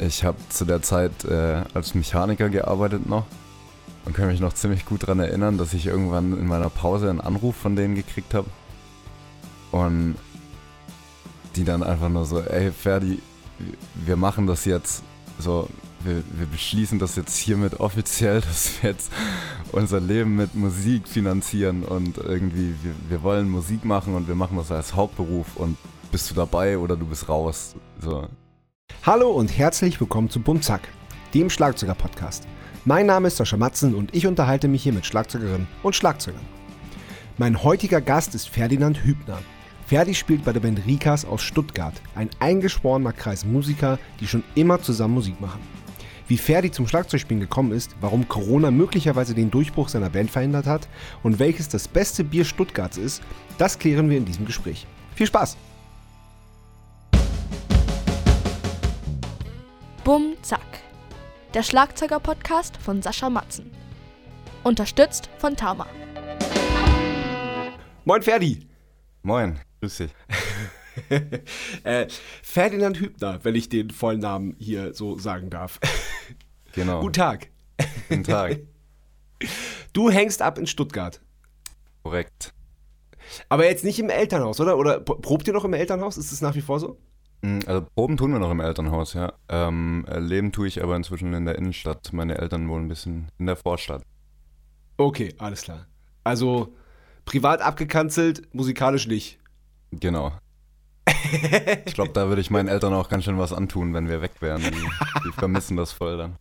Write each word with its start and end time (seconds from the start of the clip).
ich 0.00 0.24
habe 0.24 0.38
zu 0.48 0.64
der 0.64 0.82
Zeit 0.82 1.24
äh, 1.24 1.62
als 1.74 1.94
Mechaniker 1.94 2.48
gearbeitet 2.48 3.08
noch 3.08 3.26
und 4.04 4.14
kann 4.14 4.28
mich 4.28 4.40
noch 4.40 4.52
ziemlich 4.52 4.84
gut 4.84 5.04
daran 5.04 5.20
erinnern, 5.20 5.58
dass 5.58 5.74
ich 5.74 5.86
irgendwann 5.86 6.38
in 6.38 6.46
meiner 6.46 6.70
Pause 6.70 7.08
einen 7.08 7.20
Anruf 7.20 7.56
von 7.56 7.76
denen 7.76 7.94
gekriegt 7.94 8.34
habe. 8.34 8.48
Und 9.70 10.16
die 11.56 11.64
dann 11.64 11.82
einfach 11.82 12.08
nur 12.08 12.24
so, 12.24 12.40
ey 12.40 12.72
Ferdi, 12.72 13.20
wir 13.94 14.16
machen 14.16 14.46
das 14.46 14.64
jetzt 14.64 15.02
so, 15.38 15.68
wir, 16.04 16.22
wir 16.32 16.46
beschließen 16.46 16.98
das 16.98 17.16
jetzt 17.16 17.36
hiermit 17.36 17.80
offiziell, 17.80 18.40
dass 18.48 18.82
wir 18.82 18.90
jetzt 18.90 19.12
unser 19.70 20.00
Leben 20.00 20.36
mit 20.36 20.54
Musik 20.54 21.08
finanzieren 21.08 21.84
und 21.84 22.18
irgendwie, 22.18 22.74
wir, 22.82 22.94
wir 23.08 23.22
wollen 23.22 23.48
Musik 23.48 23.84
machen 23.84 24.14
und 24.14 24.28
wir 24.28 24.34
machen 24.34 24.56
das 24.56 24.70
als 24.70 24.94
Hauptberuf 24.94 25.56
und 25.56 25.76
bist 26.10 26.30
du 26.30 26.34
dabei 26.34 26.78
oder 26.78 26.96
du 26.96 27.06
bist 27.06 27.28
raus. 27.28 27.74
So. 28.00 28.28
Hallo 29.04 29.32
und 29.32 29.58
herzlich 29.58 30.00
willkommen 30.00 30.30
zu 30.30 30.38
Bumzack, 30.38 30.82
dem 31.34 31.50
Schlagzeuger-Podcast. 31.50 32.46
Mein 32.84 33.06
Name 33.06 33.26
ist 33.26 33.36
Sascha 33.36 33.56
Matzen 33.56 33.96
und 33.96 34.14
ich 34.14 34.28
unterhalte 34.28 34.68
mich 34.68 34.84
hier 34.84 34.92
mit 34.92 35.04
Schlagzeugerinnen 35.04 35.66
und 35.82 35.96
Schlagzeugern. 35.96 36.44
Mein 37.36 37.64
heutiger 37.64 38.00
Gast 38.00 38.36
ist 38.36 38.48
Ferdinand 38.48 39.02
Hübner. 39.02 39.38
Ferdi 39.88 40.14
spielt 40.14 40.44
bei 40.44 40.52
der 40.52 40.60
Band 40.60 40.86
Rikas 40.86 41.24
aus 41.24 41.42
Stuttgart, 41.42 42.00
ein 42.14 42.30
eingeschworener 42.38 43.12
Kreis 43.12 43.44
Musiker, 43.44 43.98
die 44.20 44.28
schon 44.28 44.44
immer 44.54 44.80
zusammen 44.80 45.14
Musik 45.14 45.40
machen. 45.40 45.60
Wie 46.28 46.38
Ferdi 46.38 46.70
zum 46.70 46.86
Schlagzeugspielen 46.86 47.40
gekommen 47.40 47.72
ist, 47.72 47.96
warum 48.00 48.28
Corona 48.28 48.70
möglicherweise 48.70 49.34
den 49.34 49.50
Durchbruch 49.50 49.88
seiner 49.88 50.10
Band 50.10 50.30
verhindert 50.30 50.66
hat 50.66 50.86
und 51.24 51.40
welches 51.40 51.68
das 51.68 51.88
beste 51.88 52.22
Bier 52.22 52.44
Stuttgarts 52.44 52.98
ist, 52.98 53.20
das 53.58 53.80
klären 53.80 54.08
wir 54.08 54.18
in 54.18 54.26
diesem 54.26 54.46
Gespräch. 54.46 54.86
Viel 55.16 55.26
Spaß! 55.26 55.56
Bum 60.04 60.34
Zack. 60.42 60.80
Der 61.54 61.62
Schlagzeuger-Podcast 61.62 62.76
von 62.76 63.02
Sascha 63.02 63.30
Matzen. 63.30 63.70
Unterstützt 64.64 65.30
von 65.38 65.56
Tama. 65.56 65.86
Moin 68.04 68.20
Ferdi! 68.20 68.66
Moin, 69.22 69.60
grüß 69.80 69.98
dich. 69.98 70.10
äh, 71.84 72.08
Ferdinand 72.42 72.98
Hübner, 72.98 73.44
wenn 73.44 73.54
ich 73.54 73.68
den 73.68 73.90
vollen 73.90 74.18
Namen 74.18 74.56
hier 74.58 74.92
so 74.92 75.18
sagen 75.18 75.50
darf. 75.50 75.78
Genau. 76.74 77.00
Guten 77.00 77.12
Tag. 77.12 77.50
Guten 78.08 78.24
Tag. 78.24 78.60
Du 79.92 80.10
hängst 80.10 80.40
ab 80.40 80.56
in 80.58 80.66
Stuttgart. 80.66 81.20
Korrekt. 82.02 82.54
Aber 83.50 83.66
jetzt 83.66 83.84
nicht 83.84 83.98
im 83.98 84.08
Elternhaus, 84.08 84.58
oder? 84.58 84.78
Oder 84.78 85.00
probt 85.00 85.46
ihr 85.46 85.52
noch 85.52 85.66
im 85.66 85.74
Elternhaus? 85.74 86.16
Ist 86.16 86.32
es 86.32 86.40
nach 86.40 86.54
wie 86.54 86.62
vor 86.62 86.80
so? 86.80 86.98
Mm, 87.42 87.60
also 87.66 87.86
Proben 87.94 88.16
tun 88.16 88.32
wir 88.32 88.38
noch 88.38 88.50
im 88.50 88.60
Elternhaus, 88.60 89.14
ja. 89.14 89.32
Ähm, 89.48 90.06
äh, 90.08 90.18
leben 90.18 90.52
tue 90.52 90.68
ich 90.68 90.82
aber 90.82 90.96
inzwischen 90.96 91.34
in 91.34 91.44
der 91.44 91.56
Innenstadt. 91.56 92.12
Meine 92.12 92.38
Eltern 92.38 92.68
wohnen 92.68 92.86
ein 92.86 92.88
bisschen 92.88 93.28
in 93.38 93.46
der 93.46 93.56
Vorstadt. 93.56 94.02
Okay, 94.96 95.34
alles 95.38 95.62
klar. 95.62 95.86
Also 96.24 96.74
privat 97.24 97.60
abgekanzelt, 97.60 98.54
musikalisch 98.54 99.08
nicht. 99.08 99.38
Genau. 99.90 100.32
ich 101.84 101.94
glaube, 101.94 102.12
da 102.12 102.28
würde 102.28 102.40
ich 102.40 102.50
meinen 102.50 102.68
Eltern 102.68 102.94
auch 102.94 103.08
ganz 103.08 103.24
schön 103.24 103.38
was 103.38 103.52
antun, 103.52 103.92
wenn 103.92 104.08
wir 104.08 104.22
weg 104.22 104.40
wären. 104.40 104.62
Die, 104.62 104.70
die 104.70 105.32
vermissen 105.32 105.76
das 105.76 105.92
voll 105.92 106.16
dann. 106.16 106.36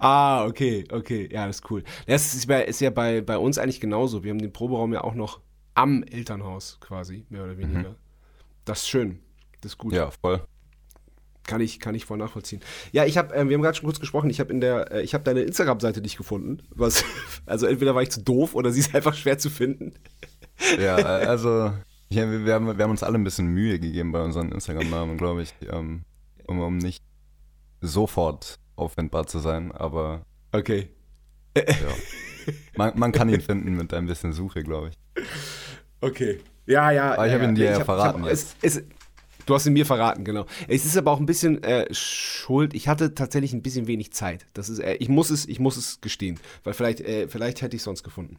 Ah, 0.00 0.44
okay, 0.44 0.84
okay. 0.90 1.28
Ja, 1.32 1.46
das 1.46 1.60
ist 1.60 1.70
cool. 1.70 1.84
Das 2.06 2.34
ist, 2.34 2.50
ist 2.50 2.80
ja 2.80 2.90
bei, 2.90 3.20
bei 3.20 3.38
uns 3.38 3.58
eigentlich 3.58 3.80
genauso. 3.80 4.24
Wir 4.24 4.30
haben 4.30 4.40
den 4.40 4.52
Proberaum 4.52 4.92
ja 4.92 5.04
auch 5.04 5.14
noch 5.14 5.40
am 5.74 6.02
Elternhaus 6.02 6.78
quasi, 6.80 7.26
mehr 7.28 7.44
oder 7.44 7.56
weniger. 7.56 7.90
Mhm. 7.90 7.96
Das 8.64 8.80
ist 8.80 8.88
schön. 8.88 9.20
Das 9.60 9.72
ist 9.72 9.78
gut. 9.78 9.92
Ja, 9.92 10.10
voll. 10.10 10.40
Kann 11.44 11.60
ich, 11.60 11.78
kann 11.78 11.94
ich 11.94 12.04
voll 12.04 12.18
nachvollziehen. 12.18 12.60
Ja, 12.90 13.04
ich 13.04 13.16
habe, 13.16 13.34
äh, 13.34 13.48
wir 13.48 13.54
haben 13.54 13.62
gerade 13.62 13.76
schon 13.76 13.86
kurz 13.86 14.00
gesprochen, 14.00 14.30
ich 14.30 14.40
habe 14.40 14.52
in 14.52 14.60
der, 14.60 14.90
äh, 14.90 15.02
ich 15.02 15.14
habe 15.14 15.22
deine 15.22 15.42
Instagram-Seite 15.42 16.00
nicht 16.00 16.16
gefunden. 16.16 16.62
Was, 16.70 17.04
also 17.46 17.66
entweder 17.66 17.94
war 17.94 18.02
ich 18.02 18.10
zu 18.10 18.22
doof 18.22 18.54
oder 18.54 18.72
sie 18.72 18.80
ist 18.80 18.94
einfach 18.94 19.14
schwer 19.14 19.38
zu 19.38 19.50
finden. 19.50 19.94
Ja, 20.78 20.98
äh, 20.98 21.02
also 21.26 21.72
ja, 22.08 22.30
wir, 22.44 22.54
haben, 22.54 22.78
wir 22.78 22.82
haben 22.84 22.90
uns 22.90 23.02
alle 23.02 23.16
ein 23.16 23.24
bisschen 23.24 23.46
Mühe 23.46 23.78
gegeben 23.78 24.12
bei 24.12 24.22
unseren 24.22 24.52
Instagram-Namen, 24.52 25.18
glaube 25.18 25.42
ich, 25.42 25.54
ähm, 25.70 26.04
um, 26.46 26.60
um 26.60 26.78
nicht 26.78 27.04
sofort 27.80 28.58
auffindbar 28.76 29.26
zu 29.26 29.38
sein, 29.38 29.72
aber. 29.72 30.22
Okay. 30.52 30.90
Ja. 31.56 31.64
Man, 32.76 32.96
man 32.96 33.12
kann 33.12 33.28
ihn 33.28 33.40
finden 33.40 33.74
mit 33.74 33.92
ein 33.92 34.06
bisschen 34.06 34.32
Suche, 34.32 34.62
glaube 34.62 34.90
ich. 34.90 35.24
Okay. 36.00 36.40
Ja, 36.66 36.90
ja. 36.90 37.14
Aber 37.14 37.26
ich 37.26 37.32
habe 37.32 37.44
ihn 37.44 37.54
dir 37.54 37.70
ja 37.70 37.84
verraten. 37.84 38.22
Hab, 38.22 38.30
es, 38.30 38.54
es, 38.62 38.82
Du 39.46 39.54
hast 39.54 39.64
ihn 39.66 39.72
mir 39.72 39.86
verraten, 39.86 40.24
genau. 40.24 40.44
Es 40.66 40.84
ist 40.84 40.96
aber 40.96 41.12
auch 41.12 41.20
ein 41.20 41.26
bisschen 41.26 41.62
äh, 41.62 41.86
schuld. 41.94 42.74
Ich 42.74 42.88
hatte 42.88 43.14
tatsächlich 43.14 43.52
ein 43.52 43.62
bisschen 43.62 43.86
wenig 43.86 44.12
Zeit. 44.12 44.46
Das 44.54 44.68
ist, 44.68 44.80
äh, 44.80 44.94
ich 44.94 45.08
muss 45.08 45.30
es, 45.30 45.46
ich 45.46 45.60
muss 45.60 45.76
es 45.76 46.00
gestehen, 46.00 46.38
weil 46.64 46.74
vielleicht, 46.74 47.00
äh, 47.00 47.28
vielleicht 47.28 47.62
hätte 47.62 47.76
ich 47.76 47.82
sonst 47.82 48.02
gefunden. 48.02 48.38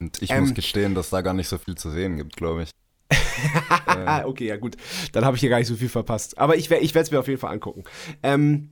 Und 0.00 0.22
ich 0.22 0.30
ähm, 0.30 0.40
muss 0.40 0.54
gestehen, 0.54 0.94
dass 0.94 1.10
da 1.10 1.20
gar 1.20 1.34
nicht 1.34 1.48
so 1.48 1.58
viel 1.58 1.76
zu 1.76 1.90
sehen 1.90 2.16
gibt, 2.16 2.36
glaube 2.36 2.62
ich. 2.62 2.70
okay, 4.24 4.46
ja 4.46 4.56
gut. 4.56 4.76
Dann 5.12 5.24
habe 5.24 5.36
ich 5.36 5.40
hier 5.40 5.50
gar 5.50 5.58
nicht 5.58 5.68
so 5.68 5.76
viel 5.76 5.90
verpasst. 5.90 6.38
Aber 6.38 6.56
ich, 6.56 6.70
ich 6.70 6.94
werde 6.94 7.04
es 7.04 7.10
mir 7.10 7.20
auf 7.20 7.28
jeden 7.28 7.40
Fall 7.40 7.52
angucken. 7.52 7.84
Ähm, 8.22 8.70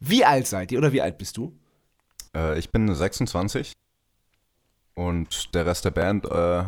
wie 0.00 0.24
alt 0.24 0.46
seid 0.46 0.72
ihr 0.72 0.78
oder 0.78 0.92
wie 0.92 1.02
alt 1.02 1.18
bist 1.18 1.36
du? 1.36 1.54
Äh, 2.34 2.58
ich 2.58 2.70
bin 2.70 2.92
26 2.92 3.72
und 4.94 5.54
der 5.54 5.66
Rest 5.66 5.84
der 5.84 5.90
Band 5.90 6.24
äh, 6.26 6.64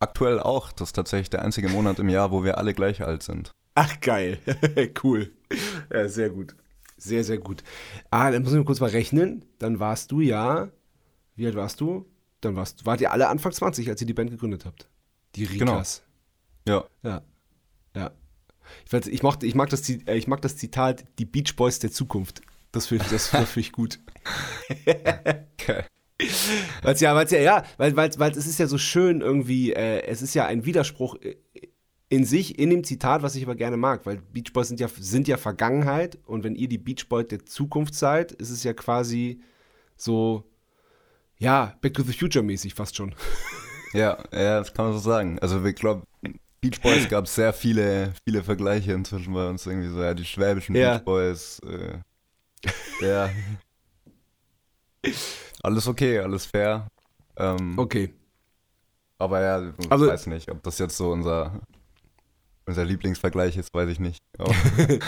Aktuell 0.00 0.40
auch. 0.40 0.72
Das 0.72 0.88
ist 0.88 0.92
tatsächlich 0.94 1.30
der 1.30 1.42
einzige 1.42 1.68
Monat 1.68 1.98
im 1.98 2.08
Jahr, 2.08 2.30
wo 2.30 2.44
wir 2.44 2.58
alle 2.58 2.74
gleich 2.74 3.02
alt 3.02 3.22
sind. 3.22 3.52
Ach, 3.74 4.00
geil. 4.00 4.38
cool. 5.02 5.32
Ja, 5.92 6.08
sehr 6.08 6.30
gut. 6.30 6.54
Sehr, 6.96 7.22
sehr 7.24 7.38
gut. 7.38 7.62
Ah, 8.10 8.30
dann 8.30 8.42
muss 8.42 8.52
ich 8.52 8.64
kurz 8.64 8.80
mal 8.80 8.90
rechnen. 8.90 9.44
Dann 9.58 9.78
warst 9.78 10.10
du 10.10 10.20
ja. 10.20 10.70
Wie 11.36 11.46
alt 11.46 11.54
warst 11.54 11.80
du? 11.80 12.06
Dann 12.40 12.56
warst, 12.56 12.86
wart 12.86 13.00
ihr 13.00 13.12
alle 13.12 13.28
Anfang 13.28 13.52
20, 13.52 13.88
als 13.88 14.00
ihr 14.00 14.06
die 14.06 14.14
Band 14.14 14.30
gegründet 14.30 14.64
habt. 14.64 14.88
Die 15.36 15.44
Rikas. 15.44 16.02
Genau. 16.64 16.88
Ja. 17.02 17.10
Ja. 17.10 17.22
Ja. 17.94 18.10
Ich, 18.84 18.92
weiß, 18.92 19.06
ich, 19.06 19.22
mag, 19.22 19.42
ich, 19.42 19.54
mag 19.54 19.70
das, 19.70 19.88
ich 19.88 20.26
mag 20.26 20.42
das 20.42 20.56
Zitat, 20.56 21.04
die 21.18 21.24
Beach 21.24 21.56
Boys 21.56 21.78
der 21.78 21.90
Zukunft. 21.90 22.42
Das 22.72 22.86
finde 22.86 23.06
das 23.10 23.28
find 23.28 23.56
ich 23.56 23.72
gut. 23.72 23.98
okay. 24.84 25.84
Weil 26.82 26.94
es 26.94 27.00
ja, 27.00 27.14
weil's 27.14 27.30
ja, 27.30 27.38
ja, 27.38 27.64
weil, 27.76 27.94
weil, 27.96 28.10
weil 28.18 28.32
es 28.32 28.46
ist 28.46 28.58
ja 28.58 28.66
so 28.66 28.78
schön 28.78 29.20
irgendwie, 29.20 29.72
äh, 29.72 30.02
es 30.04 30.20
ist 30.20 30.34
ja 30.34 30.46
ein 30.46 30.64
Widerspruch 30.64 31.16
in 32.08 32.24
sich, 32.24 32.58
in 32.58 32.70
dem 32.70 32.84
Zitat, 32.84 33.22
was 33.22 33.36
ich 33.36 33.44
aber 33.44 33.54
gerne 33.54 33.76
mag, 33.76 34.06
weil 34.06 34.16
Beach 34.16 34.52
Boys 34.52 34.68
sind 34.68 34.80
ja, 34.80 34.88
sind 34.98 35.28
ja 35.28 35.36
Vergangenheit 35.36 36.18
und 36.26 36.42
wenn 36.42 36.56
ihr 36.56 36.68
die 36.68 36.78
Beach 36.78 37.08
Boys 37.08 37.28
der 37.28 37.44
Zukunft 37.44 37.94
seid, 37.94 38.32
ist 38.32 38.50
es 38.50 38.64
ja 38.64 38.72
quasi 38.72 39.42
so, 39.96 40.44
ja, 41.38 41.76
Back 41.80 41.94
to 41.94 42.02
the 42.02 42.12
Future 42.12 42.44
mäßig 42.44 42.74
fast 42.74 42.96
schon. 42.96 43.14
Ja, 43.92 44.18
ja, 44.32 44.58
das 44.58 44.74
kann 44.74 44.86
man 44.86 44.94
so 44.94 45.00
sagen. 45.00 45.38
Also 45.38 45.64
ich 45.64 45.74
glaube, 45.74 46.02
Beach 46.60 46.80
Boys 46.82 47.08
gab 47.08 47.26
es 47.26 47.34
sehr 47.34 47.52
viele, 47.52 48.12
viele 48.24 48.42
Vergleiche 48.42 48.92
inzwischen 48.92 49.32
bei 49.32 49.48
uns 49.48 49.66
irgendwie 49.66 49.88
so, 49.88 50.02
ja, 50.02 50.14
die 50.14 50.24
schwäbischen 50.24 50.74
ja. 50.74 50.94
Beach 50.94 51.04
Boys, 51.04 51.60
äh, 51.60 51.98
ja. 53.06 53.30
Alles 55.62 55.88
okay, 55.88 56.18
alles 56.18 56.46
fair. 56.46 56.88
Ähm, 57.36 57.78
okay. 57.78 58.14
Aber 59.18 59.40
ja, 59.40 59.72
ich 59.78 59.90
also, 59.90 60.06
weiß 60.06 60.26
nicht, 60.28 60.50
ob 60.50 60.62
das 60.62 60.78
jetzt 60.78 60.96
so 60.96 61.10
unser, 61.10 61.60
unser 62.66 62.84
Lieblingsvergleich 62.84 63.56
ist, 63.56 63.74
weiß 63.74 63.90
ich 63.90 63.98
nicht. 63.98 64.22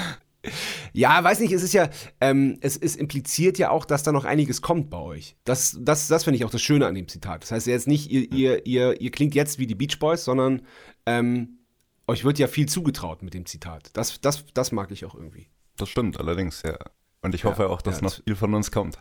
ja, 0.92 1.22
weiß 1.22 1.40
nicht, 1.40 1.52
es 1.52 1.62
ist 1.62 1.72
ja, 1.72 1.88
ähm, 2.20 2.58
es, 2.60 2.76
es 2.76 2.96
impliziert 2.96 3.58
ja 3.58 3.70
auch, 3.70 3.84
dass 3.84 4.02
da 4.02 4.10
noch 4.10 4.24
einiges 4.24 4.62
kommt 4.62 4.90
bei 4.90 4.98
euch. 4.98 5.36
Das, 5.44 5.76
das, 5.80 6.08
das 6.08 6.24
finde 6.24 6.38
ich 6.38 6.44
auch 6.44 6.50
das 6.50 6.62
Schöne 6.62 6.86
an 6.86 6.94
dem 6.94 7.06
Zitat. 7.06 7.42
Das 7.42 7.52
heißt 7.52 7.66
jetzt 7.68 7.86
nicht, 7.86 8.10
ihr, 8.10 8.32
ihr, 8.32 8.66
ihr, 8.66 9.00
ihr 9.00 9.10
klingt 9.10 9.34
jetzt 9.34 9.58
wie 9.58 9.66
die 9.68 9.76
Beach 9.76 9.98
Boys, 10.00 10.24
sondern 10.24 10.62
ähm, 11.06 11.58
euch 12.08 12.24
wird 12.24 12.40
ja 12.40 12.48
viel 12.48 12.66
zugetraut 12.66 13.22
mit 13.22 13.34
dem 13.34 13.46
Zitat. 13.46 13.90
Das, 13.92 14.20
das, 14.20 14.44
das 14.52 14.72
mag 14.72 14.90
ich 14.90 15.04
auch 15.04 15.14
irgendwie. 15.14 15.48
Das 15.76 15.88
stimmt 15.88 16.18
allerdings, 16.18 16.62
ja. 16.62 16.76
Und 17.22 17.34
ich 17.34 17.44
hoffe 17.44 17.62
ja, 17.62 17.68
auch, 17.68 17.82
dass 17.82 17.98
ja, 17.98 18.04
noch 18.04 18.14
viel 18.24 18.34
von 18.34 18.54
uns 18.54 18.72
kommt. 18.72 18.98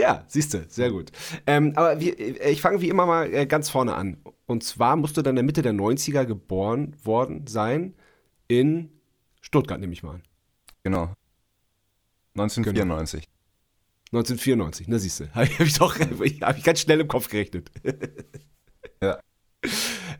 Ja, 0.00 0.24
siehst 0.28 0.54
du, 0.54 0.64
sehr 0.66 0.90
gut. 0.90 1.12
Ähm, 1.46 1.74
aber 1.76 2.00
wie, 2.00 2.08
äh, 2.10 2.50
ich 2.50 2.62
fange 2.62 2.80
wie 2.80 2.88
immer 2.88 3.04
mal 3.04 3.32
äh, 3.32 3.44
ganz 3.46 3.68
vorne 3.68 3.94
an. 3.94 4.16
Und 4.46 4.64
zwar 4.64 4.96
musst 4.96 5.16
du 5.16 5.22
dann 5.22 5.32
in 5.32 5.36
der 5.36 5.44
Mitte 5.44 5.60
der 5.60 5.74
90er 5.74 6.24
geboren 6.24 6.96
worden 7.04 7.46
sein 7.46 7.94
in 8.48 8.90
Stuttgart, 9.42 9.78
nehme 9.78 9.92
ich 9.92 10.02
mal 10.02 10.14
an. 10.14 10.22
Genau. 10.82 11.14
1994. 12.34 13.28
Genau. 14.10 14.20
1994, 14.20 14.88
na 14.88 14.98
siehst 14.98 15.20
du. 15.20 15.28
Habe 15.34 15.50
ich 15.58 15.74
doch 15.74 15.98
hab 16.40 16.56
ich 16.58 16.64
ganz 16.64 16.80
schnell 16.80 17.00
im 17.00 17.08
Kopf 17.08 17.28
gerechnet. 17.28 17.70
ja. 19.02 19.20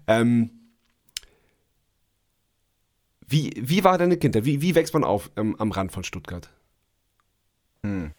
Ähm, 0.07 0.51
wie, 3.25 3.53
wie 3.57 3.85
war 3.85 3.97
deine 3.97 4.17
Kindheit? 4.17 4.45
Wie, 4.45 4.61
wie 4.61 4.75
wächst 4.75 4.93
man 4.93 5.05
auf 5.05 5.31
ähm, 5.37 5.55
am 5.59 5.71
Rand 5.71 5.93
von 5.93 6.03
Stuttgart? 6.03 6.51
Hm. 7.85 8.13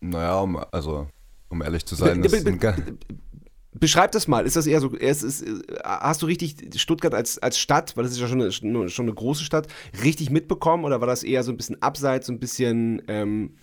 Naja, 0.00 0.40
um, 0.40 0.60
also, 0.70 1.08
um 1.48 1.62
ehrlich 1.62 1.84
zu 1.84 1.94
sein, 1.94 2.22
ist 2.22 2.46
ein 2.46 2.98
Beschreib 3.72 4.12
das 4.12 4.26
mal. 4.26 4.46
Ist 4.46 4.56
das 4.56 4.66
eher 4.66 4.80
so, 4.80 4.88
ist, 4.88 5.22
ist, 5.22 5.44
hast 5.84 6.22
du 6.22 6.26
richtig 6.26 6.80
Stuttgart 6.80 7.14
als, 7.14 7.38
als 7.38 7.58
Stadt, 7.58 7.96
weil 7.96 8.04
das 8.04 8.12
ist 8.12 8.20
ja 8.20 8.26
schon 8.26 8.40
eine, 8.40 8.50
schon 8.88 9.04
eine 9.04 9.14
große 9.14 9.44
Stadt, 9.44 9.68
richtig 10.02 10.30
mitbekommen 10.30 10.84
oder 10.84 11.00
war 11.00 11.06
das 11.06 11.22
eher 11.22 11.42
so 11.44 11.52
ein 11.52 11.56
bisschen 11.56 11.80
abseits, 11.80 12.26
so 12.26 12.32
ein 12.32 12.40
bisschen, 12.40 13.02
ähm, 13.08 13.56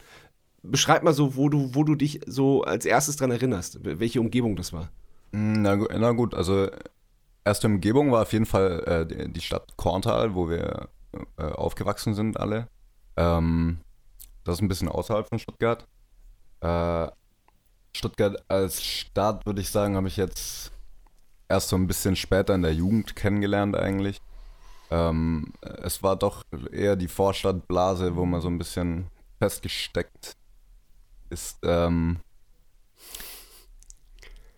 beschreib 0.61 1.03
mal 1.03 1.13
so, 1.13 1.35
wo 1.35 1.49
du, 1.49 1.73
wo 1.73 1.83
du 1.83 1.95
dich 1.95 2.21
so 2.27 2.63
als 2.63 2.85
erstes 2.85 3.17
dran 3.17 3.31
erinnerst, 3.31 3.79
welche 3.83 4.21
Umgebung 4.21 4.55
das 4.55 4.71
war. 4.71 4.89
Hm, 5.33 5.61
na, 5.61 5.75
na 5.75 6.11
gut, 6.11 6.33
also 6.33 6.69
erste 7.43 7.67
Umgebung 7.67 8.11
war 8.11 8.21
auf 8.21 8.33
jeden 8.33 8.45
Fall 8.45 9.07
äh, 9.09 9.29
die 9.29 9.41
Stadt 9.41 9.75
Korntal, 9.75 10.33
wo 10.33 10.49
wir 10.49 10.89
äh, 11.37 11.43
aufgewachsen 11.43 12.13
sind 12.13 12.39
alle. 12.39 12.67
Ähm, 13.17 13.79
das 14.43 14.55
ist 14.55 14.61
ein 14.61 14.67
bisschen 14.67 14.87
außerhalb 14.87 15.27
von 15.27 15.39
Stuttgart. 15.39 15.87
Äh, 16.65 17.11
Stuttgart 17.95 18.43
als 18.47 18.83
Stadt, 18.83 19.45
würde 19.45 19.61
ich 19.61 19.69
sagen, 19.69 19.95
habe 19.95 20.07
ich 20.07 20.17
jetzt 20.17 20.71
erst 21.47 21.69
so 21.69 21.75
ein 21.75 21.87
bisschen 21.87 22.15
später 22.15 22.55
in 22.55 22.63
der 22.63 22.73
Jugend 22.73 23.15
kennengelernt 23.15 23.75
eigentlich. 23.75 24.19
Ähm, 24.89 25.53
es 25.61 26.01
war 26.03 26.15
doch 26.15 26.43
eher 26.71 26.95
die 26.95 27.07
Vorstadtblase, 27.07 28.15
wo 28.15 28.25
man 28.25 28.41
so 28.41 28.47
ein 28.47 28.57
bisschen 28.57 29.07
festgesteckt 29.39 30.35
ist. 31.29 31.59
Ähm, 31.63 32.17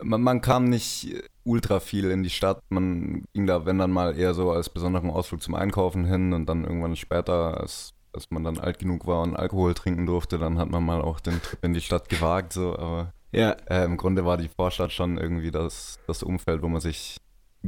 man, 0.02 0.22
man, 0.22 0.40
kam 0.40 0.64
nicht 0.64 1.14
ultra 1.44 1.80
viel 1.80 2.10
in 2.10 2.22
die 2.22 2.30
Stadt. 2.30 2.60
Man 2.70 3.24
ging 3.34 3.46
da, 3.46 3.66
wenn 3.66 3.78
dann 3.78 3.90
mal 3.90 4.18
eher 4.18 4.34
so 4.34 4.50
als 4.50 4.68
besonderen 4.70 5.10
Ausflug 5.10 5.42
zum 5.42 5.54
Einkaufen 5.54 6.04
hin 6.04 6.32
und 6.32 6.46
dann 6.46 6.64
irgendwann 6.64 6.96
später, 6.96 7.60
als, 7.60 7.94
als 8.12 8.30
man 8.30 8.44
dann 8.44 8.58
alt 8.58 8.78
genug 8.78 9.06
war 9.06 9.22
und 9.22 9.36
Alkohol 9.36 9.74
trinken 9.74 10.06
durfte, 10.06 10.38
dann 10.38 10.58
hat 10.58 10.70
man 10.70 10.84
mal 10.84 11.00
auch 11.00 11.20
den 11.20 11.40
Trip 11.42 11.64
in 11.64 11.74
die 11.74 11.80
Stadt 11.80 12.08
gewagt. 12.08 12.52
So, 12.52 12.76
aber 12.76 13.12
ja. 13.32 13.52
Äh, 13.68 13.84
Im 13.84 13.96
Grunde 13.96 14.24
war 14.24 14.36
die 14.36 14.48
Vorstadt 14.48 14.92
schon 14.92 15.18
irgendwie 15.18 15.50
das, 15.50 15.98
das 16.06 16.22
Umfeld, 16.22 16.62
wo 16.62 16.68
man 16.68 16.80
sich 16.80 17.18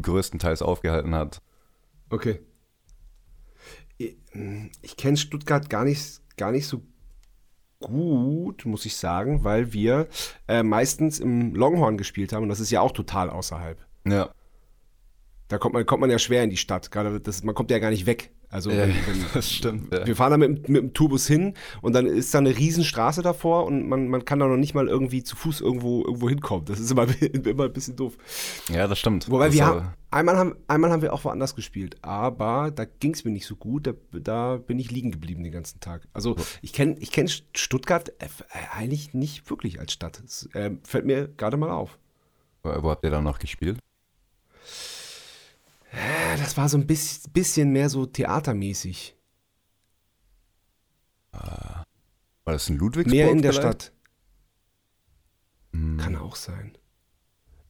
größtenteils 0.01 0.63
aufgehalten 0.63 1.15
hat. 1.15 1.43
Okay. 2.09 2.41
Ich, 3.99 4.17
ich 4.83 4.97
kenne 4.97 5.17
Stuttgart 5.17 5.69
gar 5.69 5.85
nicht, 5.85 6.21
gar 6.37 6.53
nicht 6.53 6.67
so 6.67 6.83
gut, 7.81 8.65
muss 8.67 8.87
ich 8.87 8.97
sagen, 8.97 9.45
weil 9.45 9.73
wir 9.73 10.09
äh, 10.49 10.63
meistens 10.63 11.19
im 11.19 11.55
Longhorn 11.55 11.99
gespielt 11.99 12.33
haben 12.33 12.45
und 12.45 12.49
das 12.49 12.61
ist 12.61 12.71
ja 12.71 12.81
auch 12.81 12.93
total 12.93 13.31
außerhalb. 13.31 13.79
Ja. 14.07 14.31
Da 15.51 15.59
kommt 15.59 15.75
man, 15.75 15.85
kommt 15.85 16.01
man 16.01 16.11
ja 16.11 16.19
schwer 16.21 16.45
in 16.45 16.51
die 16.51 16.57
Stadt. 16.57 16.93
Gerade 16.93 17.21
das, 17.21 17.43
man 17.43 17.57
kommt 17.57 17.73
ja 17.73 17.81
gar 17.81 17.91
nicht 17.91 18.07
weg. 18.07 18.31
Also 18.51 18.71
ja, 18.71 18.83
wenn, 18.83 18.91
wenn, 19.07 19.25
das 19.35 19.51
stimmt. 19.51 19.93
Ja. 19.93 20.07
Wir 20.07 20.15
fahren 20.15 20.31
da 20.31 20.37
mit, 20.37 20.69
mit 20.69 20.81
dem 20.81 20.93
Tourbus 20.93 21.27
hin 21.27 21.55
und 21.83 21.93
dann 21.93 22.07
ist 22.07 22.33
da 22.33 22.39
eine 22.39 22.57
Riesenstraße 22.57 23.21
davor 23.21 23.65
und 23.65 23.89
man, 23.89 24.07
man 24.07 24.25
kann 24.25 24.39
da 24.39 24.47
noch 24.47 24.57
nicht 24.57 24.75
mal 24.75 24.87
irgendwie 24.87 25.25
zu 25.25 25.35
Fuß 25.35 25.61
irgendwo, 25.61 26.05
irgendwo 26.05 26.29
hinkommen. 26.29 26.67
Das 26.67 26.79
ist 26.79 26.93
immer, 26.93 27.09
immer 27.21 27.65
ein 27.65 27.73
bisschen 27.73 27.97
doof. 27.97 28.17
Ja, 28.69 28.87
das 28.87 29.01
stimmt. 29.01 29.29
Wobei 29.29 29.47
das 29.47 29.57
wir 29.57 29.67
haben, 29.67 29.89
einmal 30.13 30.37
haben, 30.37 30.55
einmal 30.69 30.93
haben 30.93 31.03
wir 31.03 31.13
auch 31.13 31.25
woanders 31.25 31.57
gespielt, 31.57 31.97
aber 32.03 32.71
da 32.71 32.85
ging 32.85 33.13
es 33.13 33.25
mir 33.25 33.33
nicht 33.33 33.47
so 33.47 33.57
gut. 33.57 33.89
Da, 33.89 33.93
da, 34.13 34.57
bin 34.57 34.79
ich 34.79 34.93
liegen 34.93 35.11
geblieben 35.11 35.43
den 35.43 35.53
ganzen 35.53 35.81
Tag. 35.81 36.07
Also 36.13 36.37
ich 36.63 36.73
kenne 36.73 36.95
ich 37.01 37.11
kenn 37.11 37.29
Stuttgart 37.29 38.11
äh, 38.21 38.29
eigentlich 38.73 39.15
nicht 39.15 39.51
wirklich 39.51 39.81
als 39.81 39.93
Stadt. 39.93 40.23
Das 40.23 40.49
äh, 40.55 40.71
fällt 40.85 41.07
mir 41.07 41.27
gerade 41.27 41.57
mal 41.57 41.71
auf. 41.71 41.99
Wo 42.63 42.89
habt 42.89 43.03
ihr 43.03 43.11
da 43.11 43.21
noch 43.21 43.41
gespielt? 43.41 43.79
Das 46.39 46.57
war 46.57 46.69
so 46.69 46.79
ein 46.79 46.87
bisschen 46.87 47.73
mehr 47.73 47.89
so 47.89 48.07
theatermäßig. 48.07 49.17
War 51.33 51.87
das 52.45 52.69
in 52.69 52.79
Ludwigsburg? 52.79 53.15
Mehr 53.15 53.31
in 53.31 53.43
der 53.43 53.53
vielleicht? 53.53 53.83
Stadt. 53.85 53.93
Hm. 55.73 55.99
Kann 55.99 56.17
auch 56.17 56.37
sein. 56.37 56.77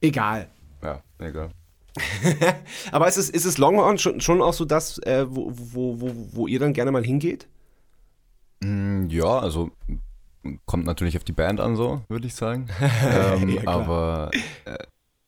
Egal. 0.00 0.48
Ja, 0.82 1.02
egal. 1.18 1.50
Aber 2.92 3.08
ist 3.08 3.16
es, 3.16 3.28
ist 3.28 3.44
es 3.44 3.58
Longhorn 3.58 3.98
schon, 3.98 4.20
schon 4.20 4.40
auch 4.40 4.54
so 4.54 4.64
das, 4.64 4.98
äh, 4.98 5.26
wo, 5.28 5.52
wo, 5.54 6.00
wo, 6.00 6.14
wo 6.32 6.46
ihr 6.46 6.58
dann 6.58 6.72
gerne 6.72 6.92
mal 6.92 7.04
hingeht? 7.04 7.48
Hm, 8.62 9.08
ja, 9.10 9.38
also 9.38 9.70
kommt 10.64 10.86
natürlich 10.86 11.16
auf 11.16 11.24
die 11.24 11.32
Band 11.32 11.60
an, 11.60 11.76
so 11.76 12.02
würde 12.08 12.26
ich 12.26 12.34
sagen. 12.34 12.68
ähm, 12.80 13.48
ja, 13.48 13.66
aber 13.66 14.30
äh, 14.64 14.78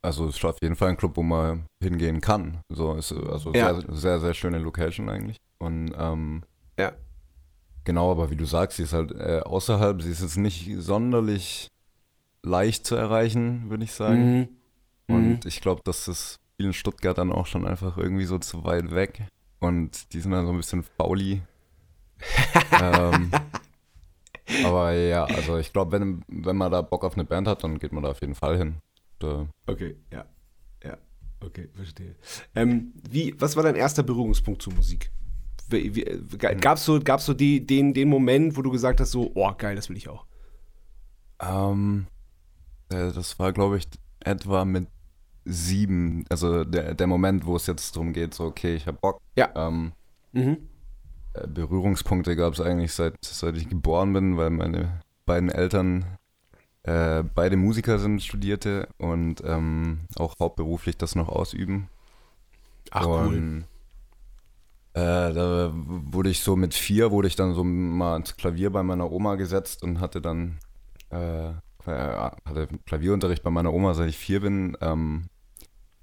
also 0.02 0.26
es 0.26 0.36
ist 0.36 0.44
auf 0.44 0.56
jeden 0.60 0.76
Fall 0.76 0.90
ein 0.90 0.96
Club, 0.96 1.16
wo 1.16 1.22
man 1.22 1.66
hingehen 1.82 2.20
kann. 2.20 2.60
So 2.68 2.94
ist 2.94 3.12
also 3.12 3.52
ja. 3.52 3.74
sehr, 3.74 3.94
sehr, 3.94 4.20
sehr 4.20 4.34
schöne 4.34 4.58
Location 4.58 5.08
eigentlich. 5.08 5.36
Und 5.58 5.92
ähm, 5.96 6.42
ja. 6.78 6.92
Genau, 7.84 8.10
aber 8.10 8.30
wie 8.30 8.36
du 8.36 8.44
sagst, 8.44 8.76
sie 8.76 8.82
ist 8.82 8.92
halt 8.92 9.12
äh, 9.12 9.40
außerhalb, 9.44 10.02
sie 10.02 10.10
ist 10.10 10.22
jetzt 10.22 10.36
nicht 10.36 10.70
sonderlich 10.78 11.68
leicht 12.42 12.86
zu 12.86 12.96
erreichen, 12.96 13.70
würde 13.70 13.84
ich 13.84 13.92
sagen. 13.92 14.38
Mhm. 14.38 14.48
Und 15.08 15.28
mhm. 15.28 15.40
ich 15.44 15.60
glaube, 15.60 15.82
dass 15.84 16.06
das 16.06 16.36
vielen 16.56 16.72
Stuttgartern 16.72 17.32
auch 17.32 17.46
schon 17.46 17.66
einfach 17.66 17.96
irgendwie 17.96 18.24
so 18.24 18.38
zu 18.38 18.64
weit 18.64 18.92
weg. 18.92 19.26
Und 19.60 20.12
die 20.12 20.20
sind 20.20 20.32
dann 20.32 20.46
so 20.46 20.52
ein 20.52 20.56
bisschen 20.56 20.82
fauli. 20.82 21.42
ähm, 22.80 23.30
aber 24.64 24.92
ja, 24.92 25.24
also 25.24 25.58
ich 25.58 25.72
glaube, 25.72 25.92
wenn, 25.92 26.24
wenn 26.28 26.56
man 26.56 26.70
da 26.70 26.82
Bock 26.82 27.04
auf 27.04 27.14
eine 27.14 27.24
Band 27.24 27.46
hat, 27.48 27.62
dann 27.62 27.78
geht 27.78 27.92
man 27.92 28.02
da 28.02 28.10
auf 28.10 28.20
jeden 28.20 28.34
Fall 28.34 28.58
hin. 28.58 28.76
Da 29.22 29.46
okay, 29.66 29.96
ja. 30.10 30.26
Ja, 30.84 30.98
okay, 31.40 31.68
verstehe. 31.72 32.16
Ähm, 32.54 32.92
wie, 33.08 33.34
was 33.38 33.56
war 33.56 33.62
dein 33.62 33.76
erster 33.76 34.02
Berührungspunkt 34.02 34.62
zur 34.62 34.74
Musik? 34.74 35.12
Gab 36.60 36.76
es 36.76 36.84
so, 36.84 37.00
gab's 37.00 37.24
so 37.24 37.32
die, 37.32 37.64
den, 37.64 37.94
den 37.94 38.08
Moment, 38.08 38.56
wo 38.56 38.62
du 38.62 38.70
gesagt 38.70 39.00
hast, 39.00 39.12
so, 39.12 39.30
oh, 39.34 39.52
geil, 39.56 39.76
das 39.76 39.88
will 39.88 39.96
ich 39.96 40.08
auch? 40.08 40.26
Ähm, 41.40 42.06
äh, 42.90 43.12
das 43.12 43.38
war, 43.38 43.52
glaube 43.52 43.78
ich, 43.78 43.86
etwa 44.20 44.64
mit 44.64 44.88
sieben, 45.44 46.24
also 46.28 46.64
der, 46.64 46.94
der 46.94 47.06
Moment, 47.06 47.46
wo 47.46 47.56
es 47.56 47.66
jetzt 47.66 47.96
darum 47.96 48.12
geht, 48.12 48.34
so, 48.34 48.44
okay, 48.44 48.74
ich 48.74 48.86
habe 48.86 48.98
Bock. 49.00 49.20
Ja. 49.36 49.50
Ähm, 49.54 49.92
mhm. 50.32 50.68
Äh, 51.34 51.46
Berührungspunkte 51.46 52.36
gab 52.36 52.52
es 52.54 52.60
eigentlich 52.60 52.92
seit, 52.92 53.14
seit 53.24 53.56
ich 53.56 53.68
geboren 53.68 54.12
bin, 54.12 54.36
weil 54.36 54.50
meine 54.50 55.00
beiden 55.24 55.48
Eltern 55.48 56.18
äh, 56.84 57.22
beide 57.22 57.56
Musiker 57.56 57.98
sind 57.98 58.22
Studierte 58.22 58.88
und 58.98 59.42
ähm, 59.44 60.00
auch 60.16 60.38
hauptberuflich 60.40 60.96
das 60.96 61.14
noch 61.14 61.28
ausüben. 61.28 61.88
Ach 62.90 63.06
und, 63.06 63.34
cool. 63.34 63.64
Äh, 64.94 65.32
da 65.32 65.72
wurde 65.74 66.28
ich 66.28 66.40
so 66.40 66.56
mit 66.56 66.74
vier, 66.74 67.10
wurde 67.10 67.28
ich 67.28 67.36
dann 67.36 67.54
so 67.54 67.64
mal 67.64 68.16
ins 68.16 68.36
Klavier 68.36 68.70
bei 68.70 68.82
meiner 68.82 69.10
Oma 69.10 69.36
gesetzt 69.36 69.82
und 69.82 70.00
hatte 70.00 70.20
dann 70.20 70.58
äh, 71.10 71.50
äh 71.50 71.52
hatte 71.86 72.68
Klavierunterricht 72.86 73.42
bei 73.42 73.50
meiner 73.50 73.72
Oma, 73.72 73.94
seit 73.94 74.08
ich 74.08 74.18
vier 74.18 74.40
bin. 74.40 74.76
Ähm, 74.80 75.28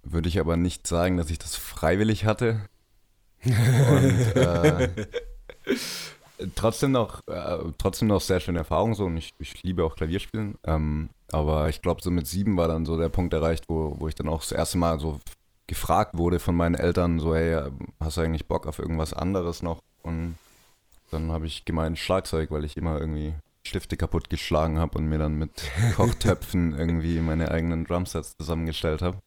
würde 0.04 0.30
ich 0.30 0.40
aber 0.40 0.58
nicht 0.58 0.88
sagen, 0.88 1.18
dass 1.18 1.30
ich 1.30 1.40
das 1.40 1.56
freiwillig 1.56 2.26
hatte. 2.26 2.62
Und 3.44 4.36
äh, 4.36 4.90
trotzdem 6.56 6.92
noch, 6.92 7.22
äh, 7.28 7.58
trotzdem 7.78 8.08
noch 8.08 8.22
sehr 8.22 8.40
schöne 8.40 8.60
Erfahrung 8.60 8.94
so 8.96 9.06
und 9.06 9.18
ich, 9.18 9.34
ich 9.40 9.62
liebe 9.64 9.84
auch 9.84 9.96
Klavierspielen. 9.96 10.58
Ähm, 10.64 11.10
aber 11.32 11.70
ich 11.70 11.82
glaube, 11.82 12.02
so 12.02 12.12
mit 12.12 12.28
sieben 12.28 12.58
war 12.58 12.68
dann 12.68 12.86
so 12.86 12.98
der 12.98 13.10
Punkt 13.10 13.34
erreicht, 13.34 13.66
wo, 13.68 13.96
wo 14.00 14.08
ich 14.08 14.16
dann 14.16 14.28
auch 14.28 14.42
das 14.42 14.52
erste 14.52 14.78
Mal 14.78 15.00
so 15.00 15.20
gefragt 15.68 16.18
wurde 16.18 16.40
von 16.40 16.56
meinen 16.56 16.76
Eltern, 16.76 17.20
so, 17.20 17.36
hey, 17.36 17.70
hast 18.00 18.18
du 18.18 18.22
eigentlich 18.22 18.48
Bock 18.48 18.66
auf 18.66 18.80
irgendwas 18.80 19.14
anderes 19.14 19.62
noch? 19.62 19.82
Und 20.02 20.36
dann 21.12 21.32
habe 21.32 21.46
ich 21.46 21.66
gemeint 21.66 22.00
Schlagzeug, 22.00 22.52
weil 22.52 22.66
ich 22.66 22.78
immer 22.78 23.00
irgendwie 23.00 23.34
Stifte 23.64 23.98
kaputt 23.98 24.30
geschlagen 24.30 24.80
habe 24.80 24.98
und 24.98 25.06
mir 25.06 25.20
dann 25.20 25.36
mit 25.36 25.52
Kochtöpfen 25.96 26.78
irgendwie 26.78 27.20
meine 27.20 27.52
eigenen 27.52 27.86
Drumsets 27.86 28.36
zusammengestellt 28.38 29.02
habe. 29.02 29.18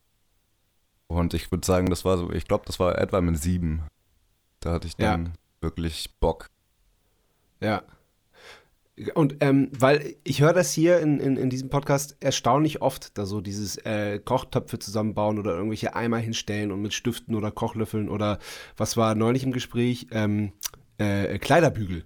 Und 1.07 1.35
ich 1.35 1.51
würde 1.51 1.67
sagen, 1.67 1.91
das 1.91 2.05
war 2.05 2.19
so, 2.19 2.33
ich 2.33 2.47
glaube, 2.47 2.65
das 2.67 2.81
war 2.81 2.99
etwa 2.99 3.21
mit 3.21 3.39
sieben. 3.39 3.85
Da 4.61 4.73
hatte 4.73 4.87
ich 4.87 4.97
dann 4.97 5.27
ja. 5.27 5.33
wirklich 5.61 6.11
Bock, 6.21 6.49
ja. 7.63 7.83
Und 9.15 9.37
ähm, 9.41 9.71
weil 9.73 10.17
ich 10.23 10.43
höre 10.43 10.53
das 10.53 10.73
hier 10.73 11.01
in, 11.01 11.19
in, 11.19 11.37
in, 11.39 11.49
diesem 11.49 11.71
Podcast 11.71 12.17
erstaunlich 12.21 12.83
oft, 12.83 13.17
da 13.17 13.25
so 13.25 13.41
dieses 13.41 13.79
äh, 13.79 14.19
Kochtöpfe 14.19 14.79
zusammenbauen 14.79 15.39
oder 15.39 15.53
irgendwelche 15.53 15.97
Eimer 15.97 16.19
hinstellen 16.19 16.71
und 16.71 16.83
mit 16.83 16.93
Stiften 16.93 17.35
oder 17.35 17.51
Kochlöffeln 17.51 18.11
oder 18.11 18.39
was 18.77 18.99
war 18.99 19.15
neulich 19.15 19.45
im 19.45 19.53
Gespräch? 19.53 20.09
Ähm, 20.11 20.53
äh, 20.99 21.39
Kleiderbügel. 21.39 22.05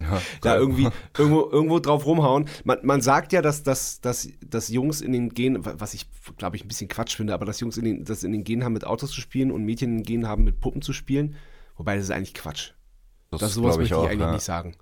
Ja, 0.00 0.20
da 0.40 0.56
irgendwie 0.56 0.88
irgendwo, 1.18 1.48
irgendwo 1.50 1.78
drauf 1.78 2.06
rumhauen. 2.06 2.48
Man, 2.64 2.78
man 2.82 3.02
sagt 3.02 3.32
ja, 3.34 3.42
dass, 3.42 3.62
dass, 3.62 4.00
dass, 4.00 4.28
dass 4.40 4.68
Jungs 4.68 5.02
in 5.02 5.12
den 5.12 5.28
Genen, 5.28 5.64
was 5.64 5.92
ich 5.92 6.06
glaube 6.38 6.56
ich 6.56 6.64
ein 6.64 6.68
bisschen 6.68 6.88
Quatsch 6.88 7.16
finde, 7.16 7.34
aber 7.34 7.44
dass 7.44 7.60
Jungs 7.60 7.76
in 7.76 7.84
den, 7.84 8.04
das 8.04 8.24
in 8.24 8.32
den 8.32 8.44
Genen 8.44 8.64
haben, 8.64 8.72
mit 8.72 8.86
Autos 8.86 9.10
zu 9.10 9.20
spielen 9.20 9.50
und 9.50 9.64
Mädchen 9.64 9.90
in 9.90 9.96
den 9.98 10.04
Genen 10.04 10.28
haben, 10.28 10.44
mit 10.44 10.58
Puppen 10.60 10.80
zu 10.80 10.92
spielen. 10.92 11.36
Wobei 11.76 11.96
das 11.96 12.04
ist 12.04 12.10
eigentlich 12.10 12.34
Quatsch. 12.34 12.72
Das, 13.30 13.40
das 13.40 13.54
sowas 13.54 13.76
möchte 13.76 13.94
ich, 13.94 14.00
auch, 14.00 14.06
eigentlich 14.06 14.20
ja. 14.20 14.32
nicht 14.32 14.44
sagen. 14.44 14.74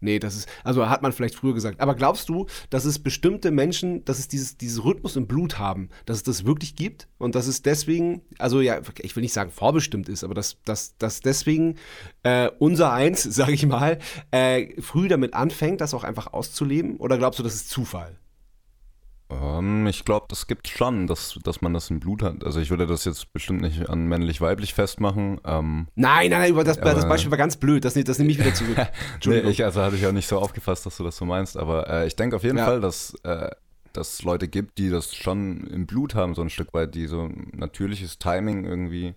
Nee, 0.00 0.18
das 0.18 0.36
ist, 0.36 0.48
also 0.64 0.88
hat 0.88 1.02
man 1.02 1.12
vielleicht 1.12 1.34
früher 1.34 1.54
gesagt. 1.54 1.80
Aber 1.80 1.94
glaubst 1.94 2.28
du, 2.28 2.46
dass 2.70 2.84
es 2.84 2.98
bestimmte 2.98 3.50
Menschen, 3.50 4.04
dass 4.04 4.18
es 4.18 4.28
dieses, 4.28 4.56
dieses 4.56 4.84
Rhythmus 4.84 5.16
im 5.16 5.26
Blut 5.26 5.58
haben, 5.58 5.88
dass 6.06 6.18
es 6.18 6.22
das 6.22 6.44
wirklich 6.44 6.76
gibt 6.76 7.08
und 7.18 7.34
dass 7.34 7.46
es 7.46 7.62
deswegen, 7.62 8.22
also 8.38 8.60
ja, 8.60 8.80
ich 8.98 9.16
will 9.16 9.22
nicht 9.22 9.32
sagen 9.32 9.50
vorbestimmt 9.50 10.08
ist, 10.08 10.24
aber 10.24 10.34
dass, 10.34 10.58
dass, 10.64 10.96
dass 10.98 11.20
deswegen 11.20 11.76
äh, 12.22 12.48
unser 12.58 12.92
Eins, 12.92 13.22
sage 13.38 13.52
ich 13.52 13.66
mal, 13.66 13.98
äh, 14.30 14.80
früh 14.80 15.08
damit 15.08 15.34
anfängt, 15.34 15.80
das 15.80 15.94
auch 15.94 16.04
einfach 16.04 16.32
auszuleben? 16.32 16.96
Oder 16.98 17.18
glaubst 17.18 17.38
du, 17.38 17.42
das 17.42 17.54
ist 17.54 17.70
Zufall? 17.70 18.18
Ähm, 19.30 19.86
ich 19.86 20.04
glaube, 20.04 20.26
das 20.28 20.46
gibt 20.46 20.68
schon, 20.68 21.06
dass, 21.06 21.38
dass 21.44 21.60
man 21.60 21.74
das 21.74 21.90
im 21.90 22.00
Blut 22.00 22.22
hat. 22.22 22.44
Also 22.44 22.60
ich 22.60 22.70
würde 22.70 22.86
das 22.86 23.04
jetzt 23.04 23.32
bestimmt 23.32 23.60
nicht 23.60 23.88
an 23.90 24.06
männlich-weiblich 24.06 24.72
festmachen. 24.74 25.40
Ähm, 25.44 25.88
Nein, 25.94 26.30
nein, 26.30 26.40
nein, 26.40 26.50
über 26.50 26.64
das, 26.64 26.78
Aber- 26.78 26.94
das 26.94 27.06
Beispiel 27.08 27.30
war 27.30 27.38
ganz 27.38 27.56
blöd. 27.56 27.84
Das, 27.84 27.94
das 27.94 28.18
nehme 28.18 28.30
ich 28.30 28.38
wieder 28.38 28.54
zurück. 28.54 28.76
nee, 28.76 28.86
Entschuldigung. 29.14 29.50
ich, 29.50 29.64
also 29.64 29.82
hatte 29.82 29.96
ich 29.96 30.06
auch 30.06 30.12
nicht 30.12 30.28
so 30.28 30.38
aufgefasst, 30.38 30.86
dass 30.86 30.96
du 30.96 31.04
das 31.04 31.16
so 31.16 31.24
meinst. 31.26 31.56
Aber 31.56 31.88
äh, 31.90 32.06
ich 32.06 32.16
denke 32.16 32.36
auf 32.36 32.42
jeden 32.44 32.58
Ja. 32.58 32.64
Fall, 32.64 32.80
dass 32.80 33.14
äh, 33.24 33.50
dass 33.94 34.12
es 34.14 34.22
Leute 34.22 34.48
gibt, 34.48 34.78
die 34.78 34.90
das 34.90 35.14
schon 35.14 35.66
im 35.66 35.86
Blut 35.86 36.14
haben, 36.14 36.34
so 36.34 36.42
ein 36.42 36.50
Stück 36.50 36.72
weit, 36.74 36.94
die 36.94 37.06
so 37.06 37.22
ein 37.22 37.50
natürliches 37.56 38.18
Timing 38.18 38.64
irgendwie, 38.64 39.14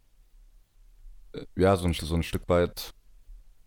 äh, 1.33 1.45
ja, 1.55 1.75
so 1.75 1.85
ein, 1.87 1.93
so 1.93 2.15
ein 2.15 2.23
Stück 2.23 2.47
weit 2.49 2.93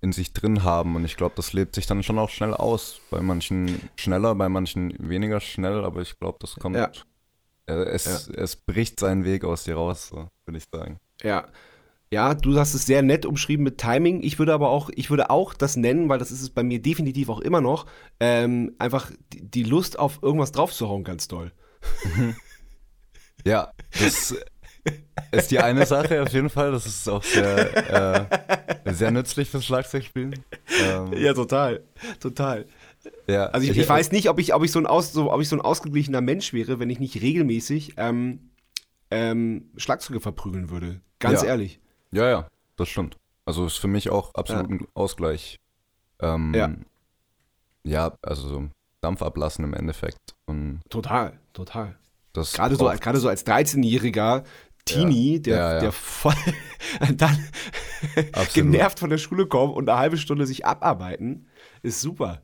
in 0.05 0.13
sich 0.13 0.33
drin 0.33 0.63
haben. 0.63 0.95
Und 0.95 1.05
ich 1.05 1.17
glaube, 1.17 1.35
das 1.37 1.53
lebt 1.53 1.75
sich 1.75 1.87
dann 1.87 2.03
schon 2.03 2.19
auch 2.19 2.29
schnell 2.29 2.55
aus. 2.55 3.01
Bei 3.11 3.21
manchen 3.21 3.89
schneller, 3.97 4.35
bei 4.35 4.49
manchen 4.49 4.95
weniger 4.99 5.41
schnell, 5.41 5.83
aber 5.85 6.03
ich 6.03 6.19
glaube, 6.19 6.39
das 6.41 6.57
kommt. 6.57 6.77
Ja. 6.77 6.93
Äh, 7.67 7.85
es, 7.87 8.29
es 8.29 8.57
bricht 8.57 9.01
seinen 9.01 9.25
Weg 9.25 9.45
aus 9.45 9.65
dir 9.65 9.77
raus, 9.77 10.09
so, 10.09 10.29
würde 10.45 10.59
ich 10.59 10.65
sagen. 10.71 10.99
Ja. 11.23 11.47
Ja, 12.11 12.35
du 12.35 12.57
hast 12.57 12.75
es 12.75 12.87
sehr 12.87 13.03
nett 13.03 13.27
umschrieben 13.27 13.65
mit 13.65 13.79
Timing. 13.79 14.23
Ich 14.23 14.39
würde 14.39 14.53
aber 14.53 14.69
auch, 14.69 14.91
ich 14.95 15.11
würde 15.11 15.31
auch 15.31 15.55
das 15.55 15.77
nennen, 15.77 16.09
weil 16.09 16.19
das 16.19 16.31
ist 16.31 16.43
es 16.43 16.51
bei 16.51 16.63
mir 16.63 16.81
definitiv 16.81 17.29
auch 17.29 17.41
immer 17.41 17.61
noch, 17.61 17.87
ähm, 18.21 18.75
einfach 18.79 19.11
die, 19.33 19.51
die 19.51 19.65
Lust 19.65 19.99
auf 19.99 20.21
irgendwas 20.23 20.53
draufzuhauen 20.53 21.03
ganz 21.03 21.27
doll. 21.27 21.51
Ja, 23.45 23.73
das 24.01 24.35
ist 25.33 25.51
die 25.51 25.59
eine 25.59 25.87
Sache 25.87 26.23
auf 26.23 26.33
jeden 26.33 26.51
Fall. 26.51 26.73
Das 26.73 26.87
ist 26.87 27.09
auch 27.09 27.23
sehr, 27.23 28.27
äh, 28.87 28.93
sehr 28.93 29.11
nützlich 29.11 29.51
fürs 29.51 29.65
Schlagzeugspielen. 29.65 30.39
Ähm, 30.83 31.35
total. 31.35 31.83
Total. 32.21 32.67
ja, 33.27 33.47
Also 33.47 33.71
ich, 33.71 33.77
ich 33.77 33.89
weiß 33.89 34.13
nicht, 34.13 34.29
ob 34.29 34.39
ich, 34.39 34.55
ob 34.55 34.63
ich, 34.65 34.73
so, 34.73 34.79
ein 34.79 34.87
aus, 34.87 35.13
so, 35.13 35.33
ob 35.33 35.41
ich 35.41 35.49
so 35.49 35.57
ein 35.57 35.61
ausgeglichener 35.63 36.21
Mensch 36.21 36.53
wäre, 36.53 36.79
wenn 36.79 36.91
ich 36.91 37.01
nicht 37.01 37.21
regelmäßig 37.21 37.95
ähm, 37.97 38.51
ähm, 39.11 39.71
Schlagzeuge 39.77 40.21
verprügeln 40.21 40.71
würde. 40.71 41.01
Ganz 41.19 41.43
Ja. 41.43 41.49
ehrlich. 41.49 41.81
Ja, 42.13 42.29
ja, 42.29 42.49
das 42.77 42.89
stimmt. 42.89 43.17
Also 43.45 43.67
ist 43.67 43.77
für 43.77 43.89
mich 43.89 44.11
auch 44.11 44.35
absolut 44.35 44.71
ein 44.71 44.87
Ausgleich. 44.95 45.61
Ähm, 46.21 46.55
Ja. 46.55 46.71
Ja, 47.87 48.17
also 48.23 48.49
so 48.49 48.69
Dampf 49.03 49.21
ablassen 49.23 49.65
im 49.65 49.75
Endeffekt. 49.75 50.35
Und 50.47 50.81
Total, 50.89 51.39
total. 51.53 51.97
das 52.33 52.55
Gerade 52.55 52.77
so, 52.77 52.87
gerade 52.87 53.19
so 53.19 53.29
als 53.29 53.47
13-jähriger 53.47 54.43
Teenie, 54.85 55.41
der, 55.41 55.57
Ja, 55.57 55.73
ja. 55.75 55.81
der 55.81 55.93
voll 55.93 56.35
dann 57.17 57.37
genervt 58.53 58.99
von 58.99 59.11
der 59.11 59.19
Schule 59.19 59.47
kommt 59.47 59.75
und 59.75 59.89
eine 59.89 59.99
halbe 59.99 60.17
Stunde 60.19 60.47
sich 60.47 60.67
abarbeiten, 60.67 61.47
ist 61.83 62.01
super. 62.01 62.43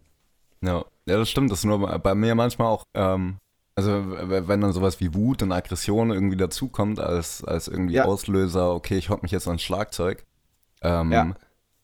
Ja, 0.62 0.84
ja, 1.06 1.16
das 1.18 1.30
stimmt. 1.30 1.50
Das 1.50 1.60
ist 1.60 1.64
nur 1.64 1.78
bei 1.98 2.14
mir 2.14 2.34
manchmal 2.34 2.68
auch, 2.68 2.84
ähm, 2.94 3.36
also 3.74 3.92
wenn 4.06 4.60
dann 4.60 4.72
sowas 4.72 5.00
wie 5.00 5.14
Wut 5.14 5.42
und 5.42 5.52
Aggression 5.52 6.10
irgendwie 6.10 6.36
dazukommt 6.36 7.00
als, 7.00 7.42
als 7.44 7.68
irgendwie 7.68 7.94
Ja. 7.94 8.04
Auslöser, 8.04 8.74
okay, 8.74 8.98
ich 8.98 9.08
hock 9.10 9.22
mich 9.22 9.32
jetzt 9.32 9.46
ans 9.46 9.62
Schlagzeug, 9.62 10.24
ähm, 10.82 11.12
Ja. 11.12 11.34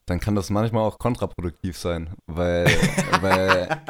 dann 0.06 0.20
kann 0.20 0.34
das 0.34 0.50
manchmal 0.50 0.82
auch 0.82 0.98
kontraproduktiv 0.98 1.78
sein, 1.78 2.10
weil, 2.26 2.66
weil, 3.22 3.80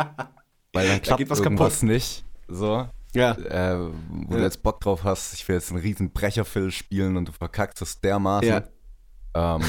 weil 0.72 0.88
dann 0.88 1.02
klappt 1.02 1.18
geht 1.18 1.30
was 1.30 1.40
irgendwas 1.40 1.74
kaputt. 1.80 1.88
nicht. 1.88 2.24
So, 2.48 2.86
Ja. 3.16 3.32
äh, 3.32 3.78
wo 4.10 4.32
Ja. 4.34 4.38
du 4.38 4.42
jetzt 4.44 4.62
Bock 4.62 4.80
drauf 4.80 5.04
hast, 5.04 5.34
ich 5.34 5.46
will 5.48 5.56
jetzt 5.56 5.70
einen 5.70 5.80
riesen 5.80 6.12
Brecherfill 6.12 6.70
spielen 6.70 7.16
und 7.16 7.28
du 7.28 7.32
verkackst 7.32 7.80
es 7.82 8.00
dermaßen, 8.00 8.48
Ja. 8.48 8.62
ähm, 9.56 9.62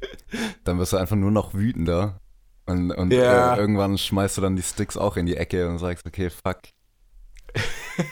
dann 0.64 0.78
wirst 0.78 0.92
du 0.92 0.96
einfach 0.96 1.16
nur 1.16 1.30
noch 1.30 1.54
wütender. 1.54 2.20
Und, 2.66 2.90
und 2.92 3.12
äh, 3.12 3.56
irgendwann 3.56 3.96
schmeißt 3.96 4.36
du 4.36 4.40
dann 4.42 4.54
die 4.56 4.62
Sticks 4.62 4.96
auch 4.96 5.16
in 5.16 5.24
die 5.26 5.36
Ecke 5.36 5.68
und 5.68 5.78
sagst, 5.78 6.06
okay, 6.06 6.28
fuck. 6.30 6.58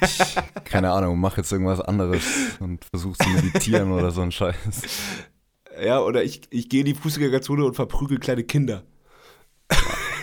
Ich, 0.00 0.34
keine 0.64 0.92
Ahnung, 0.92 1.20
mach 1.20 1.36
jetzt 1.36 1.52
irgendwas 1.52 1.80
anderes 1.80 2.22
und 2.58 2.84
versuch 2.86 3.16
zu 3.18 3.28
meditieren 3.28 3.92
oder 3.92 4.10
so 4.10 4.22
ein 4.22 4.32
Scheiß. 4.32 4.56
Ja, 5.84 6.00
oder 6.00 6.24
ich, 6.24 6.40
ich 6.50 6.70
gehe 6.70 6.80
in 6.80 6.86
die 6.86 6.94
Fußgängerzone 6.94 7.64
und 7.66 7.74
verprügel 7.74 8.18
kleine 8.18 8.44
Kinder. 8.44 8.82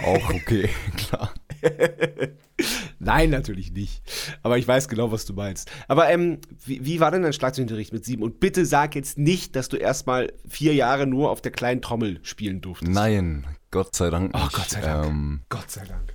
Auch 0.03 0.29
okay, 0.33 0.67
klar. 0.97 1.31
Nein, 2.99 3.29
natürlich 3.29 3.71
nicht. 3.71 4.01
Aber 4.41 4.57
ich 4.57 4.67
weiß 4.67 4.87
genau, 4.87 5.11
was 5.11 5.25
du 5.25 5.33
meinst. 5.33 5.69
Aber 5.87 6.09
ähm, 6.09 6.39
wie, 6.65 6.85
wie 6.85 6.99
war 6.99 7.11
denn 7.11 7.23
dein 7.23 7.33
Schlagzeugunterricht 7.33 7.93
mit 7.93 8.05
sieben? 8.05 8.23
Und 8.23 8.39
bitte 8.39 8.65
sag 8.65 8.95
jetzt 8.95 9.17
nicht, 9.17 9.55
dass 9.55 9.69
du 9.69 9.77
erstmal 9.77 10.31
vier 10.47 10.73
Jahre 10.73 11.07
nur 11.07 11.29
auf 11.29 11.41
der 11.41 11.51
kleinen 11.51 11.81
Trommel 11.81 12.19
spielen 12.23 12.61
durftest. 12.61 12.91
Nein, 12.91 13.45
Gott 13.71 13.95
sei 13.95 14.09
Dank 14.09 14.31
Oh, 14.33 14.37
nicht. 14.37 14.53
Gott 14.53 14.69
sei 14.69 14.81
Dank. 14.81 15.05
Ähm, 15.07 15.41
Gott 15.49 15.71
sei 15.71 15.85
Dank. 15.85 16.13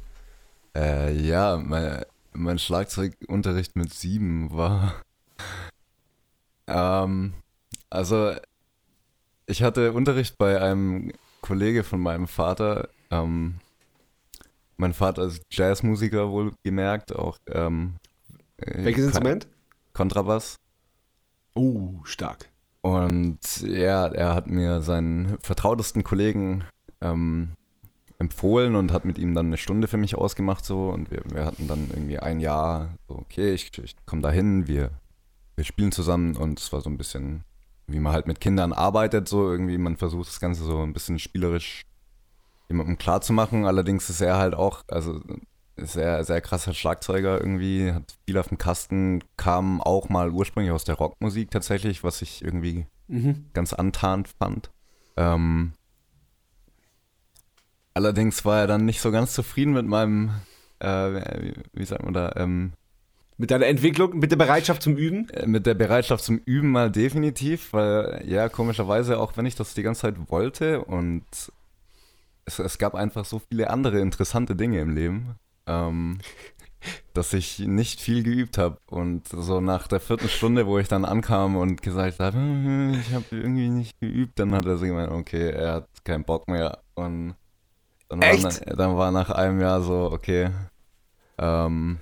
Äh, 0.76 1.12
ja, 1.20 1.56
mein, 1.56 2.04
mein 2.32 2.58
Schlagzeugunterricht 2.58 3.76
mit 3.76 3.92
sieben 3.92 4.52
war. 4.52 4.94
Ähm, 6.66 7.34
also, 7.90 8.34
ich 9.46 9.62
hatte 9.62 9.92
Unterricht 9.92 10.38
bei 10.38 10.60
einem 10.60 11.12
Kollege 11.40 11.82
von 11.84 12.00
meinem 12.00 12.28
Vater. 12.28 12.88
Ähm, 13.10 13.56
mein 14.78 14.94
Vater 14.94 15.24
ist 15.24 15.42
Jazzmusiker, 15.50 16.30
wohl 16.30 16.52
gemerkt, 16.64 17.14
auch. 17.14 17.36
Ähm, 17.50 17.96
äh, 18.56 18.84
Welches 18.84 19.02
Kon- 19.02 19.04
Instrument? 19.12 19.48
Kontrabass. 19.92 20.56
Oh, 21.54 21.94
stark. 22.04 22.48
Und 22.80 23.60
ja, 23.62 24.06
er 24.06 24.34
hat 24.34 24.46
mir 24.46 24.80
seinen 24.80 25.38
vertrautesten 25.40 26.04
Kollegen 26.04 26.64
ähm, 27.00 27.50
empfohlen 28.18 28.76
und 28.76 28.92
hat 28.92 29.04
mit 29.04 29.18
ihm 29.18 29.34
dann 29.34 29.46
eine 29.46 29.56
Stunde 29.56 29.88
für 29.88 29.96
mich 29.96 30.16
ausgemacht 30.16 30.64
so 30.64 30.90
und 30.90 31.10
wir, 31.10 31.22
wir 31.32 31.44
hatten 31.44 31.66
dann 31.68 31.88
irgendwie 31.90 32.18
ein 32.18 32.40
Jahr 32.40 32.94
so 33.08 33.16
okay 33.16 33.52
ich, 33.52 33.76
ich 33.78 33.94
komme 34.06 34.22
da 34.22 34.30
hin 34.30 34.66
wir 34.66 34.90
wir 35.56 35.64
spielen 35.64 35.92
zusammen 35.92 36.36
und 36.36 36.58
es 36.58 36.72
war 36.72 36.80
so 36.80 36.90
ein 36.90 36.98
bisschen 36.98 37.44
wie 37.86 38.00
man 38.00 38.12
halt 38.12 38.26
mit 38.26 38.40
Kindern 38.40 38.72
arbeitet 38.72 39.28
so 39.28 39.48
irgendwie 39.48 39.78
man 39.78 39.96
versucht 39.96 40.28
das 40.28 40.40
Ganze 40.40 40.64
so 40.64 40.82
ein 40.82 40.92
bisschen 40.92 41.20
spielerisch 41.20 41.82
jemandem 42.68 42.98
klar 42.98 43.20
zu 43.20 43.32
machen 43.32 43.64
allerdings 43.66 44.08
ist 44.10 44.20
er 44.20 44.36
halt 44.38 44.54
auch 44.54 44.82
also 44.88 45.20
sehr 45.76 46.24
sehr 46.24 46.40
krasser 46.40 46.74
Schlagzeuger 46.74 47.38
irgendwie 47.40 47.92
hat 47.92 48.16
viel 48.26 48.36
auf 48.38 48.48
dem 48.48 48.58
Kasten 48.58 49.22
kam 49.36 49.80
auch 49.80 50.08
mal 50.08 50.30
ursprünglich 50.30 50.72
aus 50.72 50.84
der 50.84 50.96
Rockmusik 50.96 51.50
tatsächlich 51.50 52.02
was 52.04 52.22
ich 52.22 52.42
irgendwie 52.44 52.86
Mhm. 53.10 53.46
ganz 53.54 53.72
antarnt 53.72 54.28
fand. 54.38 54.70
Ähm, 55.16 55.72
allerdings 57.94 58.44
war 58.44 58.60
er 58.60 58.66
dann 58.66 58.84
nicht 58.84 59.00
so 59.00 59.10
ganz 59.10 59.32
zufrieden 59.32 59.72
mit 59.72 59.86
meinem, 59.86 60.30
äh, 60.80 60.88
wie, 61.40 61.54
wie 61.72 61.84
sagt 61.84 62.04
man 62.04 62.14
da, 62.14 62.32
ähm, 62.36 62.72
Mit 63.38 63.50
deiner 63.50 63.66
Entwicklung, 63.66 64.18
mit 64.18 64.30
der 64.30 64.36
Bereitschaft 64.36 64.82
zum 64.82 64.96
Üben? 64.96 65.28
äh, 65.30 65.46
mit 65.46 65.64
der 65.66 65.74
Bereitschaft 65.74 66.22
zum 66.24 66.38
Üben 66.44 66.70
mal 66.70 66.90
definitiv, 66.90 67.72
weil 67.72 68.22
ja, 68.26 68.48
komischerweise, 68.48 69.18
auch 69.18 69.36
wenn 69.36 69.46
ich 69.46 69.54
das 69.56 69.74
die 69.74 69.82
ganze 69.82 70.02
Zeit 70.02 70.30
wollte 70.30 70.84
und 70.84 71.24
es, 72.48 72.58
es 72.58 72.78
gab 72.78 72.94
einfach 72.94 73.24
so 73.24 73.40
viele 73.50 73.70
andere 73.70 74.00
interessante 74.00 74.56
Dinge 74.56 74.80
im 74.80 74.90
Leben, 74.90 75.36
ähm, 75.66 76.18
dass 77.14 77.32
ich 77.32 77.58
nicht 77.60 78.00
viel 78.00 78.22
geübt 78.22 78.58
habe. 78.58 78.78
Und 78.90 79.28
so 79.28 79.60
nach 79.60 79.86
der 79.88 80.00
vierten 80.00 80.28
Stunde, 80.28 80.66
wo 80.66 80.78
ich 80.78 80.88
dann 80.88 81.04
ankam 81.04 81.56
und 81.56 81.82
gesagt 81.82 82.18
habe, 82.20 82.36
"Hm, 82.36 82.94
ich 83.00 83.12
habe 83.12 83.24
irgendwie 83.30 83.68
nicht 83.68 83.98
geübt, 84.00 84.38
dann 84.38 84.52
hat 84.52 84.64
er 84.66 84.78
so 84.78 84.86
gemeint, 84.86 85.10
okay, 85.10 85.50
er 85.50 85.72
hat 85.74 85.88
keinen 86.04 86.24
Bock 86.24 86.48
mehr. 86.48 86.78
Und 86.94 87.34
dann 88.08 88.20
war, 88.20 88.28
Echt? 88.30 88.42
na- 88.66 88.74
dann 88.74 88.96
war 88.96 89.10
nach 89.10 89.30
einem 89.30 89.60
Jahr 89.60 89.82
so, 89.82 90.10
okay, 90.12 90.50
ähm, 91.38 91.98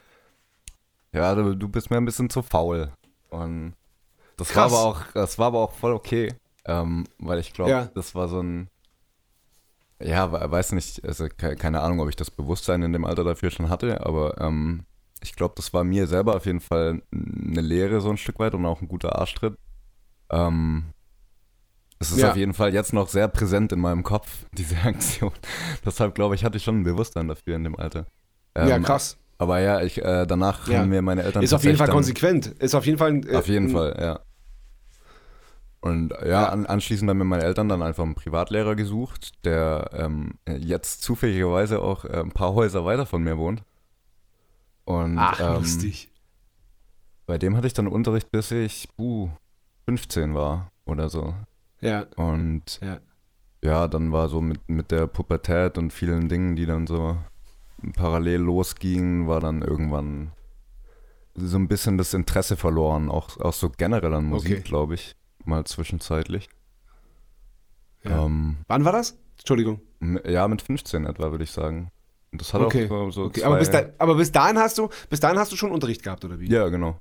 ja, 1.12 1.34
du, 1.34 1.54
du 1.54 1.68
bist 1.68 1.90
mir 1.90 1.96
ein 1.96 2.04
bisschen 2.04 2.30
zu 2.30 2.42
faul. 2.42 2.90
Und 3.30 3.74
das 4.36 4.54
war 4.54 4.64
aber 4.64 4.84
auch, 4.84 5.02
das 5.14 5.38
war 5.38 5.46
aber 5.48 5.60
auch 5.60 5.72
voll 5.72 5.92
okay, 5.92 6.34
ähm, 6.66 7.04
weil 7.18 7.38
ich 7.38 7.52
glaube, 7.54 7.70
Ja. 7.70 7.84
das 7.94 8.14
war 8.14 8.28
so 8.28 8.40
ein, 8.40 8.68
ja, 10.02 10.30
we- 10.32 10.50
weiß 10.50 10.72
nicht, 10.72 11.04
also 11.04 11.26
ke- 11.28 11.56
keine 11.56 11.80
Ahnung, 11.80 12.00
ob 12.00 12.08
ich 12.08 12.16
das 12.16 12.30
Bewusstsein 12.30 12.82
in 12.82 12.92
dem 12.92 13.04
Alter 13.04 13.24
dafür 13.24 13.50
schon 13.50 13.68
hatte, 13.70 14.04
aber 14.04 14.40
ähm, 14.40 14.84
ich 15.22 15.34
glaube, 15.34 15.54
das 15.56 15.72
war 15.72 15.84
mir 15.84 16.06
selber 16.06 16.36
auf 16.36 16.46
jeden 16.46 16.60
Fall 16.60 17.02
eine 17.12 17.60
Lehre 17.62 18.00
so 18.00 18.10
ein 18.10 18.16
Stück 18.18 18.38
weit 18.38 18.54
und 18.54 18.66
auch 18.66 18.80
ein 18.82 18.88
guter 18.88 19.18
Arschtritt. 19.18 19.56
Ähm, 20.30 20.84
es 21.98 22.10
ist 22.12 22.18
Ja. 22.18 22.30
auf 22.30 22.36
jeden 22.36 22.52
Fall 22.52 22.74
jetzt 22.74 22.92
noch 22.92 23.08
sehr 23.08 23.26
präsent 23.28 23.72
in 23.72 23.80
meinem 23.80 24.02
Kopf, 24.02 24.44
diese 24.52 24.76
Aktion. 24.84 25.32
Deshalb 25.84 26.14
glaube 26.14 26.34
ich, 26.34 26.44
hatte 26.44 26.58
ich 26.58 26.64
schon 26.64 26.80
ein 26.80 26.84
Bewusstsein 26.84 27.28
dafür 27.28 27.56
in 27.56 27.64
dem 27.64 27.76
Alter. 27.76 28.06
Ähm, 28.54 28.68
ja, 28.68 28.78
krass. 28.78 29.16
Aber 29.38 29.60
ja, 29.60 29.82
ich, 29.82 30.02
äh, 30.02 30.26
danach 30.26 30.66
Ja. 30.68 30.78
haben 30.80 30.88
mir 30.90 31.02
meine 31.02 31.22
Eltern 31.22 31.42
Ist 31.42 31.52
auf 31.52 31.64
jeden 31.64 31.76
Fall 31.76 31.88
konsequent. 31.88 32.46
Ist 32.46 32.74
auf 32.74 32.86
jeden 32.86 32.98
Fall 32.98 33.20
äh, 33.26 33.36
Auf 33.36 33.48
jeden 33.48 33.70
Fall, 33.70 33.96
ja. 34.00 34.20
Und 35.86 36.12
ja. 36.26 36.48
An, 36.48 36.66
anschließend 36.66 37.08
haben 37.10 37.18
mir 37.18 37.24
meine 37.24 37.44
Eltern 37.44 37.68
dann 37.68 37.82
einfach 37.82 38.02
einen 38.04 38.14
Privatlehrer 38.14 38.74
gesucht, 38.76 39.44
der 39.44 39.90
ähm, 39.92 40.34
jetzt 40.46 41.02
zufälligerweise 41.02 41.80
auch 41.82 42.04
äh, 42.04 42.20
ein 42.20 42.32
paar 42.32 42.54
Häuser 42.54 42.84
weiter 42.84 43.06
von 43.06 43.22
mir 43.22 43.36
wohnt. 43.38 43.62
Und 44.84 45.18
Ach, 45.18 45.40
ähm, 45.40 45.54
lustig. 45.62 46.10
bei 47.26 47.38
dem 47.38 47.56
hatte 47.56 47.66
ich 47.66 47.74
dann 47.74 47.88
Unterricht, 47.88 48.30
bis 48.30 48.50
ich 48.50 48.88
uh, 48.98 49.28
15 49.86 50.34
war 50.34 50.70
oder 50.84 51.08
so. 51.08 51.34
Ja, 51.80 52.06
Und 52.16 52.80
ja. 52.82 52.98
ja, 53.62 53.88
dann 53.88 54.12
war 54.12 54.28
so 54.28 54.40
mit, 54.40 54.68
mit 54.68 54.90
der 54.90 55.06
Pubertät 55.06 55.76
und 55.78 55.92
vielen 55.92 56.28
Dingen, 56.28 56.56
die 56.56 56.66
dann 56.66 56.86
so 56.86 57.16
parallel 57.94 58.40
losgingen, 58.40 59.28
war 59.28 59.40
dann 59.40 59.62
irgendwann 59.62 60.32
so 61.34 61.58
ein 61.58 61.68
bisschen 61.68 61.98
das 61.98 62.14
Interesse 62.14 62.56
verloren, 62.56 63.10
auch, 63.10 63.38
auch 63.40 63.52
so 63.52 63.68
generell 63.70 64.14
an 64.14 64.24
Musik, 64.24 64.52
Okay. 64.52 64.62
glaube 64.62 64.94
ich, 64.94 65.14
mal 65.46 65.64
zwischenzeitlich. 65.64 66.48
Ja. 68.04 68.24
Ähm, 68.24 68.56
Wann 68.68 68.84
war 68.84 68.92
das? 68.92 69.16
Entschuldigung. 69.38 69.80
ja, 70.26 70.46
mit 70.48 70.62
15 70.62 71.06
etwa, 71.06 71.30
würde 71.30 71.44
ich 71.44 71.50
sagen. 71.50 71.90
Und 72.32 72.40
das 72.40 72.52
hat 72.54 72.60
Okay. 72.62 72.86
auch 72.86 72.88
so, 72.88 73.10
so 73.10 73.24
Okay, 73.24 73.44
aber 73.44 73.58
bis, 73.58 73.70
da, 73.70 73.82
aber 73.98 74.14
bis 74.16 74.32
dahin 74.32 74.58
hast 74.58 74.78
du, 74.78 74.88
bis 75.10 75.20
dahin 75.20 75.38
hast 75.38 75.52
du 75.52 75.56
schon 75.56 75.70
Unterricht 75.70 76.02
gehabt, 76.02 76.24
oder 76.24 76.38
wie? 76.40 76.50
Ja, 76.50 76.68
genau. 76.68 76.98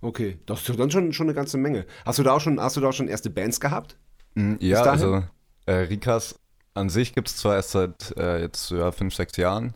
Okay, 0.00 0.38
das 0.46 0.68
ist 0.68 0.78
dann 0.78 0.90
schon, 0.90 1.12
schon 1.12 1.26
eine 1.26 1.34
ganze 1.34 1.58
Menge. 1.58 1.86
Hast 2.04 2.18
du 2.18 2.22
da 2.24 2.32
auch 2.32 2.40
schon, 2.40 2.60
hast 2.60 2.76
du 2.76 2.80
da 2.80 2.88
auch 2.88 2.92
schon 2.92 3.08
erste 3.08 3.30
Bands 3.30 3.60
gehabt? 3.60 3.96
Mm, 4.34 4.54
Ja, 4.58 4.82
also 4.82 5.22
äh, 5.66 5.72
Rikas 5.72 6.34
an 6.74 6.88
sich 6.88 7.14
gibt 7.14 7.28
es 7.28 7.36
zwar 7.36 7.54
erst 7.56 7.70
seit 7.70 8.16
äh, 8.16 8.40
jetzt 8.40 8.70
ja, 8.70 8.90
fünf, 8.90 9.14
sechs 9.14 9.36
Jahren, 9.36 9.74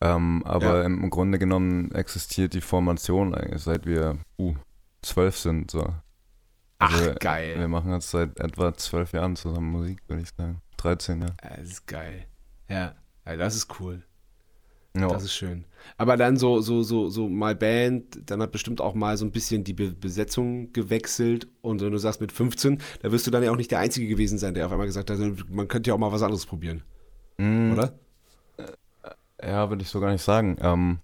ähm, 0.00 0.42
aber 0.44 0.80
Ja. 0.80 0.82
im 0.82 1.08
Grunde 1.08 1.38
genommen 1.38 1.90
existiert 1.92 2.52
die 2.52 2.60
Formation 2.60 3.34
eigentlich 3.34 3.62
seit 3.62 3.86
wir 3.86 4.18
uh, 4.38 4.54
zwölf 5.00 5.38
sind. 5.38 5.70
So. 5.70 5.86
Ach, 6.82 6.92
Also, 6.98 7.14
geil. 7.20 7.58
Wir 7.58 7.68
machen 7.68 7.92
jetzt 7.92 8.10
seit 8.10 8.38
etwa 8.40 8.74
zwölf 8.74 9.12
Jahren 9.12 9.36
zusammen 9.36 9.70
Musik, 9.70 10.00
würde 10.08 10.22
ich 10.22 10.30
sagen. 10.36 10.60
13, 10.76 11.20
ja. 11.22 11.28
Das 11.56 11.68
ist 11.68 11.86
geil. 11.86 12.26
Ja, 12.68 12.94
ja 13.26 13.36
das 13.36 13.54
ist 13.54 13.80
cool. 13.80 14.02
ja. 14.96 15.06
Das 15.08 15.22
ist 15.24 15.32
schön. 15.34 15.64
Aber 15.96 16.16
dann 16.16 16.36
so, 16.36 16.60
so, 16.60 16.82
so, 16.82 17.08
so 17.08 17.28
mal 17.28 17.54
Band, 17.54 18.30
dann 18.30 18.42
hat 18.42 18.52
bestimmt 18.52 18.80
auch 18.80 18.94
mal 18.94 19.16
so 19.16 19.24
ein 19.24 19.30
bisschen 19.32 19.64
die 19.64 19.72
Be 19.74 19.92
Besetzung 19.92 20.72
gewechselt. 20.72 21.46
Und 21.60 21.80
wenn 21.80 21.92
du 21.92 21.98
sagst 21.98 22.20
mit 22.20 22.32
15, 22.32 22.78
da 23.02 23.10
wirst 23.12 23.26
du 23.26 23.30
dann 23.30 23.42
ja 23.42 23.50
auch 23.52 23.56
nicht 23.56 23.70
der 23.70 23.78
Einzige 23.80 24.06
gewesen 24.08 24.38
sein, 24.38 24.54
der 24.54 24.66
auf 24.66 24.72
einmal 24.72 24.86
gesagt 24.86 25.10
hat, 25.10 25.18
man 25.50 25.68
könnte 25.68 25.88
ja 25.88 25.94
auch 25.94 25.98
mal 25.98 26.12
was 26.12 26.22
anderes 26.22 26.46
probieren, 26.46 26.82
Mm, 27.38 27.72
oder? 27.72 27.92
Ja, 29.42 29.68
würde 29.70 29.82
ich 29.82 29.88
so 29.88 29.98
gar 30.00 30.12
nicht 30.12 30.22
sagen. 30.22 30.56
Ähm, 30.60 30.98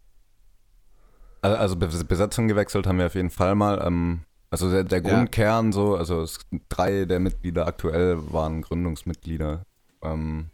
al- 1.40 1.56
also 1.56 1.76
Be 1.76 1.88
Besetzung 2.04 2.46
gewechselt 2.48 2.86
haben 2.86 2.98
wir 2.98 3.06
auf 3.06 3.14
jeden 3.14 3.30
Fall 3.30 3.54
mal. 3.54 3.82
Ähm, 3.84 4.20
also 4.50 4.70
der, 4.70 4.84
der 4.84 5.02
Ja. 5.02 5.08
Grundkern 5.16 5.72
so, 5.72 5.96
also 5.96 6.22
es, 6.22 6.38
drei 6.68 7.04
der 7.04 7.20
Mitglieder 7.20 7.66
aktuell 7.66 8.18
waren 8.32 8.62
Gründungsmitglieder. 8.62 9.62
Ähm, 10.02 10.50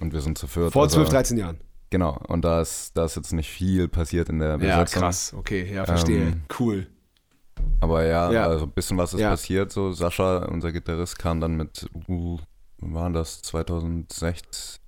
und 0.00 0.12
wir 0.12 0.20
sind 0.20 0.38
zu 0.38 0.46
viert. 0.46 0.72
Vor 0.72 0.84
also, 0.84 0.96
12, 0.96 1.08
13 1.08 1.38
Jahren. 1.38 1.58
Genau, 1.90 2.18
und 2.28 2.44
da 2.44 2.60
ist, 2.60 2.96
da 2.96 3.06
ist 3.06 3.16
jetzt 3.16 3.32
nicht 3.32 3.48
viel 3.50 3.88
passiert 3.88 4.28
in 4.28 4.38
der 4.40 4.50
Ja, 4.60 4.82
Besetzung. 4.82 5.02
krass. 5.02 5.34
Okay, 5.34 5.72
ja, 5.72 5.84
verstehe. 5.86 6.26
Ähm, 6.28 6.42
cool. 6.60 6.86
Aber 7.80 8.04
ja, 8.04 8.30
Ja. 8.30 8.46
also 8.46 8.66
ein 8.66 8.70
bisschen 8.72 8.98
was 8.98 9.14
ist 9.14 9.20
Ja. 9.20 9.30
passiert. 9.30 9.72
So 9.72 9.92
Sascha, 9.92 10.44
unser 10.44 10.70
Gitarrist, 10.70 11.18
kam 11.18 11.40
dann 11.40 11.56
mit, 11.56 11.88
uh, 12.08 12.38
wann 12.78 12.94
war 12.94 13.10
das? 13.10 13.40
2016? 13.42 14.80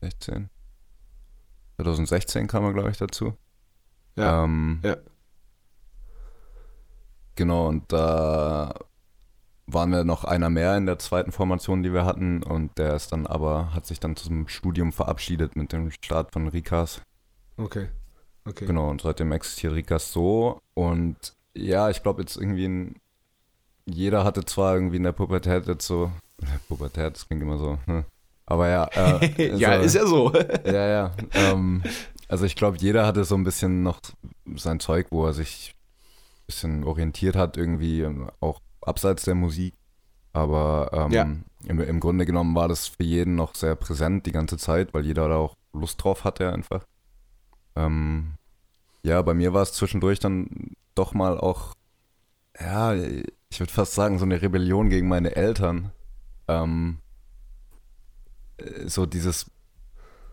16? 0.00 0.48
2016 1.76 2.46
kam 2.46 2.64
er, 2.64 2.72
glaube 2.72 2.90
ich, 2.90 2.96
dazu. 2.98 3.34
Ja. 4.16 4.44
Ähm, 4.44 4.80
Ja. 4.84 4.96
Genau, 7.40 7.68
und 7.68 7.90
da 7.90 8.74
waren 9.66 9.90
wir 9.92 10.04
noch 10.04 10.24
einer 10.24 10.50
mehr 10.50 10.76
in 10.76 10.84
der 10.84 10.98
zweiten 10.98 11.32
Formation, 11.32 11.82
die 11.82 11.94
wir 11.94 12.04
hatten. 12.04 12.42
Und 12.42 12.76
der 12.76 12.94
ist 12.94 13.12
dann 13.12 13.26
aber, 13.26 13.72
hat 13.72 13.86
sich 13.86 13.98
dann 13.98 14.14
zum 14.14 14.46
Studium 14.46 14.92
verabschiedet 14.92 15.56
mit 15.56 15.72
dem 15.72 15.90
Start 15.90 16.34
von 16.34 16.48
Rikas. 16.48 17.00
Okay. 17.56 17.88
Okay. 18.44 18.66
Genau, 18.66 18.90
und 18.90 19.00
seitdem 19.00 19.32
existiert 19.32 19.72
Rikas 19.72 20.12
so. 20.12 20.58
Und 20.74 21.16
ja, 21.54 21.88
ich 21.88 22.02
glaube 22.02 22.20
jetzt 22.20 22.36
irgendwie, 22.36 22.66
ein, 22.68 22.96
jeder 23.86 24.22
hatte 24.22 24.44
zwar 24.44 24.74
irgendwie 24.74 24.98
in 24.98 25.04
der 25.04 25.12
Pubertät 25.12 25.66
jetzt 25.66 25.86
so, 25.86 26.12
Pubertät, 26.68 27.14
das 27.14 27.26
klingt 27.26 27.42
immer 27.42 27.56
so, 27.56 27.78
hm. 27.86 28.04
aber 28.44 28.68
ja. 28.68 28.84
Äh, 28.84 29.56
ja, 29.56 29.78
so, 29.78 29.84
ist 29.86 29.94
ja 29.94 30.06
so. 30.06 30.32
Ja, 30.66 30.86
ja. 30.86 31.12
Ähm, 31.32 31.82
also 32.28 32.44
ich 32.44 32.54
glaube, 32.54 32.76
jeder 32.76 33.06
hatte 33.06 33.24
so 33.24 33.34
ein 33.34 33.44
bisschen 33.44 33.82
noch 33.82 34.00
sein 34.56 34.78
Zeug, 34.78 35.06
wo 35.08 35.24
er 35.24 35.32
sich 35.32 35.74
bisschen 36.50 36.84
orientiert 36.84 37.36
hat, 37.36 37.56
irgendwie 37.56 38.00
ähm, 38.02 38.30
auch 38.40 38.60
abseits 38.82 39.24
der 39.24 39.34
Musik. 39.34 39.74
Aber 40.32 40.90
ähm, 40.92 41.12
Ja. 41.12 41.22
im, 41.66 41.80
im 41.80 42.00
Grunde 42.00 42.24
genommen 42.26 42.54
war 42.54 42.68
das 42.68 42.86
für 42.88 43.02
jeden 43.02 43.34
noch 43.34 43.54
sehr 43.54 43.74
präsent 43.76 44.26
die 44.26 44.32
ganze 44.32 44.58
Zeit, 44.58 44.94
weil 44.94 45.04
jeder 45.04 45.28
da 45.28 45.36
auch 45.36 45.56
Lust 45.72 46.02
drauf 46.02 46.24
hatte 46.24 46.52
einfach. 46.52 46.84
Ähm, 47.76 48.34
ja, 49.02 49.22
bei 49.22 49.34
mir 49.34 49.52
war 49.54 49.62
es 49.62 49.72
zwischendurch 49.72 50.18
dann 50.18 50.74
doch 50.94 51.14
mal 51.14 51.38
auch, 51.38 51.74
ja, 52.60 52.94
ich 52.94 53.58
würde 53.60 53.72
fast 53.72 53.94
sagen, 53.94 54.18
so 54.18 54.24
eine 54.24 54.42
Rebellion 54.42 54.88
gegen 54.90 55.08
meine 55.08 55.34
Eltern. 55.36 55.90
Ähm, 56.48 56.98
äh, 58.58 58.86
so 58.88 59.06
dieses 59.06 59.50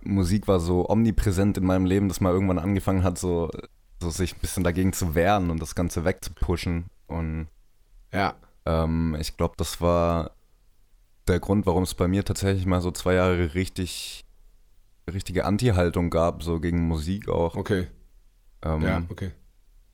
Musik 0.03 0.47
war 0.47 0.59
so 0.59 0.87
omnipräsent 0.89 1.57
in 1.57 1.65
meinem 1.65 1.85
Leben, 1.85 2.07
dass 2.07 2.21
man 2.21 2.33
irgendwann 2.33 2.59
angefangen 2.59 3.03
hat, 3.03 3.17
so, 3.17 3.49
so 4.01 4.09
sich 4.09 4.35
ein 4.35 4.39
bisschen 4.39 4.63
dagegen 4.63 4.93
zu 4.93 5.15
wehren 5.15 5.49
und 5.49 5.61
das 5.61 5.75
Ganze 5.75 6.05
wegzupushen. 6.05 6.85
Und 7.07 7.47
Ja. 8.13 8.35
ähm, 8.65 9.15
ich 9.19 9.37
glaube, 9.37 9.55
das 9.57 9.81
war 9.81 10.31
der 11.27 11.39
Grund, 11.39 11.65
warum 11.65 11.83
es 11.83 11.93
bei 11.93 12.07
mir 12.07 12.23
tatsächlich 12.23 12.65
mal 12.65 12.81
so 12.81 12.91
zwei 12.91 13.15
Jahre 13.15 13.53
richtig 13.53 14.23
richtige 15.11 15.45
Anti-Haltung 15.45 16.09
gab, 16.09 16.43
so 16.43 16.59
gegen 16.59 16.87
Musik 16.87 17.29
auch. 17.29 17.55
Okay. 17.55 17.87
Ähm, 18.61 18.81
Ja, 18.81 19.03
okay. 19.09 19.31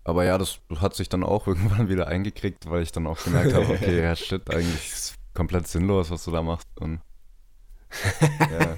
Aber 0.03 0.25
ja, 0.25 0.37
das 0.37 0.59
hat 0.77 0.95
sich 0.95 1.07
dann 1.07 1.23
auch 1.23 1.47
irgendwann 1.47 1.87
wieder 1.89 2.07
eingekriegt, 2.07 2.69
weil 2.69 2.81
ich 2.83 2.91
dann 2.91 3.07
auch 3.07 3.23
gemerkt 3.23 3.53
habe, 3.53 3.69
okay, 3.69 4.01
ja 4.01 4.15
shit, 4.15 4.49
eigentlich 4.49 4.91
ist 4.91 4.93
es 5.11 5.15
komplett 5.33 5.67
sinnlos, 5.67 6.11
was 6.11 6.23
du 6.25 6.31
da 6.31 6.41
machst. 6.41 6.67
Und 6.79 6.99
ja. 8.39 8.75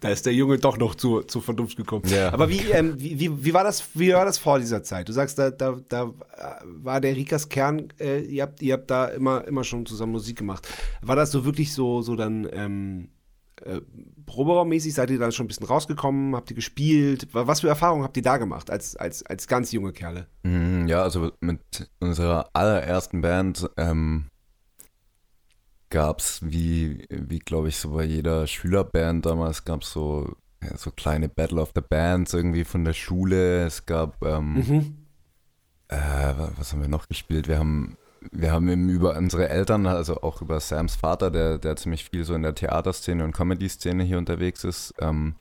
Da 0.00 0.08
ist 0.08 0.26
der 0.26 0.34
Junge 0.34 0.58
doch 0.58 0.78
noch 0.78 0.94
zu, 0.94 1.22
zu 1.22 1.40
Vernunft 1.40 1.76
gekommen. 1.76 2.02
Ja. 2.06 2.32
Aber 2.32 2.48
wie, 2.48 2.60
ähm, 2.72 2.94
wie, 2.98 3.20
wie, 3.20 3.44
wie, 3.44 3.54
war 3.54 3.64
das, 3.64 3.84
wie 3.94 4.12
war 4.12 4.24
das 4.24 4.38
vor 4.38 4.58
dieser 4.58 4.82
Zeit? 4.82 5.08
Du 5.08 5.12
sagst, 5.12 5.38
da, 5.38 5.50
da, 5.50 5.78
da 5.88 6.12
war 6.64 7.00
der 7.00 7.14
Rikas 7.16 7.48
Kern, 7.48 7.88
äh, 8.00 8.20
ihr, 8.20 8.42
habt, 8.42 8.62
ihr 8.62 8.74
habt 8.74 8.90
da 8.90 9.06
immer, 9.06 9.46
immer 9.46 9.64
schon 9.64 9.86
zusammen 9.86 10.12
Musik 10.12 10.38
gemacht. 10.38 10.66
War 11.02 11.16
das 11.16 11.30
so 11.30 11.44
wirklich 11.44 11.72
so, 11.72 12.02
so 12.02 12.16
dann 12.16 12.48
ähm, 12.52 13.08
äh, 13.64 13.80
Proberaummäßig? 14.26 14.94
Seid 14.94 15.10
ihr 15.10 15.18
dann 15.18 15.32
schon 15.32 15.44
ein 15.44 15.48
bisschen 15.48 15.66
rausgekommen? 15.66 16.34
Habt 16.36 16.50
ihr 16.50 16.56
gespielt? 16.56 17.28
Wa- 17.32 17.46
Was 17.46 17.60
für 17.60 17.68
Erfahrungen 17.68 18.02
habt 18.04 18.16
ihr 18.16 18.22
da 18.22 18.36
gemacht 18.38 18.70
als, 18.70 18.96
als, 18.96 19.24
als 19.26 19.46
ganz 19.48 19.72
junge 19.72 19.92
Kerle? 19.92 20.26
Mhm, 20.44 20.88
Ja, 20.88 21.02
also 21.02 21.32
mit 21.40 21.60
unserer 22.00 22.48
allerersten 22.52 23.20
Band 23.20 23.68
ähm, 23.76 24.26
gab 25.90 26.20
es, 26.20 26.40
wie, 26.42 27.04
wie 27.10 27.38
glaube 27.40 27.68
ich, 27.68 27.76
so 27.76 27.90
bei 27.90 28.04
jeder 28.04 28.46
Schülerband 28.46 29.26
damals, 29.26 29.64
gab 29.64 29.82
es 29.82 29.92
so, 29.92 30.36
ja, 30.62 30.76
so 30.76 30.90
kleine 30.90 31.28
Battle 31.28 31.60
of 31.60 31.72
the 31.74 31.80
Bands 31.80 32.32
irgendwie 32.34 32.64
von 32.64 32.84
der 32.84 32.92
Schule. 32.92 33.64
Es 33.66 33.86
gab, 33.86 34.24
ähm, 34.24 34.54
Mhm. 34.54 34.96
äh, 35.88 35.96
wa- 35.96 36.52
was 36.56 36.72
haben 36.72 36.80
wir 36.82 36.88
noch 36.88 37.08
gespielt? 37.08 37.48
Wir 37.48 37.58
haben, 37.58 37.96
wir 38.30 38.52
haben 38.52 38.68
eben 38.68 38.88
über 38.88 39.16
unsere 39.16 39.48
Eltern, 39.48 39.86
also 39.86 40.20
auch 40.22 40.42
über 40.42 40.60
Sams 40.60 40.94
Vater, 40.96 41.30
der, 41.30 41.58
der 41.58 41.76
ziemlich 41.76 42.04
viel 42.08 42.24
so 42.24 42.34
in 42.34 42.42
der 42.42 42.54
Theaterszene 42.54 43.24
und 43.24 43.32
Comedy-Szene 43.32 44.04
hier 44.04 44.18
unterwegs 44.18 44.62
ist, 44.64 44.94
ähm, 45.00 45.34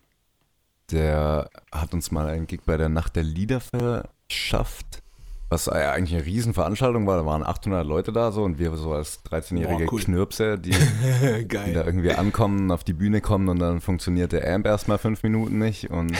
der 0.92 1.50
hat 1.72 1.94
uns 1.94 2.10
mal 2.12 2.28
einen 2.28 2.48
Gig 2.48 2.62
bei 2.66 2.78
der 2.78 2.90
Nacht 2.90 3.16
der 3.16 3.24
Lieder 3.24 3.60
verschafft, 3.60 5.04
was 5.50 5.68
eigentlich 5.68 6.16
eine 6.16 6.26
Riesenveranstaltung 6.26 7.08
war. 7.08 7.18
Da 7.18 7.26
waren 7.26 7.44
800 7.44 7.86
Leute 7.86 8.12
da 8.12 8.32
so 8.32 8.44
und 8.44 8.60
wir 8.60 8.76
so 8.76 8.94
als 8.94 9.24
13-jährige 9.26 9.86
Boah, 9.86 9.94
cool. 9.94 10.02
Knirpse, 10.02 10.58
die, 10.60 10.70
die 10.72 11.48
da 11.74 11.86
irgendwie 11.86 12.14
ankommen, 12.14 12.72
auf 12.72 12.84
die 12.84 12.94
Bühne 12.94 13.20
kommen 13.22 13.50
und 13.50 13.60
dann 13.60 13.82
funktioniert 13.82 14.32
der 14.32 14.48
Amp 14.54 14.66
erstmal 14.68 14.98
fünf 15.00 15.24
Minuten 15.24 15.58
nicht 15.58 15.90
und 15.90 16.12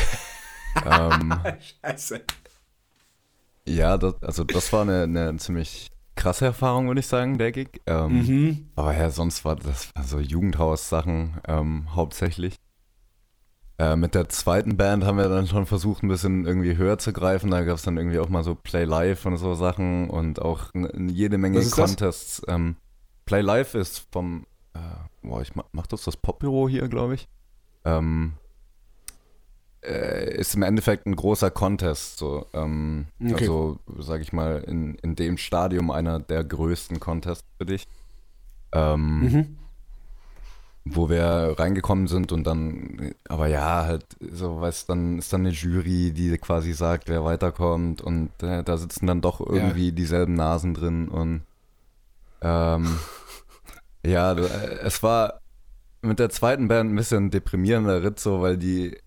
ähm, 0.86 1.34
Scheiße. 1.84 2.22
ja, 3.68 3.98
das, 3.98 4.15
also 4.22 4.44
das 4.44 4.74
war 4.74 4.82
eine, 4.82 5.04
eine 5.04 5.38
ziemlich 5.38 5.89
krasse 6.15 6.46
Erfahrung, 6.46 6.88
würde 6.88 7.00
ich 7.00 7.08
sagen, 7.08 7.38
der 7.38 7.52
Gig. 7.52 7.82
Ähm, 7.86 8.10
Mhm. 8.26 8.70
Aber 8.76 8.96
ja, 8.96 9.10
sonst 9.10 9.46
war 9.46 9.56
das 9.56 9.89
war 9.96 10.04
so 10.04 10.20
Jugendhaus-Sachen 10.20 11.38
ähm, 11.48 11.96
hauptsächlich. 11.96 12.56
Äh, 13.80 13.96
mit 13.96 14.13
der 14.13 14.28
zweiten 14.28 14.76
Band 14.76 15.06
haben 15.06 15.18
wir 15.18 15.30
dann 15.30 15.48
schon 15.48 15.65
versucht, 15.65 16.04
ein 16.04 16.10
bisschen 16.10 16.46
irgendwie 16.46 16.76
höher 16.76 16.98
zu 16.98 17.13
greifen. 17.13 17.50
Da 17.50 17.63
gab 17.63 17.78
es 17.78 17.84
dann 17.84 17.96
irgendwie 17.96 18.20
auch 18.20 18.28
mal 18.28 18.44
so 18.44 18.54
Play 18.54 18.84
Live 18.84 19.26
und 19.26 19.38
so 19.38 19.54
Sachen 19.56 20.10
und 20.10 20.42
auch 20.42 20.72
jede 20.74 21.38
Menge? 21.38 21.65
Contests. 21.70 22.42
Ähm, 22.50 22.76
Play 23.26 23.39
Live 23.39 23.76
ist 23.76 24.06
vom, 24.12 24.46
äh, 24.74 24.80
boah, 25.22 25.42
ich 25.42 25.56
mach, 25.56 25.63
mach 25.72 25.88
das 25.88 26.04
das 26.04 26.18
Popbüro 26.18 26.68
hier, 26.68 26.89
glaube 26.89 27.13
ich. 27.13 27.30
Ähm, 27.86 28.34
äh, 29.82 30.36
ist 30.36 30.56
im 30.56 30.63
Endeffekt 30.63 31.06
ein 31.06 31.15
großer 31.15 31.50
Contest. 31.50 32.18
So, 32.18 32.48
ähm, 32.54 33.06
Okay. 33.24 33.34
Also, 33.36 33.80
sage 33.98 34.24
ich 34.24 34.34
mal, 34.34 34.62
in, 34.68 34.96
in 34.96 35.15
dem 35.15 35.38
Stadium 35.38 35.89
einer 35.89 36.20
der 36.20 36.44
größten 36.44 37.00
Contests 37.00 37.48
für 37.58 37.65
dich. 37.65 37.88
Ähm, 38.74 39.20
Mhm. 39.22 39.59
Wo 40.95 41.10
wir 41.10 41.56
reingekommen 41.58 42.08
sind 42.08 42.32
und 42.32 42.45
dann, 42.45 43.13
aber 43.28 43.47
ja, 43.47 43.86
halt, 43.86 44.06
so, 44.19 44.62
weißt 44.62 44.89
dann 44.89 45.19
ist 45.19 45.32
dann 45.34 45.41
eine 45.41 45.52
Jury, 45.52 46.12
die 46.12 46.38
quasi 46.38 46.73
sagt, 46.73 47.10
wer 47.10 47.23
weiterkommt 47.23 48.02
und 48.02 48.32
äh, 48.41 48.63
da 48.63 48.78
sitzen 48.78 49.08
dann 49.08 49.21
doch 49.21 49.39
irgendwie 49.39 49.91
dieselben 49.91 50.34
Nasen 50.34 50.73
drin 50.73 51.08
und 51.08 51.41
ähm, 52.41 52.99
ja, 54.06 54.34
äh, 54.34 54.80
es 54.84 55.04
war 55.04 55.41
mit 56.02 56.19
der 56.19 56.30
zweiten 56.30 56.67
Band 56.67 56.91
ein 56.91 56.95
bisschen 56.95 57.30
deprimierender 57.30 58.04
Ritt 58.04 58.19
so, 58.19 58.41
weil 58.41 58.58
die 58.58 58.97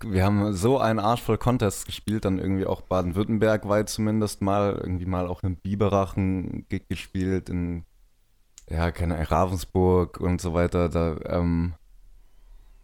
wir 0.00 0.24
haben 0.24 0.54
so 0.54 0.78
einen 0.78 0.98
Arsch 0.98 1.22
voll 1.22 1.38
Contests 1.38 1.84
gespielt, 1.84 2.24
dann 2.24 2.38
irgendwie 2.38 2.66
auch 2.66 2.80
Baden-Württemberg 2.80 3.68
weit 3.68 3.88
zumindest 3.88 4.42
mal, 4.42 4.80
irgendwie 4.82 5.06
mal 5.06 5.26
auch 5.28 5.42
in 5.42 5.56
Biberach 5.56 6.16
ein 6.16 6.66
Gig 6.68 6.88
gespielt, 6.88 7.48
in, 7.48 7.84
ja, 8.68 8.90
keine 8.90 9.14
Ahnung, 9.14 9.26
Ravensburg 9.26 10.18
und 10.20 10.40
so 10.40 10.54
weiter. 10.54 10.88
Da, 10.88 11.16
ähm, 11.26 11.74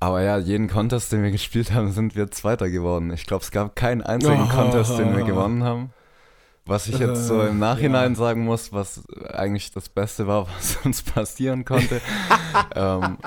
aber 0.00 0.22
ja, 0.22 0.38
jeden 0.38 0.68
Contest, 0.68 1.12
den 1.12 1.22
wir 1.22 1.30
gespielt 1.30 1.72
haben, 1.72 1.92
sind 1.92 2.16
wir 2.16 2.30
Zweiter 2.30 2.68
geworden. 2.70 3.12
Ich 3.12 3.26
glaube, 3.26 3.44
es 3.44 3.50
gab 3.50 3.76
keinen 3.76 4.02
einzigen 4.02 4.48
Oh. 4.50 4.54
Contest, 4.54 4.98
den 4.98 5.16
wir 5.16 5.24
gewonnen 5.24 5.62
haben. 5.64 5.92
Was 6.64 6.86
ich 6.86 6.98
jetzt 6.98 7.26
so 7.26 7.42
im 7.42 7.56
Äh, 7.56 7.60
Nachhinein 7.60 8.12
ja. 8.12 8.16
sagen 8.18 8.44
muss, 8.44 8.72
was 8.72 9.02
eigentlich 9.32 9.72
das 9.72 9.88
Beste 9.88 10.26
war, 10.28 10.46
was 10.56 10.76
uns 10.84 11.02
passieren 11.02 11.64
konnte. 11.64 12.00
ähm, 12.76 13.18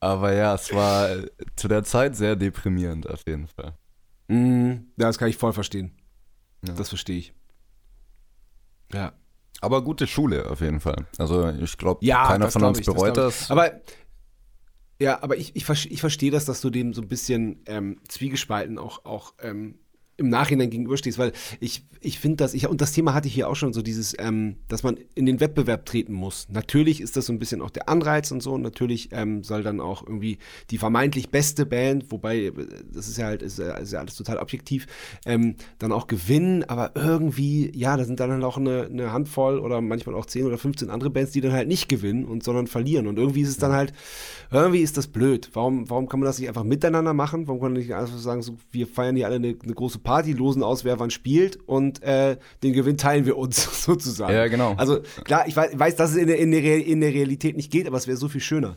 aber 0.00 0.32
ja, 0.32 0.54
es 0.54 0.72
war 0.74 1.08
zu 1.56 1.68
der 1.68 1.84
Zeit 1.84 2.16
sehr 2.16 2.36
deprimierend 2.36 3.08
auf 3.08 3.22
jeden 3.26 3.48
Fall. 3.48 3.74
Mm, 4.28 4.70
ja, 4.96 5.06
das 5.06 5.18
kann 5.18 5.28
ich 5.28 5.36
voll 5.36 5.52
verstehen. 5.52 5.92
Ja. 6.66 6.72
Das 6.74 6.88
verstehe 6.88 7.18
ich. 7.18 7.34
Ja. 8.92 9.12
Aber 9.62 9.82
gute 9.82 10.06
Schule 10.06 10.50
auf 10.50 10.60
jeden 10.60 10.80
Fall. 10.80 11.06
Also 11.18 11.48
ich 11.48 11.78
glaube, 11.78 12.04
Ja, 12.04 12.26
keiner 12.26 12.46
das 12.46 12.52
von 12.52 12.64
uns 12.64 12.80
ich, 12.80 12.86
das 12.86 12.94
bereut 12.94 13.16
das. 13.16 13.42
ich. 13.42 13.50
Aber 13.50 13.70
ja, 15.00 15.22
aber 15.22 15.36
ich, 15.36 15.56
ich, 15.56 15.68
ich 15.90 16.00
verstehe 16.00 16.30
das, 16.30 16.44
dass 16.44 16.60
du 16.60 16.70
dem 16.70 16.92
so 16.92 17.00
ein 17.02 17.08
bisschen 17.08 17.62
ähm, 17.66 17.98
zwiegespalten 18.08 18.78
auch, 18.78 19.04
auch 19.04 19.34
ähm, 19.40 19.78
im 20.22 20.30
Nachhinein 20.30 20.70
gegenüberstehst, 20.70 21.18
weil 21.18 21.32
ich, 21.60 21.84
ich 22.00 22.18
finde 22.18 22.36
das, 22.38 22.54
ich, 22.54 22.66
und 22.68 22.80
das 22.80 22.92
Thema 22.92 23.14
hatte 23.14 23.28
ich 23.28 23.34
hier 23.34 23.48
auch 23.48 23.56
schon, 23.56 23.72
so 23.72 23.82
dieses, 23.82 24.14
ähm, 24.18 24.56
dass 24.68 24.82
man 24.82 24.96
in 25.14 25.26
den 25.26 25.40
Wettbewerb 25.40 25.84
treten 25.86 26.12
muss. 26.14 26.46
Natürlich 26.50 27.00
ist 27.00 27.16
das 27.16 27.26
so 27.26 27.32
ein 27.32 27.38
bisschen 27.38 27.60
auch 27.60 27.70
der 27.70 27.88
Anreiz 27.88 28.30
und 28.30 28.42
so, 28.42 28.52
und 28.52 28.62
natürlich 28.62 29.10
ähm, 29.12 29.42
soll 29.44 29.62
dann 29.62 29.80
auch 29.80 30.02
irgendwie 30.06 30.38
die 30.70 30.78
vermeintlich 30.78 31.30
beste 31.30 31.66
Band, 31.66 32.10
wobei, 32.10 32.38
äh, 32.46 32.52
das 32.92 33.08
ist 33.08 33.18
ja 33.18 33.26
halt, 33.26 33.42
ist, 33.42 33.58
ja- 33.58 33.76
ist 33.76 33.92
ja 33.92 34.00
alles 34.00 34.16
total 34.16 34.38
objektiv, 34.38 34.86
ähm, 35.26 35.56
dann 35.78 35.92
auch 35.92 36.06
gewinnen, 36.06 36.64
aber 36.64 36.92
irgendwie, 36.94 37.70
ja, 37.76 37.96
da 37.96 38.04
sind 38.04 38.20
dann 38.20 38.30
halt 38.30 38.44
auch 38.44 38.56
eine, 38.56 38.84
eine 38.86 39.12
Handvoll 39.12 39.58
oder 39.58 39.80
manchmal 39.80 40.14
auch 40.14 40.26
10 40.26 40.46
oder 40.46 40.58
15 40.58 40.90
andere 40.90 41.10
Bands, 41.10 41.32
die 41.32 41.40
dann 41.40 41.52
halt 41.52 41.68
nicht 41.68 41.88
gewinnen 41.88 42.24
und 42.24 42.42
sondern 42.42 42.66
verlieren. 42.66 43.06
Und 43.06 43.18
irgendwie 43.18 43.40
ist 43.42 43.48
es 43.48 43.56
dann 43.58 43.72
halt, 43.72 43.92
irgendwie 44.50 44.80
ist 44.80 44.96
das 44.96 45.06
blöd. 45.08 45.50
Warum, 45.54 45.88
warum 45.90 46.08
kann 46.08 46.20
man 46.20 46.26
das 46.26 46.38
nicht 46.38 46.48
einfach 46.48 46.64
miteinander 46.64 47.14
machen? 47.14 47.46
Warum 47.48 47.60
kann 47.60 47.72
man 47.72 47.80
nicht 47.80 47.94
einfach 47.94 48.16
sagen, 48.18 48.42
so, 48.42 48.56
wir 48.70 48.86
feiern 48.86 49.16
hier 49.16 49.26
alle 49.26 49.36
eine, 49.36 49.56
eine 49.62 49.74
große 49.74 49.98
Party, 49.98 50.11
losen 50.20 50.62
aus, 50.62 50.84
wer 50.84 50.98
wann 51.00 51.10
spielt 51.10 51.56
und 51.66 52.02
äh, 52.02 52.36
den 52.62 52.72
Gewinn 52.72 52.96
teilen 52.96 53.26
wir 53.26 53.36
uns 53.36 53.84
sozusagen. 53.84 54.32
Ja, 54.32 54.46
genau. 54.48 54.74
Also 54.76 55.00
klar, 55.24 55.46
ich 55.46 55.56
weiß, 55.56 55.78
weiß 55.78 55.96
dass 55.96 56.10
es 56.10 56.16
in 56.16 56.26
der, 56.26 56.38
in, 56.38 56.50
der, 56.50 56.84
in 56.84 57.00
der 57.00 57.12
Realität 57.12 57.56
nicht 57.56 57.70
geht, 57.70 57.86
aber 57.86 57.96
es 57.96 58.06
wäre 58.06 58.16
so 58.16 58.28
viel 58.28 58.40
schöner. 58.40 58.76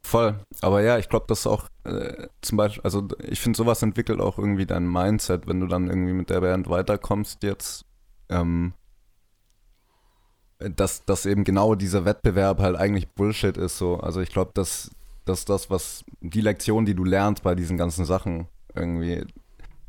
Voll. 0.00 0.38
Aber 0.62 0.80
ja, 0.82 0.98
ich 0.98 1.08
glaube, 1.08 1.26
das 1.28 1.40
ist 1.40 1.46
auch 1.46 1.68
äh, 1.84 2.28
zum 2.40 2.56
Beispiel, 2.56 2.82
also 2.82 3.08
ich 3.28 3.40
finde, 3.40 3.56
sowas 3.56 3.82
entwickelt 3.82 4.20
auch 4.20 4.38
irgendwie 4.38 4.64
dein 4.64 4.90
Mindset, 4.90 5.46
wenn 5.46 5.60
du 5.60 5.66
dann 5.66 5.88
irgendwie 5.88 6.12
mit 6.12 6.30
der 6.30 6.40
Band 6.40 6.70
weiterkommst 6.70 7.42
jetzt. 7.42 7.84
Ähm, 8.30 8.72
dass, 10.58 11.04
dass 11.04 11.26
eben 11.26 11.44
genau 11.44 11.74
dieser 11.74 12.04
Wettbewerb 12.04 12.60
halt 12.60 12.76
eigentlich 12.76 13.08
Bullshit 13.08 13.56
ist 13.56 13.78
so. 13.78 13.98
Also 13.98 14.20
ich 14.20 14.30
glaube, 14.30 14.50
dass, 14.54 14.90
dass 15.24 15.44
das, 15.44 15.70
was 15.70 16.04
die 16.20 16.40
Lektion, 16.40 16.84
die 16.84 16.94
du 16.94 17.04
lernst 17.04 17.42
bei 17.42 17.54
diesen 17.54 17.76
ganzen 17.76 18.04
Sachen, 18.04 18.48
irgendwie 18.74 19.24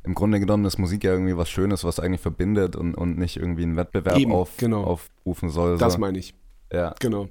im 0.03 0.13
Grunde 0.15 0.39
genommen 0.39 0.65
ist 0.65 0.77
Musik 0.77 1.03
ja 1.03 1.11
irgendwie 1.11 1.37
was 1.37 1.49
Schönes, 1.49 1.83
was 1.83 1.99
eigentlich 1.99 2.21
verbindet 2.21 2.75
und, 2.75 2.95
und 2.95 3.17
nicht 3.17 3.37
irgendwie 3.37 3.63
einen 3.63 3.75
Wettbewerb 3.75 4.17
Eben, 4.17 4.31
auf, 4.31 4.57
genau. 4.57 4.83
aufrufen 4.83 5.49
soll. 5.49 5.77
Das 5.77 5.97
meine 5.97 6.17
ich. 6.17 6.33
ja. 6.71 6.93
Genau. 6.99 7.29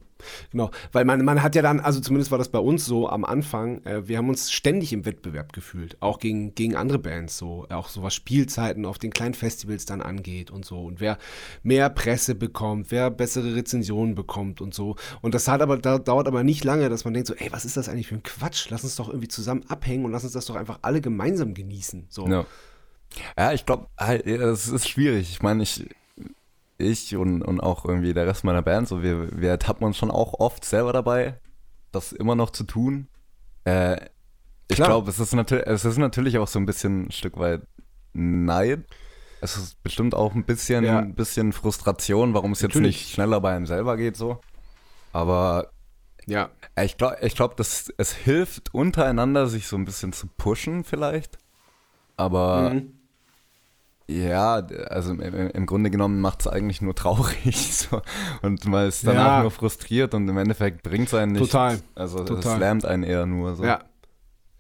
Genau. 0.51 0.71
Weil 0.93 1.05
man, 1.05 1.25
man 1.25 1.43
hat 1.43 1.55
ja 1.55 1.63
dann, 1.63 1.81
also 1.81 2.01
zumindest 2.01 2.31
war 2.31 2.39
das 2.39 2.49
bei 2.49 2.59
uns 2.59 2.85
so 2.85 3.09
am 3.09 3.25
Anfang, 3.25 3.85
äh, 3.85 4.09
wir 4.09 4.19
haben 4.19 4.29
uns 4.29 4.51
ständig 4.51 4.93
im 4.93 5.05
Wettbewerb 5.05 5.53
gefühlt. 5.53 5.97
Auch 6.01 6.19
gegen, 6.19 6.55
gegen 6.55 6.77
andere 6.77 6.99
Bands 6.99 7.39
so. 7.39 7.67
Auch 7.71 7.89
so 7.89 8.03
was 8.03 8.15
Spielzeiten 8.15 8.85
auf 8.85 8.99
den 8.99 9.11
kleinen 9.11 9.35
Festivals 9.35 9.85
dann 9.85 10.01
angeht 10.01 10.51
und 10.51 10.65
so. 10.65 10.81
Und 10.81 11.01
wer 11.01 11.19
mehr 11.63 11.91
Presse 11.91 12.35
bekommt, 12.35 12.91
wer 12.91 13.11
bessere 13.11 13.55
Rezensionen 13.55 14.15
bekommt 14.15 14.61
und 14.61 14.75
so. 14.75 14.97
Und 15.21 15.35
das 15.35 15.49
hat 15.49 15.63
aber, 15.63 15.79
da, 15.79 15.99
dauert 15.99 16.27
aber 16.27 16.45
nicht 16.45 16.65
lange, 16.65 16.89
dass 16.89 17.05
man 17.05 17.15
denkt 17.15 17.29
so, 17.29 17.35
ey, 17.35 17.53
was 17.53 17.65
ist 17.65 17.77
das 17.77 17.89
eigentlich 17.89 18.09
für 18.09 18.17
ein 18.17 18.23
Quatsch? 18.23 18.69
Lass 18.71 18.85
uns 18.85 18.97
doch 18.97 19.09
irgendwie 19.09 19.29
zusammen 19.29 19.65
abhängen 19.69 20.05
und 20.05 20.13
lass 20.13 20.25
uns 20.25 20.33
das 20.33 20.47
doch 20.47 20.57
einfach 20.57 20.79
alle 20.83 21.01
gemeinsam 21.01 21.55
genießen. 21.55 22.07
So. 22.09 22.27
Ja, 22.27 22.47
ja 23.37 23.53
ich 23.53 23.67
glaube, 23.67 23.89
es 23.97 24.69
ist 24.69 24.89
schwierig. 24.89 25.31
Ich 25.31 25.43
meine, 25.43 25.63
ich, 25.63 25.89
ich 26.79 27.17
und, 27.17 27.43
und 27.43 27.61
auch 27.61 27.85
irgendwie 27.85 28.15
der 28.15 28.27
Rest 28.27 28.45
meiner 28.45 28.63
Band, 28.63 28.89
so 28.89 29.03
wir, 29.03 29.29
wir 29.41 29.51
ertappen 29.51 29.85
uns 29.87 29.97
schon 29.97 30.11
auch 30.11 30.35
oft 30.39 30.65
selber 30.65 30.93
dabei, 30.93 31.39
das 31.93 32.13
immer 32.13 32.35
noch 32.35 32.51
zu 32.51 32.65
tun. 32.65 33.09
Äh, 33.65 33.97
ich 34.69 34.77
glaube, 34.77 35.11
es, 35.11 35.19
ist 35.19 35.33
es 35.33 35.85
ist 35.85 35.99
natürlich 35.99 36.39
auch 36.39 36.49
so 36.49 36.59
ein 36.59 36.67
bisschen 36.67 37.07
ein 37.07 37.11
Stück 37.11 37.39
weit 37.39 37.63
Neid. 38.13 38.85
Es 39.41 39.57
ist 39.57 39.83
bestimmt 39.83 40.15
auch 40.15 40.35
ein 40.35 40.45
bisschen, 40.45 40.85
Ja. 40.85 40.99
ein 40.99 41.15
bisschen 41.15 41.53
Frustration, 41.53 42.35
warum 42.35 42.53
es 42.53 42.61
jetzt 42.61 42.75
Natürlich. 42.75 42.97
nicht 42.97 43.15
schneller 43.15 43.41
bei 43.41 43.55
einem 43.55 43.67
selber 43.67 43.97
geht 43.97 44.17
so. 44.17 44.41
Aber 45.13 45.71
Ja. 46.27 46.51
äh, 46.75 46.85
ich 46.85 46.97
glaube, 46.97 47.17
ich 47.23 47.35
glaub, 47.35 47.57
dass 47.57 47.93
es 47.97 48.13
hilft 48.13 48.75
untereinander, 48.75 49.47
sich 49.47 49.67
so 49.67 49.77
ein 49.77 49.85
bisschen 49.85 50.13
zu 50.13 50.27
pushen 50.27 50.85
vielleicht. 50.85 51.39
Aber 52.17 52.71
Mhm. 52.75 52.98
Ja, 54.11 54.55
also 54.89 55.13
im, 55.13 55.21
im 55.21 55.67
Grunde 55.67 55.91
genommen 55.91 56.21
macht 56.21 56.41
es 56.41 56.47
eigentlich 56.47 56.81
nur 56.81 56.95
traurig. 56.95 57.55
So. 57.89 58.01
Und 58.43 58.65
man 58.67 58.89
ist 58.89 59.07
danach 59.07 59.39
Ja. 59.39 59.43
nur 59.43 59.51
frustriert 59.51 60.15
und 60.15 60.29
im 60.29 60.39
Endeffekt 60.39 60.83
bringt 60.83 61.09
es 61.09 61.15
einen 61.15 61.33
nicht. 61.33 61.41
Total. 61.51 61.79
Also 61.95 62.25
es 62.25 62.59
lähmt 62.59 62.85
einen 62.85 63.03
eher 63.03 63.27
nur. 63.27 63.55
So. 63.55 63.65
Ja. 63.65 63.81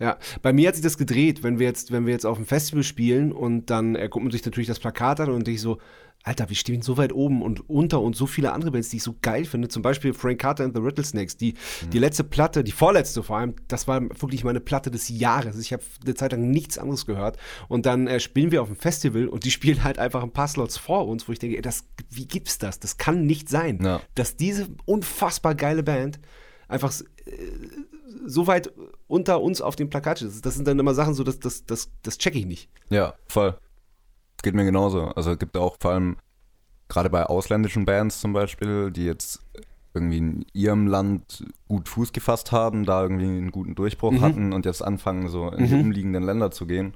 Ja, 0.00 0.16
bei 0.42 0.52
mir 0.52 0.68
hat 0.68 0.76
sich 0.76 0.84
das 0.84 0.96
gedreht, 0.96 1.42
wenn 1.42 1.58
wir 1.58 1.66
jetzt, 1.66 1.90
wenn 1.90 2.06
wir 2.06 2.12
jetzt 2.12 2.24
auf 2.24 2.36
dem 2.36 2.46
Festival 2.46 2.84
spielen 2.84 3.32
und 3.32 3.66
dann 3.66 3.96
äh, 3.96 4.08
guckt 4.08 4.22
man 4.22 4.30
sich 4.30 4.44
natürlich 4.44 4.68
das 4.68 4.78
Plakat 4.78 5.18
an 5.18 5.30
und 5.30 5.48
ich 5.48 5.60
so, 5.60 5.78
Alter, 6.24 6.48
wir 6.48 6.56
stehen 6.56 6.82
so 6.82 6.96
weit 6.98 7.12
oben 7.14 7.40
und 7.42 7.70
unter 7.70 8.02
uns 8.02 8.18
so 8.18 8.26
viele 8.26 8.52
andere 8.52 8.72
Bands, 8.72 8.90
die 8.90 8.96
ich 8.98 9.02
so 9.02 9.16
geil 9.22 9.44
finde. 9.46 9.68
Zum 9.68 9.82
Beispiel 9.82 10.12
Frank 10.12 10.40
Carter 10.40 10.64
and 10.64 10.74
the 10.76 10.82
Rattlesnakes, 10.82 11.36
die, 11.36 11.54
die 11.92 11.98
letzte 11.98 12.22
Platte, 12.24 12.62
die 12.64 12.72
vorletzte 12.72 13.22
vor 13.22 13.38
allem, 13.38 13.54
das 13.68 13.88
war 13.88 14.02
wirklich 14.02 14.44
meine 14.44 14.60
Platte 14.60 14.90
des 14.90 15.08
Jahres. 15.08 15.58
Ich 15.58 15.72
habe 15.72 15.82
eine 16.04 16.14
Zeit 16.14 16.32
lang 16.32 16.50
nichts 16.50 16.76
anderes 16.76 17.06
gehört. 17.06 17.38
Und 17.68 17.86
dann 17.86 18.06
äh, 18.08 18.20
spielen 18.20 18.50
wir 18.50 18.60
auf 18.62 18.68
dem 18.68 18.76
Festival 18.76 19.28
und 19.28 19.44
die 19.44 19.50
spielen 19.52 19.84
halt 19.84 19.98
einfach 19.98 20.22
ein 20.22 20.32
paar 20.32 20.48
Slots 20.48 20.76
vor 20.76 21.06
uns, 21.08 21.28
wo 21.28 21.32
ich 21.32 21.38
denke, 21.38 21.56
ey, 21.56 21.62
das, 21.62 21.84
wie 22.10 22.26
gibt's 22.26 22.58
das? 22.58 22.78
Das 22.78 22.98
kann 22.98 23.24
nicht 23.24 23.48
sein, 23.48 23.78
Ja. 23.82 24.00
dass 24.14 24.36
diese 24.36 24.68
unfassbar 24.84 25.54
geile 25.54 25.82
Band 25.82 26.18
einfach 26.66 26.90
s- 26.90 27.04
so 28.26 28.46
weit 28.46 28.72
unter 29.06 29.40
uns 29.40 29.60
auf 29.62 29.76
dem 29.76 29.88
Plakat 29.88 30.20
ist. 30.22 30.44
Das 30.44 30.56
sind 30.56 30.66
dann 30.68 30.78
immer 30.78 30.94
Sachen 30.94 31.14
so, 31.14 31.24
das, 31.24 31.38
das, 31.38 31.64
das, 31.64 31.90
das 32.02 32.18
check 32.18 32.34
ich 32.34 32.44
nicht. 32.44 32.68
Ja, 32.90 33.14
voll. 33.28 33.56
Geht 34.42 34.54
mir 34.54 34.64
genauso. 34.64 35.06
Also 35.08 35.32
es 35.32 35.38
gibt 35.38 35.56
auch 35.56 35.76
vor 35.80 35.92
allem, 35.92 36.16
gerade 36.88 37.10
bei 37.10 37.24
ausländischen 37.26 37.84
Bands 37.84 38.20
zum 38.20 38.32
Beispiel, 38.32 38.90
die 38.90 39.04
jetzt 39.04 39.42
irgendwie 39.94 40.18
in 40.18 40.46
ihrem 40.52 40.86
Land 40.86 41.44
gut 41.66 41.88
Fuß 41.88 42.12
gefasst 42.12 42.52
haben, 42.52 42.84
da 42.84 43.02
irgendwie 43.02 43.26
einen 43.26 43.50
guten 43.50 43.74
Durchbruch 43.74 44.12
Mhm. 44.12 44.20
hatten 44.20 44.52
und 44.52 44.64
jetzt 44.64 44.82
anfangen, 44.82 45.28
so 45.28 45.48
in 45.50 45.66
die 45.66 45.74
Mhm. 45.74 45.80
umliegenden 45.80 46.22
Länder 46.22 46.50
zu 46.50 46.66
gehen, 46.66 46.94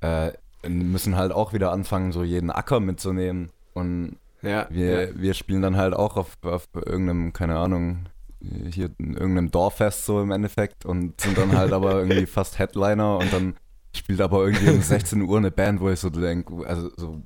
äh, 0.00 0.32
müssen 0.68 1.16
halt 1.16 1.32
auch 1.32 1.52
wieder 1.52 1.72
anfangen, 1.72 2.12
so 2.12 2.22
jeden 2.22 2.50
Acker 2.50 2.80
mitzunehmen. 2.80 3.50
Und 3.74 4.16
Ja, 4.42 4.66
wir, 4.70 5.18
wir 5.20 5.34
spielen 5.34 5.62
dann 5.62 5.76
halt 5.76 5.94
auch 5.94 6.16
auf, 6.16 6.36
auf 6.42 6.68
irgendeinem, 6.74 7.32
keine 7.32 7.56
Ahnung, 7.58 8.06
hier 8.40 8.90
in 8.98 9.14
irgendeinem 9.14 9.50
Dorffest 9.50 10.04
so 10.04 10.20
im 10.20 10.30
Endeffekt 10.30 10.84
und 10.86 11.20
sind 11.20 11.36
dann 11.38 11.52
halt 11.56 11.72
aber 11.72 11.98
irgendwie 12.00 12.26
fast 12.26 12.58
Headliner 12.58 13.18
und 13.18 13.32
dann 13.32 13.56
spielt 13.96 14.20
aber 14.20 14.44
irgendwie 14.44 14.70
um 14.70 14.80
16 14.82 15.22
Uhr 15.22 15.38
eine 15.38 15.50
Band, 15.50 15.80
wo 15.80 15.90
ich 15.90 16.00
so 16.00 16.10
denke, 16.10 16.66
also 16.66 16.90
so 16.96 17.22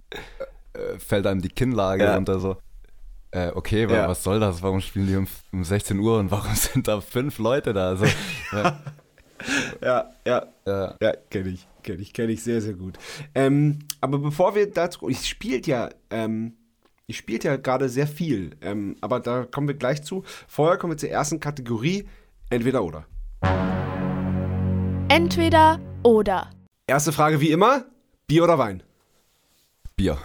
äh, 0.75 0.99
fällt 0.99 1.27
einem 1.27 1.41
die 1.43 1.49
Kinnlage 1.49 2.05
Ja. 2.05 2.15
runter 2.15 2.39
so. 2.41 2.57
Äh, 3.33 3.53
okay, 3.55 3.89
wa- 3.89 3.93
Ja. 3.95 4.09
was 4.09 4.25
soll 4.25 4.41
das? 4.41 4.63
Warum 4.63 4.81
spielen 4.81 5.07
die 5.07 5.17
um, 5.17 5.27
um 5.53 5.63
16 5.65 5.99
Uhr 6.01 6.19
und 6.19 6.31
warum 6.31 6.53
sind 6.55 6.89
da 6.89 7.01
fünf 7.01 7.39
Leute 7.39 7.73
da? 7.73 7.89
Also, 7.91 8.07
ja, 8.53 8.81
ja, 9.83 10.11
ja. 10.27 10.39
äh, 10.67 10.95
Ja, 11.01 11.13
kenne 11.31 11.51
ich, 11.51 11.67
kenne 11.83 12.03
ich, 12.03 12.13
kenne 12.13 12.33
ich 12.33 12.43
sehr, 12.43 12.61
sehr 12.61 12.75
gut. 12.75 12.99
Ähm, 13.35 13.79
aber 14.01 14.19
bevor 14.19 14.55
wir 14.55 14.71
dazu, 14.71 15.09
ich 15.09 15.29
spielt 15.29 15.67
ja, 15.67 15.91
ähm, 16.11 16.55
ich 17.07 17.17
spielt 17.19 17.45
ja 17.45 17.57
gerade 17.57 17.89
sehr 17.89 18.07
viel, 18.07 18.57
ähm, 18.63 18.97
aber 19.01 19.21
da 19.21 19.45
kommen 19.45 19.69
wir 19.69 19.75
gleich 19.77 20.03
zu. 20.03 20.25
Vorher 20.49 20.77
kommen 20.79 20.93
wir 20.93 20.99
zur 20.99 21.11
ersten 21.11 21.39
Kategorie, 21.41 22.07
entweder 22.51 22.83
oder. 22.85 23.05
Entweder 25.09 25.81
oder. 26.03 26.51
Erste 26.91 27.13
Frage 27.13 27.41
wie 27.41 27.53
immer, 27.53 27.85
Bier 28.27 28.43
oder 28.43 28.59
Wein? 28.59 28.83
Bier. 29.95 30.19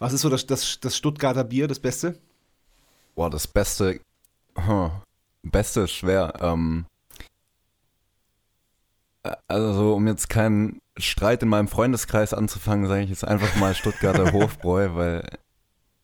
Was 0.00 0.12
ist 0.12 0.22
so 0.22 0.28
das, 0.28 0.44
das, 0.44 0.80
das 0.80 0.96
Stuttgarter 0.96 1.44
Bier, 1.44 1.68
das 1.68 1.78
Beste? 1.78 2.18
Boah, 3.14 3.30
das 3.30 3.46
Beste. 3.46 4.00
Huh, 4.56 4.90
Beste 5.44 5.82
ist 5.82 5.92
schwer. 5.92 6.32
Ähm, 6.40 6.86
äh, 9.22 9.36
also, 9.46 9.94
um 9.94 10.08
jetzt 10.08 10.28
keinen 10.28 10.80
Streit 10.96 11.44
in 11.44 11.48
meinem 11.48 11.68
Freundeskreis 11.68 12.34
anzufangen, 12.34 12.88
sage 12.88 13.02
ich 13.02 13.10
jetzt 13.10 13.24
einfach 13.24 13.54
mal 13.54 13.76
Stuttgarter 13.76 14.32
Hofbräu, 14.32 14.96
weil 14.96 15.30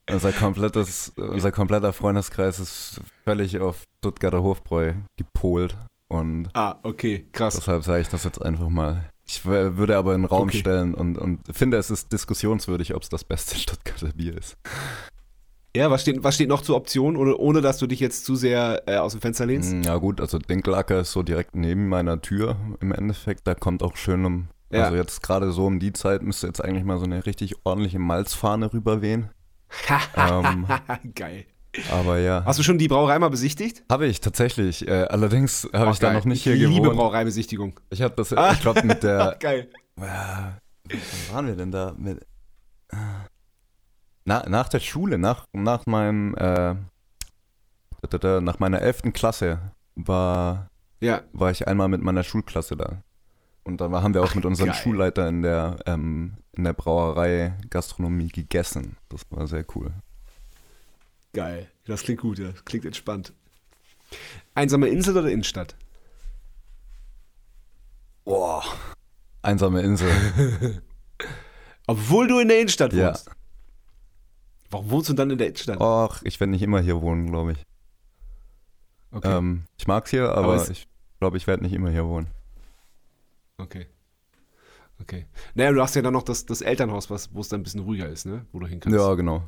unser 0.08 0.30
komplettes, 0.30 1.08
unser 1.16 1.50
kompletter 1.50 1.92
Freundeskreis 1.92 2.60
ist 2.60 3.00
völlig 3.24 3.58
auf 3.58 3.82
Stuttgarter 3.98 4.44
Hofbräu 4.44 4.94
gepolt. 5.16 5.76
Und 6.08 6.48
Ah, 6.54 6.76
okay, 6.82 7.26
krass. 7.32 7.54
deshalb 7.54 7.82
sage 7.84 8.02
ich 8.02 8.08
das 8.08 8.24
jetzt 8.24 8.40
einfach 8.42 8.68
mal. 8.68 9.08
Ich 9.26 9.44
würde 9.46 9.96
aber 9.96 10.14
in 10.14 10.22
den 10.22 10.26
Raum 10.26 10.48
Okay. 10.48 10.58
stellen 10.58 10.94
und, 10.94 11.16
und 11.16 11.40
finde, 11.50 11.78
es 11.78 11.90
ist 11.90 12.12
diskussionswürdig, 12.12 12.94
ob 12.94 13.02
es 13.02 13.08
das 13.08 13.24
beste 13.24 13.56
Stuttgarter 13.56 14.12
Bier 14.12 14.36
ist. 14.36 14.56
Ja, 15.76 15.90
was 15.90 16.02
steht, 16.02 16.22
was 16.22 16.34
steht 16.36 16.48
noch 16.50 16.60
zur 16.62 16.76
Option, 16.76 17.16
ohne, 17.16 17.36
ohne 17.36 17.60
dass 17.60 17.78
du 17.78 17.86
dich 17.86 17.98
jetzt 18.00 18.24
zu 18.26 18.36
sehr 18.36 18.82
äh, 18.86 18.96
aus 18.96 19.12
dem 19.12 19.20
Fenster 19.22 19.46
lehnst? 19.46 19.72
Mm, 19.72 19.82
Ja 19.82 19.96
gut, 19.96 20.20
also 20.20 20.38
Dinkelacker 20.38 21.00
ist 21.00 21.10
so 21.12 21.22
direkt 21.22 21.56
neben 21.56 21.88
meiner 21.88 22.20
Tür 22.20 22.56
im 22.80 22.92
Endeffekt. 22.92 23.46
Da 23.46 23.54
kommt 23.54 23.82
auch 23.82 23.96
schön 23.96 24.24
um, 24.24 24.48
Ja. 24.70 24.84
also 24.84 24.96
jetzt 24.96 25.22
gerade 25.22 25.50
so 25.52 25.66
um 25.66 25.80
die 25.80 25.92
Zeit 25.92 26.22
müsste 26.22 26.46
jetzt 26.46 26.62
eigentlich 26.62 26.84
mal 26.84 26.98
so 26.98 27.06
eine 27.06 27.26
richtig 27.26 27.56
ordentliche 27.64 27.98
Malzfahne 27.98 28.72
rüberwehen. 28.72 29.30
ähm, 30.16 30.66
Geil. 31.14 31.46
Aber 31.90 32.18
ja, 32.18 32.44
Hast 32.44 32.58
du 32.58 32.62
schon 32.62 32.78
die 32.78 32.88
Brauerei 32.88 33.18
mal 33.18 33.30
besichtigt? 33.30 33.82
habe 33.90 34.06
ich 34.06 34.20
tatsächlich. 34.20 34.86
Äh, 34.86 35.04
allerdings 35.04 35.68
habe 35.72 35.88
Ach, 35.88 35.92
ich 35.92 35.98
da 35.98 36.08
geil. 36.08 36.16
noch 36.18 36.24
nicht 36.24 36.42
hier 36.42 36.54
ich 36.54 36.60
liebe 36.60 36.82
gewohnt. 36.82 36.96
Brauereibesichtigung. 36.98 37.78
Ich 37.90 38.02
habe 38.02 38.14
das, 38.16 38.32
Ah. 38.32 38.52
ich 38.52 38.60
glaube 38.60 38.82
mit 38.84 39.02
der, 39.02 39.36
Geil. 39.40 39.68
wann 39.96 40.54
waren 41.32 41.46
wir 41.46 41.56
denn 41.56 41.70
da? 41.72 41.94
Mit, 41.96 42.20
äh, 42.90 42.96
na, 44.24 44.48
nach 44.48 44.68
der 44.68 44.80
Schule, 44.80 45.18
nach, 45.18 45.44
nach 45.52 45.86
meinem, 45.86 46.34
äh, 46.34 46.74
da, 48.02 48.08
da, 48.10 48.18
da, 48.18 48.40
nach 48.40 48.58
meiner 48.58 48.80
11. 48.80 49.12
Klasse 49.12 49.58
war 49.94 50.68
Ja. 51.00 51.22
war 51.32 51.50
ich 51.50 51.66
einmal 51.68 51.88
mit 51.88 52.02
meiner 52.02 52.22
Schulklasse 52.22 52.76
da. 52.76 53.02
Und 53.64 53.80
da 53.80 53.90
haben 53.90 54.12
wir 54.14 54.22
auch 54.22 54.34
mit 54.34 54.44
unserem 54.44 54.70
geil. 54.70 54.78
Schulleiter 54.78 55.26
in 55.28 55.40
der, 55.42 55.76
ähm, 55.86 56.34
in 56.52 56.64
der 56.64 56.74
Brauerei 56.74 57.54
Gastronomie 57.70 58.28
gegessen. 58.28 58.96
Das 59.08 59.22
war 59.30 59.46
sehr 59.46 59.64
cool. 59.74 59.90
Geil. 61.34 61.70
Das 61.84 62.02
klingt 62.02 62.20
gut, 62.22 62.38
ja. 62.38 62.50
Das 62.52 62.64
klingt 62.64 62.86
entspannt. 62.86 63.34
Einsame 64.54 64.88
Insel 64.88 65.16
oder 65.18 65.30
Innenstadt? 65.30 65.76
Boah. 68.24 68.62
Einsame 69.42 69.82
Insel. 69.82 70.10
Obwohl 71.86 72.28
du 72.28 72.38
in 72.38 72.48
der 72.48 72.60
Innenstadt 72.60 72.92
ja. 72.94 73.08
wohnst. 73.08 73.30
Warum 74.70 74.90
wohnst 74.90 75.10
du 75.10 75.12
dann 75.12 75.30
in 75.30 75.36
der 75.38 75.48
Innenstadt? 75.48 75.80
Och, 75.80 76.22
ich 76.22 76.40
werde 76.40 76.52
nicht 76.52 76.62
immer 76.62 76.80
hier 76.80 77.00
wohnen, 77.02 77.26
glaube 77.30 77.52
ich. 77.52 77.58
okay. 79.12 79.36
Ähm, 79.36 79.64
ich 79.76 79.86
mag's 79.86 80.10
hier, 80.10 80.30
aber, 80.30 80.44
Aber 80.44 80.54
es- 80.56 80.70
ich 80.70 80.88
glaube, 81.20 81.36
ich 81.36 81.46
werde 81.46 81.62
nicht 81.64 81.74
immer 81.74 81.90
hier 81.90 82.06
wohnen. 82.06 82.28
okay. 83.58 83.86
Okay. 85.00 85.26
Naja, 85.54 85.72
du 85.72 85.82
hast 85.82 85.96
ja 85.96 86.02
dann 86.02 86.12
noch 86.12 86.22
das, 86.22 86.46
das 86.46 86.60
Elternhaus, 86.60 87.10
wo 87.10 87.40
es 87.40 87.48
dann 87.48 87.60
ein 87.60 87.62
bisschen 87.64 87.80
ruhiger 87.80 88.08
ist, 88.08 88.26
ne? 88.26 88.46
Wo 88.52 88.60
du 88.60 88.66
hin 88.68 88.78
kannst. 88.78 88.96
Ja, 88.96 89.12
genau. 89.14 89.42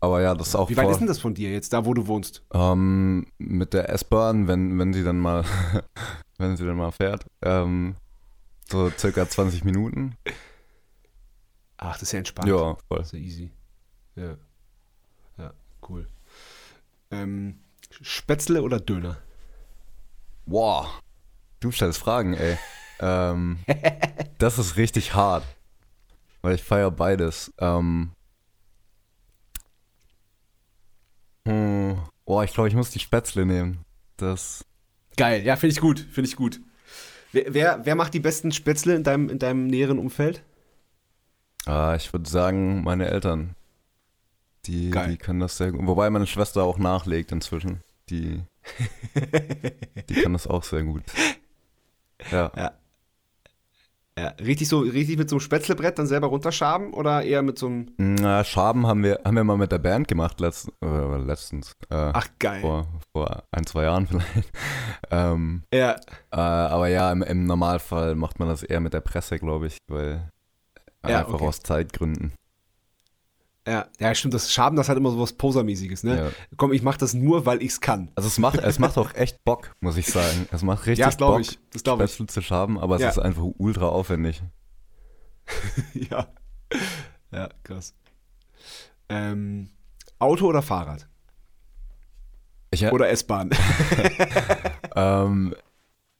Aber 0.00 0.20
ja, 0.20 0.34
das 0.34 0.48
ist 0.48 0.54
auch 0.54 0.68
Wie 0.68 0.76
weit 0.76 0.84
vor, 0.84 0.92
ist 0.92 0.98
denn 0.98 1.06
das 1.06 1.18
von 1.18 1.34
dir 1.34 1.50
jetzt, 1.50 1.72
da 1.72 1.84
wo 1.84 1.94
du 1.94 2.06
wohnst? 2.06 2.42
ähm, 2.52 3.26
mit 3.38 3.72
der 3.72 3.88
S-Bahn, 3.90 4.46
wenn, 4.46 4.78
wenn 4.78 4.92
sie 4.92 5.02
dann 5.04 5.18
mal, 5.18 5.44
wenn 6.38 6.56
sie 6.56 6.66
dann 6.66 6.76
mal 6.76 6.92
fährt, 6.92 7.24
ähm, 7.42 7.96
so 8.70 8.90
circa 8.90 9.28
20 9.28 9.64
Minuten. 9.64 10.16
Ach, 11.78 11.94
das 11.94 12.02
ist 12.02 12.12
ja 12.12 12.18
entspannt. 12.18 12.48
Ja, 12.48 12.76
voll. 12.88 12.98
Das 12.98 13.06
ist 13.08 13.12
ja 13.12 13.18
easy. 13.18 13.50
Ja. 14.16 14.36
Ja, 15.38 15.52
cool. 15.88 16.06
Ähm, 17.10 17.58
Spätzle 18.02 18.62
oder 18.62 18.80
Döner? 18.80 19.18
Wow. 20.46 20.86
Du 21.60 21.70
stellst 21.70 21.98
Fragen, 21.98 22.34
ey. 22.34 22.58
ähm, 23.00 23.58
das 24.38 24.58
ist 24.58 24.76
richtig 24.76 25.14
hart. 25.14 25.44
Weil 26.42 26.54
ich 26.54 26.62
feiere 26.62 26.90
beides. 26.90 27.52
Ähm, 27.58 28.10
hm, 31.46 31.98
boah, 32.24 32.44
ich 32.44 32.52
glaube, 32.52 32.68
ich 32.68 32.74
muss 32.74 32.90
die 32.90 32.98
Spätzle 32.98 33.46
nehmen. 33.46 33.84
Das. 34.16 34.64
Geil, 35.16 35.42
ja, 35.44 35.56
finde 35.56 35.72
ich 35.72 35.80
gut, 35.80 36.00
finde 36.00 36.28
ich 36.28 36.36
gut. 36.36 36.60
Wer, 37.32 37.54
wer, 37.54 37.80
wer 37.84 37.94
macht 37.94 38.14
die 38.14 38.20
besten 38.20 38.52
Spätzle 38.52 38.94
in 38.94 39.04
deinem, 39.04 39.28
in 39.28 39.38
deinem 39.38 39.66
näheren 39.66 39.98
Umfeld? 39.98 40.42
Ah, 41.64 41.94
ich 41.96 42.12
würde 42.12 42.28
sagen, 42.28 42.82
meine 42.82 43.06
Eltern. 43.06 43.54
Die, 44.66 44.90
Geil. 44.90 45.10
die 45.10 45.16
können 45.16 45.40
das 45.40 45.56
sehr 45.56 45.70
gut. 45.70 45.86
Wobei 45.86 46.10
meine 46.10 46.26
Schwester 46.26 46.64
auch 46.64 46.78
nachlegt 46.78 47.30
inzwischen. 47.30 47.82
Die, 48.10 48.42
die 50.08 50.14
kann 50.14 50.32
das 50.32 50.46
auch 50.46 50.64
sehr 50.64 50.82
gut. 50.82 51.02
Ja. 52.30 52.50
Ja. 52.56 52.72
Ja, 54.18 54.28
richtig 54.42 54.68
so, 54.68 54.78
richtig 54.80 55.18
mit 55.18 55.28
so 55.28 55.36
einem 55.36 55.40
Spätzlebrett 55.40 55.98
dann 55.98 56.06
selber 56.06 56.28
runterschaben 56.28 56.94
oder 56.94 57.22
eher 57.22 57.42
mit 57.42 57.58
so 57.58 57.66
einem. 57.66 57.92
Na, 57.98 58.44
Schaben 58.44 58.86
haben 58.86 59.02
wir, 59.02 59.20
haben 59.26 59.36
wir 59.36 59.44
mal 59.44 59.58
mit 59.58 59.70
der 59.72 59.78
Band 59.78 60.08
gemacht 60.08 60.40
letzt, 60.40 60.70
äh, 60.82 61.16
letztens. 61.18 61.72
Äh, 61.90 62.12
Ach 62.14 62.26
geil. 62.38 62.62
vor, 62.62 62.86
vor 63.14 63.42
ein, 63.50 63.66
zwei 63.66 63.82
Jahren 63.84 64.06
vielleicht. 64.08 64.50
ähm, 65.10 65.64
Ja, 65.72 65.96
äh, 66.32 66.36
aber 66.36 66.88
ja, 66.88 67.12
im, 67.12 67.22
im 67.22 67.44
Normalfall 67.44 68.14
macht 68.14 68.38
man 68.38 68.48
das 68.48 68.62
eher 68.62 68.80
mit 68.80 68.94
der 68.94 69.00
Presse, 69.02 69.38
glaube 69.38 69.66
ich, 69.66 69.76
weil 69.88 70.30
Ja, 71.06 71.18
einfach 71.18 71.34
okay. 71.34 71.46
aus 71.48 71.60
Zeitgründen. 71.60 72.32
Ja, 73.66 73.86
ja, 73.98 74.14
stimmt. 74.14 74.34
Das 74.34 74.52
Schaben, 74.52 74.76
das 74.76 74.88
hat 74.88 74.96
immer 74.96 75.10
so 75.10 75.18
was 75.20 75.32
Posermäßiges, 75.32 76.04
ne? 76.04 76.16
Ja. 76.16 76.30
Komm, 76.56 76.72
ich 76.72 76.82
mach 76.82 76.96
das 76.96 77.14
nur, 77.14 77.46
weil 77.46 77.62
ich's 77.62 77.80
kann. 77.80 78.10
Also 78.14 78.28
es 78.28 78.38
macht, 78.38 78.58
es 78.58 78.78
macht 78.78 78.96
auch 78.98 79.12
echt 79.14 79.42
Bock, 79.44 79.74
muss 79.80 79.96
ich 79.96 80.06
sagen. 80.06 80.48
Es 80.52 80.62
macht 80.62 80.86
richtig 80.86 80.98
Ja, 81.00 81.06
das 81.06 81.16
glaube 81.16 81.38
Bock, 81.38 81.40
ich. 81.42 81.58
Das 81.72 81.82
glaube 81.82 82.04
ich. 82.04 82.26
Zu 82.28 82.42
schaben, 82.42 82.78
aber 82.78 82.96
es 82.96 83.02
Ja. 83.02 83.08
ist 83.08 83.18
einfach 83.18 83.44
ultra 83.58 83.88
aufwendig. 83.88 84.42
ja. 85.94 86.26
Ja, 87.32 87.48
krass. 87.64 87.94
Ähm, 89.08 89.70
Auto 90.18 90.46
oder 90.46 90.62
Fahrrad? 90.62 91.06
Ich, 92.70 92.84
Oder 92.90 93.08
S-Bahn? 93.10 93.50
ähm, 94.96 95.54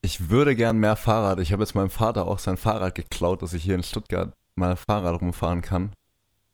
ich 0.00 0.30
würde 0.30 0.54
gern 0.54 0.78
mehr 0.78 0.96
Fahrrad. 0.96 1.40
Ich 1.40 1.52
habe 1.52 1.62
jetzt 1.62 1.74
meinem 1.74 1.90
Vater 1.90 2.26
auch 2.26 2.38
sein 2.38 2.56
Fahrrad 2.56 2.94
geklaut, 2.94 3.42
dass 3.42 3.52
ich 3.52 3.64
hier 3.64 3.74
in 3.74 3.82
Stuttgart 3.82 4.32
mal 4.54 4.76
Fahrrad 4.76 5.20
rumfahren 5.20 5.60
kann. 5.62 5.92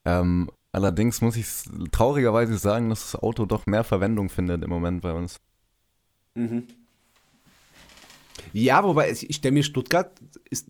Ähm, 0.05 0.51
allerdings 0.73 1.21
muss 1.21 1.37
ich 1.37 1.47
traurigerweise 1.93 2.57
sagen, 2.59 2.91
dass 2.91 3.13
das 3.13 3.23
Auto 3.23 3.45
doch 3.47 3.67
mehr 3.67 3.85
Verwendung 3.85 4.29
findet 4.29 4.63
im 4.65 4.71
Moment 4.71 5.03
bei 5.03 5.13
uns. 5.13 5.37
Mhm. 6.35 6.67
Ja, 8.53 8.83
wobei, 8.85 9.11
ich 9.11 9.37
stelle 9.37 9.53
mir 9.53 9.63
Stuttgart, 9.63 10.11
ist, 10.51 10.69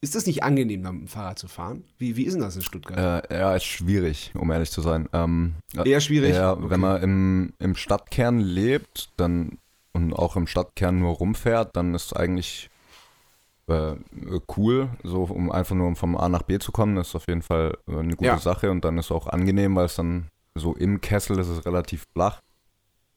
ist 0.00 0.14
es 0.14 0.26
nicht 0.26 0.42
angenehm, 0.42 0.82
mit 0.82 0.90
dem 0.90 1.08
Fahrrad 1.08 1.38
zu 1.38 1.48
fahren? 1.48 1.84
Wie, 1.98 2.16
wie 2.16 2.24
ist 2.24 2.34
denn 2.34 2.42
das 2.42 2.56
in 2.56 2.62
Stuttgart? 2.62 3.28
Äh, 3.30 3.34
ja, 3.38 3.54
ist 3.56 3.64
schwierig, 3.64 4.32
um 4.34 4.50
ehrlich 4.50 4.70
zu 4.70 4.80
sein. 4.82 5.08
Ähm, 5.12 5.56
Eher 5.84 6.00
schwierig. 6.00 6.34
Ja, 6.36 6.52
Okay. 6.52 6.70
wenn 6.70 6.80
man 6.80 7.02
im, 7.02 7.52
im 7.58 7.74
Stadtkern 7.74 8.38
lebt 8.38 9.10
dann 9.16 9.58
und 9.92 10.12
auch 10.12 10.36
im 10.36 10.46
Stadtkern 10.46 10.98
nur 10.98 11.14
rumfährt, 11.14 11.74
dann 11.76 11.94
ist 11.94 12.14
eigentlich 12.14 12.70
äh, 13.68 13.94
cool, 14.56 14.88
so 15.02 15.24
um 15.24 15.50
einfach 15.50 15.74
nur 15.74 15.94
vom 15.96 16.16
A 16.16 16.28
nach 16.28 16.42
B 16.42 16.58
zu 16.58 16.72
kommen, 16.72 16.96
ist 16.98 17.14
auf 17.16 17.26
jeden 17.28 17.42
Fall 17.42 17.76
äh, 17.88 17.96
eine 17.98 18.14
gute 18.14 18.24
Ja. 18.26 18.38
Sache 18.38 18.70
und 18.70 18.84
dann 18.84 18.98
ist 18.98 19.10
auch 19.10 19.26
angenehm, 19.26 19.74
weil 19.76 19.86
es 19.86 19.96
dann 19.96 20.28
so 20.54 20.74
im 20.74 21.00
Kessel 21.00 21.38
ist 21.38 21.48
es 21.48 21.66
relativ 21.66 22.04
flach. 22.12 22.40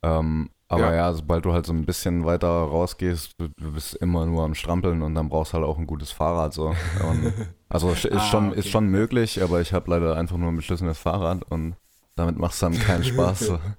Ähm, 0.01 0.49
aber 0.67 0.89
Ja. 0.91 0.95
ja. 0.95 1.13
sobald 1.13 1.45
du 1.45 1.53
halt 1.53 1.65
so 1.65 1.73
ein 1.73 1.85
bisschen 1.85 2.25
weiter 2.25 2.47
rausgehst, 2.47 3.33
du, 3.37 3.47
du 3.57 3.71
bist 3.73 3.95
immer 3.95 4.25
nur 4.25 4.43
am 4.43 4.55
Strampeln 4.55 5.01
und 5.01 5.15
dann 5.15 5.29
brauchst 5.29 5.53
du 5.53 5.57
halt 5.57 5.65
auch 5.65 5.77
ein 5.77 5.87
gutes 5.87 6.11
Fahrrad. 6.11 6.53
So. 6.53 6.67
Und, 7.09 7.33
also 7.69 7.91
ist, 7.91 8.11
Ah, 8.11 8.19
schon, 8.19 8.49
okay. 8.49 8.59
ist 8.59 8.69
schon 8.69 8.87
möglich, 8.87 9.41
aber 9.41 9.61
ich 9.61 9.73
habe 9.73 9.89
leider 9.91 10.15
einfach 10.15 10.37
nur 10.37 10.49
ein 10.49 10.55
beschissenes 10.55 10.97
Fahrrad 10.99 11.43
und 11.51 11.75
damit 12.15 12.37
macht 12.37 12.53
es 12.53 12.59
dann 12.59 12.77
keinen 12.77 13.03
Spaß. 13.03 13.39
So. 13.39 13.59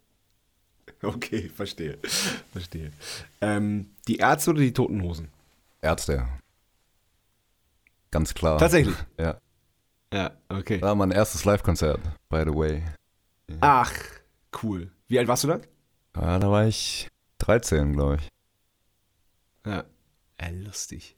Okay, 1.02 1.48
verstehe. 1.48 1.96
Verstehe. 2.52 2.92
Ähm, 3.40 3.86
die 4.06 4.16
Ärzte 4.16 4.50
oder 4.50 4.60
die 4.60 4.74
Toten 4.74 5.00
Hosen? 5.02 5.28
Ärzte. 5.80 6.26
Ganz 8.10 8.34
klar. 8.34 8.58
Tatsächlich. 8.58 8.96
Ja. 9.18 9.38
Ja, 10.12 10.32
okay. 10.48 10.82
War 10.82 10.96
mein 10.96 11.12
erstes 11.12 11.44
Live-Konzert, 11.44 12.00
by 12.28 12.42
the 12.44 12.52
way. 12.54 12.82
Ach, 13.60 13.92
cool. 14.62 14.90
Wie 15.06 15.18
alt 15.20 15.28
warst 15.28 15.44
du 15.44 15.48
da? 15.48 15.60
Ja, 16.16 16.38
da 16.40 16.50
war 16.50 16.66
ich 16.66 17.08
13, 17.38 17.92
glaube 17.92 18.16
ich. 18.16 18.28
Ja. 19.64 19.84
Äh, 20.38 20.50
lustig. 20.52 21.16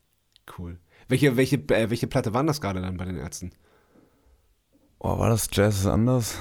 Cool. 0.59 0.79
Welche, 1.09 1.37
welche, 1.39 1.57
äh, 1.57 1.89
welche 1.89 2.07
Platte 2.07 2.35
waren 2.35 2.47
das 2.47 2.61
gerade 2.61 2.83
dann 2.83 2.99
bei 2.99 3.07
den 3.07 3.17
Ärzten? 3.17 3.53
Oh, 4.99 5.19
war 5.19 5.31
das 5.31 5.49
Jazz 5.51 5.79
ist 5.81 5.87
anders? 5.87 6.37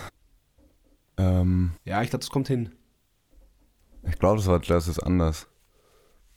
Ähm, 1.18 1.72
Ja, 1.86 2.02
ich 2.02 2.10
glaube, 2.10 2.22
das 2.22 2.30
kommt 2.32 2.48
hin. 2.50 2.76
ich 4.04 4.20
glaube, 4.20 4.38
das 4.38 4.48
war 4.48 4.60
Jazz 4.62 4.88
ist 4.90 5.00
anders. 5.00 5.48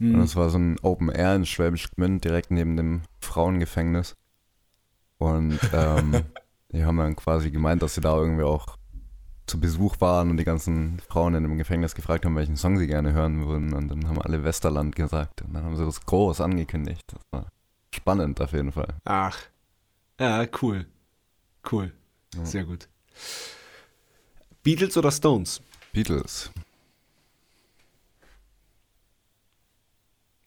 Und 0.00 0.12
Hm. 0.14 0.20
das 0.20 0.36
war 0.36 0.50
so 0.50 0.58
ein 0.58 0.76
Open 0.82 1.08
Air 1.08 1.36
in 1.36 1.46
Schwäbisch 1.46 1.90
Gmünd, 1.92 2.24
direkt 2.24 2.50
neben 2.50 2.76
dem 2.76 3.02
Frauengefängnis. 3.20 4.16
Und 5.18 5.58
ähm, 5.72 6.24
die 6.72 6.84
haben 6.84 6.96
dann 6.96 7.16
quasi 7.16 7.50
gemeint, 7.50 7.82
dass 7.82 7.94
sie 7.94 8.00
da 8.00 8.16
irgendwie 8.16 8.42
auch 8.44 8.76
zu 9.46 9.60
Besuch 9.60 10.00
waren 10.00 10.30
und 10.30 10.38
die 10.38 10.44
ganzen 10.44 10.98
Frauen 11.08 11.34
in 11.34 11.42
dem 11.42 11.58
Gefängnis 11.58 11.94
gefragt 11.94 12.24
haben, 12.24 12.34
welchen 12.34 12.56
Song 12.56 12.78
sie 12.78 12.86
gerne 12.86 13.12
hören 13.12 13.46
würden. 13.46 13.74
Und 13.74 13.88
dann 13.88 14.08
haben 14.08 14.20
alle 14.20 14.42
Westerland 14.42 14.96
gesagt. 14.96 15.42
Und 15.42 15.52
dann 15.54 15.64
haben 15.64 15.76
sie 15.76 15.84
das 15.84 16.00
groß 16.04 16.40
angekündigt. 16.40 17.02
Das 17.12 17.20
war 17.30 17.46
spannend 17.94 18.40
auf 18.40 18.52
jeden 18.52 18.72
Fall. 18.72 18.94
Ach. 19.04 19.38
Ja, 20.18 20.46
cool. 20.62 20.86
Cool. 21.70 21.92
Ja. 22.34 22.44
Sehr 22.44 22.64
gut. 22.64 22.88
Beatles 24.62 24.96
oder 24.96 25.10
Stones? 25.10 25.60
Beatles. 25.92 26.50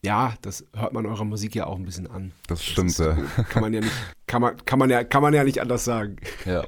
Ja, 0.06 0.36
das 0.42 0.66
hört 0.76 0.94
man 0.94 1.06
eurer 1.06 1.26
Musik 1.26 1.56
ja 1.56 1.66
auch 1.66 1.76
ein 1.76 1.84
bisschen 1.86 2.10
an. 2.10 2.32
Das 2.48 2.64
stimmt, 2.64 2.92
ist 2.92 3.00
ja. 3.00 3.16
Kann 3.50 3.62
man 3.62 3.74
ja 3.74 3.82
nicht, 3.82 3.92
kann 4.28 4.42
man, 4.42 4.56
kann 4.66 4.80
man 4.80 4.90
ja, 4.90 5.04
kann 5.04 5.22
man 5.22 5.34
ja 5.34 5.44
nicht 5.44 5.60
anders 5.60 5.84
sagen. 5.86 6.18
Ja. 6.46 6.64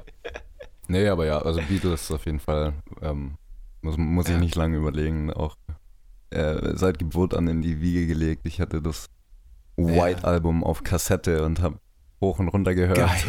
Nee, 0.87 1.07
aber 1.07 1.25
ja, 1.25 1.39
also 1.39 1.61
Beatles 1.67 2.11
auf 2.11 2.25
jeden 2.25 2.39
Fall. 2.39 2.73
Ähm, 3.01 3.37
muss, 3.81 3.97
muss 3.97 4.25
ich 4.27 4.33
Ja. 4.33 4.39
nicht 4.39 4.55
lange 4.55 4.77
überlegen. 4.77 5.31
Auch 5.31 5.55
äh, 6.31 6.75
seit 6.75 6.97
Geburt 6.99 7.33
an 7.35 7.47
in 7.47 7.61
die 7.61 7.79
Wiege 7.79 8.07
gelegt. 8.07 8.41
Ich 8.45 8.59
hatte 8.59 8.81
das 8.81 9.07
White 9.77 10.23
Album 10.25 10.63
auf 10.63 10.83
Kassette 10.83 11.45
und 11.45 11.61
habe 11.61 11.79
hoch 12.19 12.39
und 12.39 12.47
runter 12.49 12.73
gehört. 12.73 12.97
Geil. 12.97 13.23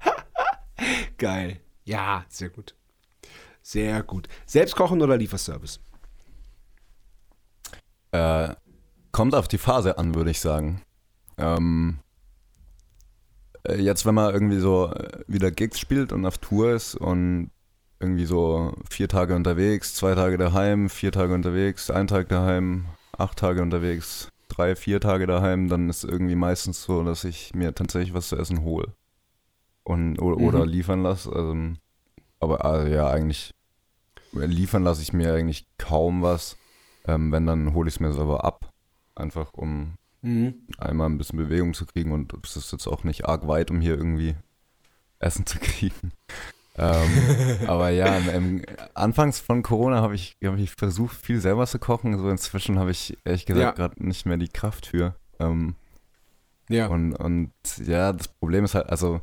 Geil. 1.18 1.60
Ja, 1.84 2.24
sehr 2.28 2.48
gut. 2.48 2.74
Sehr 3.60 4.02
gut. 4.02 4.28
Selbst 4.46 4.74
kochen 4.74 5.00
oder 5.02 5.16
Lieferservice? 5.16 5.78
Äh, 8.10 8.54
kommt 9.12 9.34
auf 9.34 9.48
die 9.48 9.58
Phase 9.58 9.98
an, 9.98 10.14
würde 10.14 10.30
ich 10.30 10.40
sagen. 10.40 10.82
Ähm, 11.38 11.98
äh, 13.64 13.80
jetzt, 13.80 14.06
wenn 14.06 14.14
man 14.14 14.32
irgendwie 14.32 14.58
so 14.58 14.90
äh, 14.92 15.24
wieder 15.26 15.50
Gigs 15.50 15.78
spielt 15.78 16.12
und 16.12 16.26
auf 16.26 16.38
Tour 16.38 16.72
ist 16.72 16.94
und 16.94 17.50
irgendwie 18.00 18.24
so 18.24 18.74
vier 18.90 19.08
Tage 19.08 19.36
unterwegs, 19.36 19.94
zwei 19.94 20.14
Tage 20.14 20.36
daheim, 20.38 20.90
vier 20.90 21.12
Tage 21.12 21.34
unterwegs, 21.34 21.90
ein 21.90 22.08
Tag 22.08 22.28
daheim, 22.28 22.86
acht 23.16 23.38
Tage 23.38 23.62
unterwegs, 23.62 24.28
drei, 24.48 24.74
vier 24.74 25.00
Tage 25.00 25.26
daheim, 25.26 25.68
dann 25.68 25.88
ist 25.88 26.02
irgendwie 26.04 26.34
meistens 26.34 26.82
so, 26.82 27.04
dass 27.04 27.24
ich 27.24 27.54
mir 27.54 27.74
tatsächlich 27.74 28.12
was 28.12 28.28
zu 28.28 28.36
essen 28.36 28.62
hole. 28.62 28.92
Und, 29.84 30.18
oder, 30.20 30.36
Mhm. 30.38 30.44
oder 30.44 30.66
liefern 30.66 31.02
lasse. 31.02 31.32
Also, 31.32 31.56
aber 32.40 32.64
also, 32.64 32.88
ja, 32.88 33.08
eigentlich 33.08 33.52
liefern 34.32 34.82
lasse 34.82 35.02
ich 35.02 35.12
mir 35.12 35.32
eigentlich 35.34 35.66
kaum 35.78 36.22
was. 36.22 36.56
Ähm, 37.06 37.30
wenn, 37.32 37.46
dann 37.46 37.74
hole 37.74 37.88
ich 37.88 37.96
es 37.96 38.00
mir 38.00 38.12
selber 38.12 38.44
ab. 38.44 38.71
Einfach 39.14 39.52
um 39.54 39.94
Mhm. 40.24 40.54
einmal 40.78 41.08
ein 41.08 41.18
bisschen 41.18 41.36
Bewegung 41.38 41.74
zu 41.74 41.84
kriegen 41.84 42.12
und 42.12 42.32
es 42.44 42.56
ist 42.56 42.70
jetzt 42.70 42.86
auch 42.86 43.02
nicht 43.02 43.24
arg 43.26 43.48
weit, 43.48 43.72
um 43.72 43.80
hier 43.80 43.96
irgendwie 43.96 44.36
Essen 45.18 45.46
zu 45.46 45.58
kriegen. 45.58 46.12
ähm, 46.76 47.10
aber 47.66 47.90
ja, 47.90 48.16
im, 48.18 48.28
im, 48.28 48.62
anfangs 48.94 49.40
von 49.40 49.62
Corona 49.64 50.00
habe 50.00 50.14
ich, 50.14 50.36
hab 50.44 50.56
ich 50.58 50.70
versucht, 50.70 51.16
viel 51.16 51.40
selber 51.40 51.66
zu 51.66 51.78
kochen. 51.80 52.16
So 52.18 52.28
inzwischen 52.30 52.78
habe 52.78 52.92
ich 52.92 53.18
ehrlich 53.24 53.46
gesagt 53.46 53.78
Ja. 53.78 53.88
gerade 53.88 54.04
nicht 54.06 54.24
mehr 54.26 54.36
die 54.36 54.48
Kraft 54.48 54.86
für. 54.86 55.16
Ähm, 55.40 55.74
Ja. 56.68 56.86
und, 56.86 57.14
und 57.14 57.52
ja, 57.84 58.12
das 58.12 58.28
Problem 58.28 58.64
ist 58.64 58.76
halt, 58.76 58.88
also 58.90 59.20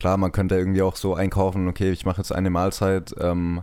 klar, 0.00 0.16
man 0.16 0.32
könnte 0.32 0.56
irgendwie 0.56 0.82
auch 0.82 0.96
so 0.96 1.14
einkaufen, 1.14 1.68
okay, 1.68 1.92
ich 1.92 2.04
mache 2.04 2.18
jetzt 2.20 2.32
eine 2.32 2.50
Mahlzeit 2.50 3.14
ähm, 3.20 3.62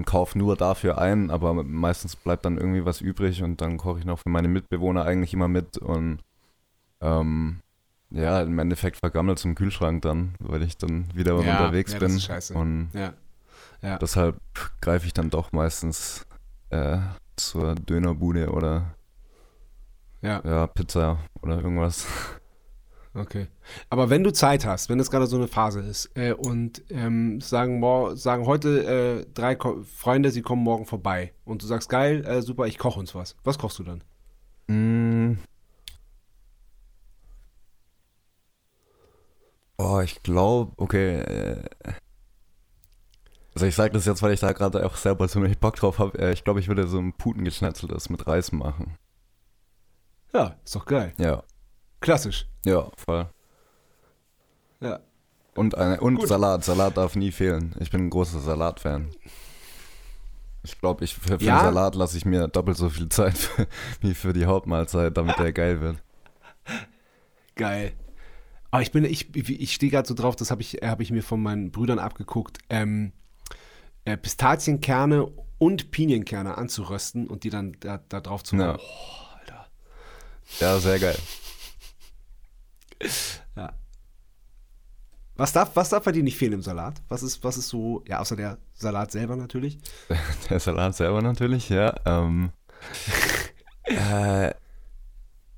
und 0.00 0.06
kaufe 0.06 0.38
nur 0.38 0.56
dafür 0.56 0.96
ein, 0.96 1.30
aber 1.30 1.52
meistens 1.62 2.16
bleibt 2.16 2.46
dann 2.46 2.56
irgendwie 2.56 2.86
was 2.86 3.02
übrig 3.02 3.42
und 3.42 3.60
dann 3.60 3.76
koche 3.76 3.98
ich 3.98 4.06
noch 4.06 4.18
für 4.20 4.30
meine 4.30 4.48
Mitbewohner 4.48 5.04
eigentlich 5.04 5.34
immer 5.34 5.46
mit 5.46 5.76
und 5.76 6.20
ähm, 7.02 7.60
ja, 8.08 8.40
im 8.40 8.58
Endeffekt 8.58 8.96
vergammelt 8.96 9.36
es 9.38 9.44
im 9.44 9.54
Kühlschrank 9.54 10.00
dann, 10.00 10.34
weil 10.38 10.62
ich 10.62 10.78
dann 10.78 11.14
wieder 11.14 11.32
Ja, 11.32 11.38
unterwegs 11.38 11.92
ja, 11.92 11.98
das 11.98 12.08
bin. 12.08 12.16
ist 12.16 12.24
scheiße. 12.24 12.54
Und 12.54 12.88
ja. 12.94 13.12
Ja. 13.82 13.98
deshalb 13.98 14.40
greife 14.80 15.06
ich 15.06 15.12
dann 15.12 15.28
doch 15.28 15.52
meistens 15.52 16.26
äh, 16.70 16.96
zur 17.36 17.74
Dönerbude 17.74 18.50
oder 18.52 18.94
ja, 20.22 20.66
Pizza 20.66 21.18
oder 21.42 21.58
irgendwas. 21.58 22.06
Okay. 23.12 23.48
Aber 23.88 24.08
wenn 24.08 24.22
du 24.22 24.32
Zeit 24.32 24.64
hast, 24.64 24.88
wenn 24.88 24.98
das 24.98 25.10
gerade 25.10 25.26
so 25.26 25.36
eine 25.36 25.48
Phase 25.48 25.80
ist 25.80 26.10
äh, 26.16 26.32
und 26.32 26.82
ähm, 26.90 27.40
sagen, 27.40 27.82
sagen 28.16 28.46
heute 28.46 28.84
äh, 29.24 29.26
drei 29.34 29.56
Ko 29.56 29.82
Freunde, 29.82 30.30
sie 30.30 30.42
kommen 30.42 30.62
morgen 30.62 30.86
vorbei 30.86 31.32
und 31.44 31.62
du 31.62 31.66
sagst, 31.66 31.88
geil, 31.88 32.24
äh, 32.24 32.40
super, 32.40 32.66
ich 32.66 32.78
koche 32.78 33.00
uns 33.00 33.14
was. 33.14 33.36
Was 33.42 33.58
kochst 33.58 33.80
du 33.80 33.82
dann? 33.84 34.04
Mm. 34.68 35.38
Oh, 39.78 40.00
ich 40.00 40.22
glaube, 40.22 40.72
okay. 40.76 41.16
äh, 41.20 41.64
Also 43.54 43.66
ich 43.66 43.74
sage 43.74 43.92
das 43.92 44.04
jetzt, 44.04 44.22
weil 44.22 44.32
ich 44.32 44.40
da 44.40 44.52
gerade 44.52 44.84
auch 44.86 44.96
selber 44.96 45.28
ziemlich 45.28 45.58
Bock 45.58 45.76
drauf 45.76 45.98
habe. 45.98 46.18
Äh, 46.18 46.32
Ich 46.32 46.44
glaube, 46.44 46.60
ich 46.60 46.68
würde 46.68 46.86
so 46.86 46.98
ein 46.98 47.12
Putengeschnetzeltes 47.14 48.10
mit 48.10 48.26
Reis 48.26 48.52
machen. 48.52 48.96
Ja, 50.32 50.56
ist 50.64 50.76
doch 50.76 50.84
geil. 50.86 51.12
Ja, 51.18 51.42
Klassisch. 52.00 52.46
ja, 52.64 52.90
voll. 52.96 53.28
Ja. 54.80 55.00
Und, 55.54 55.76
eine, 55.76 56.00
und 56.00 56.16
Gut. 56.16 56.28
Salat. 56.28 56.64
Salat 56.64 56.96
darf 56.96 57.16
nie 57.16 57.32
fehlen. 57.32 57.74
Ich 57.80 57.90
bin 57.90 58.06
ein 58.06 58.10
großer 58.10 58.40
Salatfan. 58.40 59.10
Ich 60.62 60.78
glaube, 60.80 61.04
ich, 61.04 61.14
für, 61.14 61.38
für 61.38 61.44
Ja? 61.44 61.58
den 61.58 61.64
Salat 61.66 61.94
lasse 61.94 62.16
ich 62.16 62.24
mir 62.24 62.48
doppelt 62.48 62.76
so 62.76 62.88
viel 62.88 63.08
Zeit 63.08 63.34
wie 64.00 64.14
für 64.14 64.32
die 64.32 64.46
Hauptmahlzeit, 64.46 65.16
damit 65.16 65.38
der 65.38 65.52
geil 65.52 65.80
wird. 65.80 65.96
Geil. 67.56 67.92
Aber 68.70 68.82
ich 68.82 68.92
bin, 68.92 69.04
ich, 69.04 69.34
ich 69.34 69.74
stehe 69.74 69.90
gerade 69.90 70.06
so 70.06 70.14
drauf, 70.14 70.36
das 70.36 70.50
habe 70.50 70.62
ich, 70.62 70.74
hab 70.82 71.00
ich 71.00 71.10
mir 71.10 71.22
von 71.22 71.42
meinen 71.42 71.72
Brüdern 71.72 71.98
abgeguckt, 71.98 72.58
ähm, 72.70 73.12
äh, 74.04 74.16
Pistazienkerne 74.16 75.26
und 75.58 75.90
Pinienkerne 75.90 76.56
anzurösten 76.56 77.26
und 77.26 77.42
die 77.44 77.50
dann 77.50 77.76
da, 77.80 77.98
da 78.08 78.20
drauf 78.20 78.44
zu 78.44 78.56
Ja. 78.56 78.68
machen. 78.74 78.80
Oh, 78.82 79.38
Alter. 79.40 79.66
Ja, 80.60 80.78
sehr 80.78 80.98
geil. 81.00 81.16
Ja. 83.56 83.72
Was 85.36 85.52
darf, 85.52 85.70
was 85.74 85.88
darf 85.88 86.04
bei 86.04 86.12
dir 86.12 86.22
nicht 86.22 86.36
fehlen 86.36 86.52
im 86.54 86.62
Salat? 86.62 87.00
Was 87.08 87.22
ist, 87.22 87.42
was 87.42 87.56
ist 87.56 87.68
so, 87.68 88.02
ja, 88.06 88.18
außer 88.20 88.36
der 88.36 88.58
Salat 88.74 89.10
selber 89.10 89.36
natürlich. 89.36 89.78
Der 90.50 90.60
Salat 90.60 90.94
selber 90.94 91.22
natürlich, 91.22 91.68
ja. 91.70 91.94
Ähm, 92.04 92.50
äh, 93.84 94.50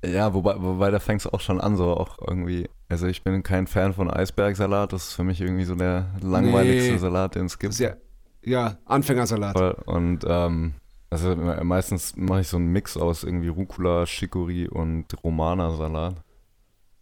ja, 0.05 0.33
wobei, 0.33 0.55
wobei 0.61 0.91
da 0.91 0.99
fängt 0.99 1.21
es 1.21 1.27
auch 1.27 1.39
schon 1.41 1.61
an, 1.61 1.75
so 1.77 1.95
auch 1.97 2.19
irgendwie. 2.27 2.69
Also 2.89 3.07
ich 3.07 3.23
bin 3.23 3.41
kein 3.43 3.67
Fan 3.67 3.93
von 3.93 4.09
Eisbergsalat, 4.11 4.93
das 4.93 5.07
ist 5.09 5.13
für 5.13 5.23
mich 5.23 5.39
irgendwie 5.41 5.63
so 5.63 5.75
der 5.75 6.07
langweiligste 6.21 6.91
Nee. 6.93 6.97
Salat, 6.97 7.35
den 7.35 7.45
es 7.45 7.57
gibt. 7.59 7.77
Ja, 7.79 7.95
ja, 8.43 8.77
Anfängersalat. 8.85 9.55
Und 9.87 10.19
ähm, 10.27 10.73
also 11.09 11.35
me- 11.35 11.63
meistens 11.63 12.15
mache 12.15 12.41
ich 12.41 12.47
so 12.49 12.57
einen 12.57 12.67
Mix 12.71 12.97
aus 12.97 13.23
irgendwie 13.23 13.47
Rucola, 13.47 14.03
Chicorée 14.03 14.67
und 14.69 15.05
Romana-Salat. 15.23 16.15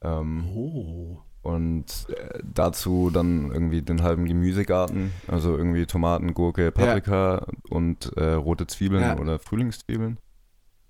Ähm, 0.03 0.45
Oh. 0.55 1.19
und 1.43 2.07
äh, 2.09 2.39
dazu 2.43 3.09
dann 3.11 3.51
irgendwie 3.51 3.81
den 3.81 4.01
halben 4.03 4.25
Gemüsegarten, 4.25 5.11
also 5.27 5.55
irgendwie 5.57 5.85
Tomaten, 5.85 6.33
Gurke, 6.33 6.71
Paprika 6.71 7.45
und 7.69 8.11
äh, 8.17 8.33
rote 8.33 8.67
Zwiebeln 8.67 9.03
Ja. 9.03 9.17
oder 9.17 9.39
Frühlingszwiebeln. 9.39 10.17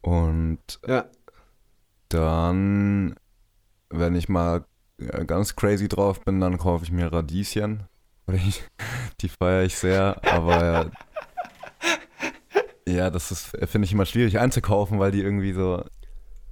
Und 0.01 0.79
Ja. 0.87 1.05
dann, 2.09 3.15
wenn 3.89 4.15
ich 4.15 4.29
mal 4.29 4.65
äh, 4.99 5.25
ganz 5.25 5.55
crazy 5.55 5.87
drauf 5.87 6.21
bin, 6.23 6.39
dann 6.39 6.57
kaufe 6.57 6.83
ich 6.85 6.91
mir 6.91 7.11
Radieschen. 7.11 7.83
Die 9.21 9.29
feiere 9.29 9.63
ich 9.63 9.75
sehr, 9.75 10.21
aber 10.31 10.91
ja, 12.87 13.09
das 13.09 13.31
ist, 13.31 13.47
finde 13.67 13.85
ich 13.85 13.93
immer 13.93 14.05
schwierig 14.05 14.39
einzukaufen, 14.39 14.99
weil 14.99 15.11
die 15.11 15.21
irgendwie 15.21 15.53
so, 15.53 15.77
ja, 15.77 15.85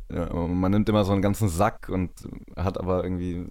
man 0.10 0.72
nimmt 0.72 0.90
immer 0.90 1.06
so 1.06 1.12
einen 1.14 1.22
ganzen 1.22 1.50
Sack 1.50 1.90
und 1.90 2.12
hat 2.56 2.78
aber 2.80 3.04
irgendwie, 3.04 3.46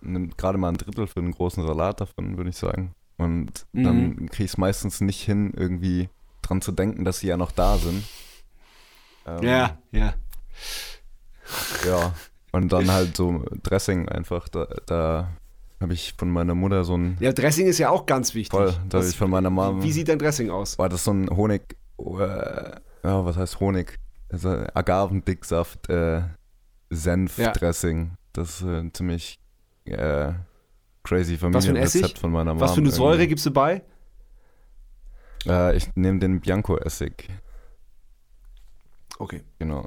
nimmt 0.00 0.36
gerade 0.36 0.58
mal 0.58 0.68
ein 0.70 0.76
Drittel 0.76 1.06
für 1.06 1.20
einen 1.20 1.32
großen 1.32 1.64
Salat 1.66 2.00
davon, 2.00 2.36
würde 2.36 2.50
ich 2.50 2.56
sagen. 2.56 2.94
Und 3.16 3.66
dann 3.72 4.08
Mhm. 4.08 4.28
kriege 4.30 4.44
ich 4.44 4.50
es 4.52 4.58
meistens 4.58 5.00
nicht 5.00 5.20
hin, 5.22 5.52
irgendwie 5.56 6.08
dran 6.42 6.60
zu 6.60 6.72
denken, 6.72 7.04
dass 7.04 7.20
sie 7.20 7.28
ja 7.28 7.36
noch 7.36 7.52
da 7.52 7.76
sind. 7.78 8.02
Ähm, 9.26 9.42
Ja, 9.42 9.78
ja. 9.92 10.14
ja, 11.86 12.12
und 12.52 12.72
dann 12.72 12.90
halt 12.90 13.16
so 13.16 13.44
Dressing 13.62 14.08
einfach. 14.08 14.48
Da, 14.48 14.66
da 14.86 15.28
habe 15.80 15.92
ich 15.94 16.14
von 16.18 16.30
meiner 16.30 16.54
Mutter 16.54 16.84
so 16.84 16.96
ein. 16.96 17.16
Ja, 17.20 17.32
Dressing 17.32 17.66
ist 17.66 17.78
ja 17.78 17.90
auch 17.90 18.06
ganz 18.06 18.34
wichtig. 18.34 18.50
Voll, 18.50 18.72
da 18.88 18.98
habe 18.98 19.04
Was- 19.06 19.10
ich 19.10 19.16
von 19.16 19.30
meiner 19.30 19.50
Mom. 19.50 19.82
Wie 19.82 19.92
sieht 19.92 20.08
dein 20.08 20.18
Dressing 20.18 20.50
aus? 20.50 20.78
War 20.78 20.88
das 20.88 21.04
so 21.04 21.12
ein 21.12 21.28
Honig. 21.30 21.76
Äh, 21.98 22.72
ja, 23.04 23.24
was 23.24 23.36
heißt 23.36 23.60
Honig? 23.60 23.98
Also 24.34 24.50
Agavendicksaft, 24.74 25.88
äh, 25.88 26.22
Senf-Dressing. 26.90 28.16
Das 28.32 28.60
ist 28.60 28.66
äh, 28.66 28.92
ziemlich 28.92 29.38
äh, 29.84 30.32
crazy 31.04 31.36
ein? 31.36 31.38
Familienrezept 31.38 32.18
von 32.18 32.32
meiner 32.32 32.52
Mom. 32.54 32.60
Was 32.60 32.72
für 32.74 32.80
eine 32.80 32.90
Säure 32.90 33.12
irgendwie. 33.14 33.28
gibst 33.28 33.46
du 33.46 33.52
bei? 33.52 33.82
Äh, 35.46 35.76
ich 35.76 35.94
nehme 35.94 36.18
den 36.18 36.40
Bianco-Essig, 36.40 37.28
Okay. 39.20 39.44
genau. 39.60 39.86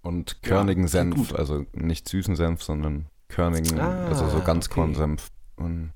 Und 0.00 0.42
körnigen 0.42 0.86
klingt 0.86 0.90
Senf, 0.90 1.16
gut. 1.16 1.38
also 1.38 1.66
nicht 1.74 2.08
süßen 2.08 2.34
Senf, 2.36 2.62
sondern 2.62 3.06
körnigen, 3.28 3.78
Ah, 3.78 4.06
also 4.06 4.26
so 4.28 4.36
okay. 4.38 4.46
Ganzkornsenf. 4.46 5.28
Und 5.56 5.92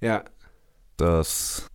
Ja. 0.00 0.24
Das 0.96 1.66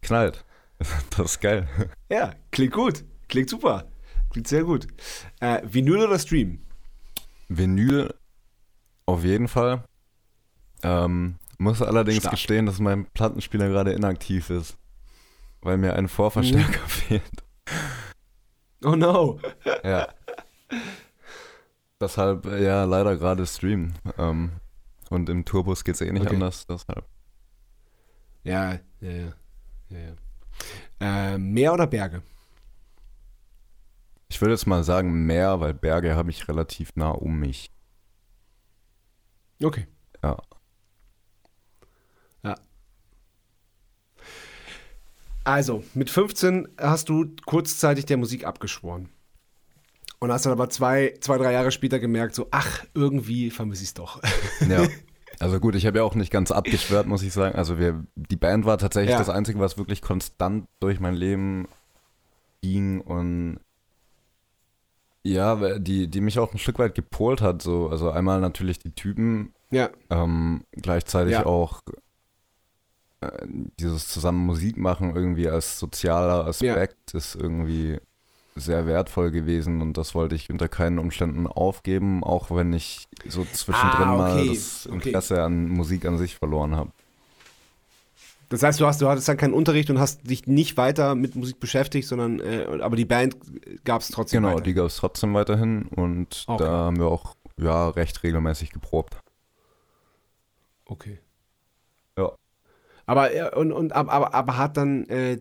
knallt. 0.00 0.44
Das 1.10 1.32
ist 1.32 1.40
geil. 1.40 1.68
Ja, 2.10 2.34
klingt 2.50 2.72
gut. 2.72 3.04
Klingt 3.28 3.50
super. 3.50 3.84
Klingt 4.30 4.48
sehr 4.48 4.64
gut. 4.64 4.86
Äh, 5.40 5.60
Vinyl 5.64 6.04
oder 6.06 6.18
Stream? 6.18 6.60
Vinyl 7.48 8.12
auf 9.06 9.24
jeden 9.24 9.48
Fall. 9.48 9.84
Ähm, 10.82 11.36
muss 11.58 11.80
allerdings 11.80 12.18
Stark. 12.18 12.32
gestehen, 12.34 12.66
dass 12.66 12.78
mein 12.80 13.06
Plattenspieler 13.06 13.68
gerade 13.68 13.92
inaktiv 13.92 14.50
ist. 14.50 14.76
Weil 15.62 15.78
mir 15.78 15.94
ein 15.94 16.08
Vorverstärker 16.08 16.82
Mhm. 16.82 16.88
fehlt. 16.88 17.44
Oh 18.84 18.94
no. 18.94 19.40
Ja. 19.82 20.08
Deshalb, 22.00 22.44
äh, 22.46 22.62
ja, 22.64 22.84
leider 22.84 23.16
gerade 23.16 23.46
streamen. 23.46 23.94
Ähm, 24.18 24.50
und 25.08 25.28
im 25.28 25.44
Tourbus 25.44 25.82
geht 25.84 25.94
es 25.94 26.00
eh 26.02 26.12
nicht 26.12 26.26
Okay. 26.26 26.34
anders, 26.34 26.66
deshalb. 26.66 27.04
Ja, 28.44 28.74
ja, 29.00 29.10
ja. 29.10 29.32
ja, 29.88 29.98
ja. 29.98 30.14
Äh, 31.34 31.38
Meer 31.38 31.72
oder 31.72 31.86
Berge? 31.86 32.22
Ich 34.28 34.40
würde 34.40 34.52
jetzt 34.54 34.66
mal 34.66 34.82
sagen 34.84 35.24
Meer, 35.26 35.60
weil 35.60 35.74
Berge 35.74 36.14
habe 36.16 36.30
ich 36.30 36.48
relativ 36.48 36.96
nah 36.96 37.10
um 37.10 37.38
mich. 37.38 37.70
Okay. 39.62 39.86
Ja. 40.22 40.36
Ja. 42.42 42.54
Also, 45.44 45.84
mit 45.94 46.10
15 46.10 46.68
hast 46.78 47.08
du 47.08 47.26
kurzzeitig 47.46 48.06
der 48.06 48.16
Musik 48.16 48.44
abgeschworen. 48.44 49.08
Und 50.18 50.32
hast 50.32 50.46
dann 50.46 50.52
aber 50.52 50.70
zwei, 50.70 51.14
zwei 51.20 51.36
drei 51.38 51.52
Jahre 51.52 51.70
später 51.70 51.98
gemerkt, 51.98 52.34
so, 52.34 52.48
ach, 52.50 52.84
irgendwie 52.94 53.50
vermisse 53.50 53.82
ich 53.82 53.90
es 53.90 53.94
doch. 53.94 54.20
Ja. 54.68 54.86
Also 55.38 55.60
gut, 55.60 55.74
ich 55.74 55.84
habe 55.84 55.98
ja 55.98 56.04
auch 56.04 56.14
nicht 56.14 56.30
ganz 56.32 56.50
abgeschwört, 56.50 57.06
muss 57.06 57.22
ich 57.22 57.34
sagen. 57.34 57.54
Also 57.56 57.78
wir, 57.78 58.02
die 58.14 58.36
Band 58.36 58.64
war 58.64 58.78
tatsächlich 58.78 59.12
Ja. 59.12 59.18
das 59.18 59.28
Einzige, 59.28 59.60
was 59.60 59.76
wirklich 59.76 60.00
konstant 60.00 60.66
durch 60.80 60.98
mein 60.98 61.14
Leben 61.14 61.68
ging 62.62 63.02
und 63.02 63.60
ja, 65.32 65.78
die, 65.78 66.08
die 66.08 66.20
mich 66.20 66.38
auch 66.38 66.52
ein 66.52 66.58
Stück 66.58 66.78
weit 66.78 66.94
gepolt 66.94 67.40
hat. 67.40 67.62
So. 67.62 67.88
Also 67.88 68.10
einmal 68.10 68.40
natürlich 68.40 68.78
die 68.78 68.92
Typen, 68.94 69.52
ja, 69.70 69.90
ähm, 70.10 70.64
gleichzeitig 70.72 71.32
Ja. 71.34 71.46
auch 71.46 71.82
äh, 73.20 73.28
dieses 73.80 74.08
zusammen 74.08 74.44
Musik 74.44 74.76
machen 74.76 75.14
irgendwie 75.14 75.48
als 75.48 75.78
sozialer 75.78 76.46
Aspekt 76.46 77.14
ist 77.14 77.34
irgendwie 77.34 77.98
sehr 78.54 78.86
wertvoll 78.86 79.30
gewesen 79.30 79.82
und 79.82 79.98
das 79.98 80.14
wollte 80.14 80.34
ich 80.34 80.48
unter 80.50 80.68
keinen 80.68 80.98
Umständen 80.98 81.46
aufgeben, 81.46 82.24
auch 82.24 82.50
wenn 82.50 82.72
ich 82.72 83.06
so 83.28 83.44
zwischendrin 83.44 84.08
Ah, 84.08 84.16
mal 84.16 84.32
okay, 84.40 84.48
das 84.48 84.86
okay. 84.86 84.94
Interesse 85.08 85.42
an 85.42 85.68
Musik 85.68 86.06
an 86.06 86.16
sich 86.16 86.36
verloren 86.36 86.74
habe. 86.74 86.90
Das 88.48 88.62
heißt, 88.62 88.80
du, 88.80 88.86
hast, 88.86 89.00
du 89.02 89.08
hattest 89.08 89.28
dann 89.28 89.36
keinen 89.36 89.54
Unterricht 89.54 89.90
und 89.90 89.98
hast 89.98 90.28
dich 90.28 90.46
nicht 90.46 90.76
weiter 90.76 91.14
mit 91.14 91.34
Musik 91.34 91.58
beschäftigt, 91.58 92.06
sondern, 92.06 92.38
äh, 92.40 92.66
aber 92.80 92.94
die 92.96 93.04
Band 93.04 93.36
gab 93.84 94.02
es 94.02 94.08
trotzdem 94.08 94.42
Genau, 94.42 94.54
weiter. 94.54 94.62
die 94.62 94.74
gab 94.74 94.86
es 94.86 94.96
trotzdem 94.96 95.34
weiterhin 95.34 95.86
und 95.86 96.44
Okay. 96.46 96.62
da 96.64 96.70
haben 96.70 96.98
wir 96.98 97.06
auch 97.06 97.34
ja 97.56 97.88
recht 97.88 98.22
regelmäßig 98.22 98.70
geprobt. 98.70 99.16
Okay. 100.86 101.18
Ja. 102.16 102.32
Aber, 103.06 103.56
und, 103.56 103.72
und, 103.72 103.92
aber, 103.92 104.12
aber, 104.12 104.34
aber 104.34 104.56
hat 104.58 104.76
dann, 104.76 105.06
äh, 105.06 105.38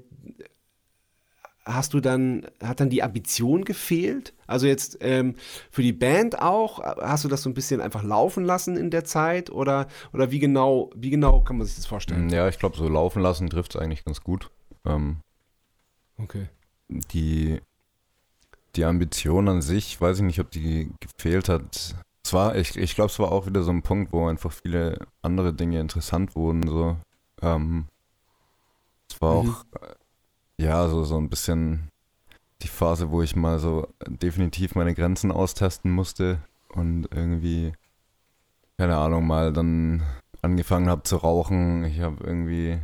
hast 1.66 1.94
du 1.94 2.00
dann, 2.00 2.46
hat 2.64 2.80
dann 2.80 2.90
die 2.90 3.02
Ambition 3.04 3.66
gefehlt? 3.66 4.34
Also 4.48 4.68
jetzt 4.68 4.98
ähm, 5.02 5.36
für 5.72 5.82
die 5.82 5.94
Band 5.94 6.40
auch? 6.42 6.80
Hast 6.80 7.24
du 7.24 7.28
das 7.28 7.42
so 7.42 7.50
ein 7.50 7.54
bisschen 7.56 7.82
einfach 7.82 8.04
laufen 8.04 8.44
lassen 8.46 8.78
in 8.78 8.92
der 8.92 9.04
Zeit? 9.04 9.50
Oder, 9.50 9.88
oder 10.14 10.32
wie 10.32 10.40
genau, 10.40 10.92
wie 10.96 11.10
genau 11.10 11.42
kann 11.42 11.58
man 11.58 11.66
sich 11.66 11.76
das 11.76 11.86
vorstellen? 11.88 12.30
Ja, 12.30 12.48
ich 12.48 12.60
glaube, 12.60 12.78
so 12.78 12.88
laufen 12.88 13.22
lassen 13.22 13.50
trifft 13.50 13.76
es 13.76 13.82
eigentlich 13.82 14.06
ganz 14.06 14.22
gut. 14.22 14.52
Ähm, 14.86 15.18
Okay. 16.18 16.48
die, 16.88 17.60
die 18.76 18.86
Ambition 18.86 19.50
an 19.50 19.62
sich, 19.62 20.00
weiß 20.00 20.18
ich 20.18 20.24
nicht, 20.24 20.40
ob 20.40 20.52
die 20.52 20.92
gefehlt 21.00 21.50
hat. 21.50 21.96
Es 22.24 22.34
war, 22.34 22.56
ich, 22.56 22.76
ich 22.78 22.96
glaube, 22.96 23.10
es 23.12 23.20
war 23.20 23.32
auch 23.32 23.46
wieder 23.48 23.64
so 23.64 23.72
ein 23.72 23.82
Punkt, 23.82 24.14
wo 24.14 24.28
einfach 24.28 24.52
viele 24.52 25.00
andere 25.22 25.54
Dinge 25.54 25.80
interessant 25.80 26.36
wurden. 26.36 26.68
So. 26.68 26.98
Ähm, 27.42 27.86
es 29.10 29.22
war 29.22 29.44
Mhm. 29.44 29.50
auch, 29.50 29.64
äh, 29.82 29.94
ja, 30.60 30.88
so, 30.88 31.04
so 31.04 31.18
ein 31.18 31.30
bisschen 31.30 31.90
die 32.62 32.68
Phase, 32.68 33.12
wo 33.12 33.22
ich 33.22 33.36
mal 33.36 33.60
so 33.60 33.88
definitiv 34.08 34.76
meine 34.76 34.94
Grenzen 34.94 35.32
austesten 35.32 35.92
musste 35.92 36.40
und 36.70 37.08
irgendwie, 37.14 37.74
keine 38.78 38.98
Ahnung, 38.98 39.28
mal 39.28 39.52
dann 39.54 40.04
angefangen 40.42 40.90
habe 40.90 41.04
zu 41.04 41.18
rauchen. 41.18 41.84
Ich 41.86 42.00
habe 42.00 42.24
irgendwie 42.24 42.80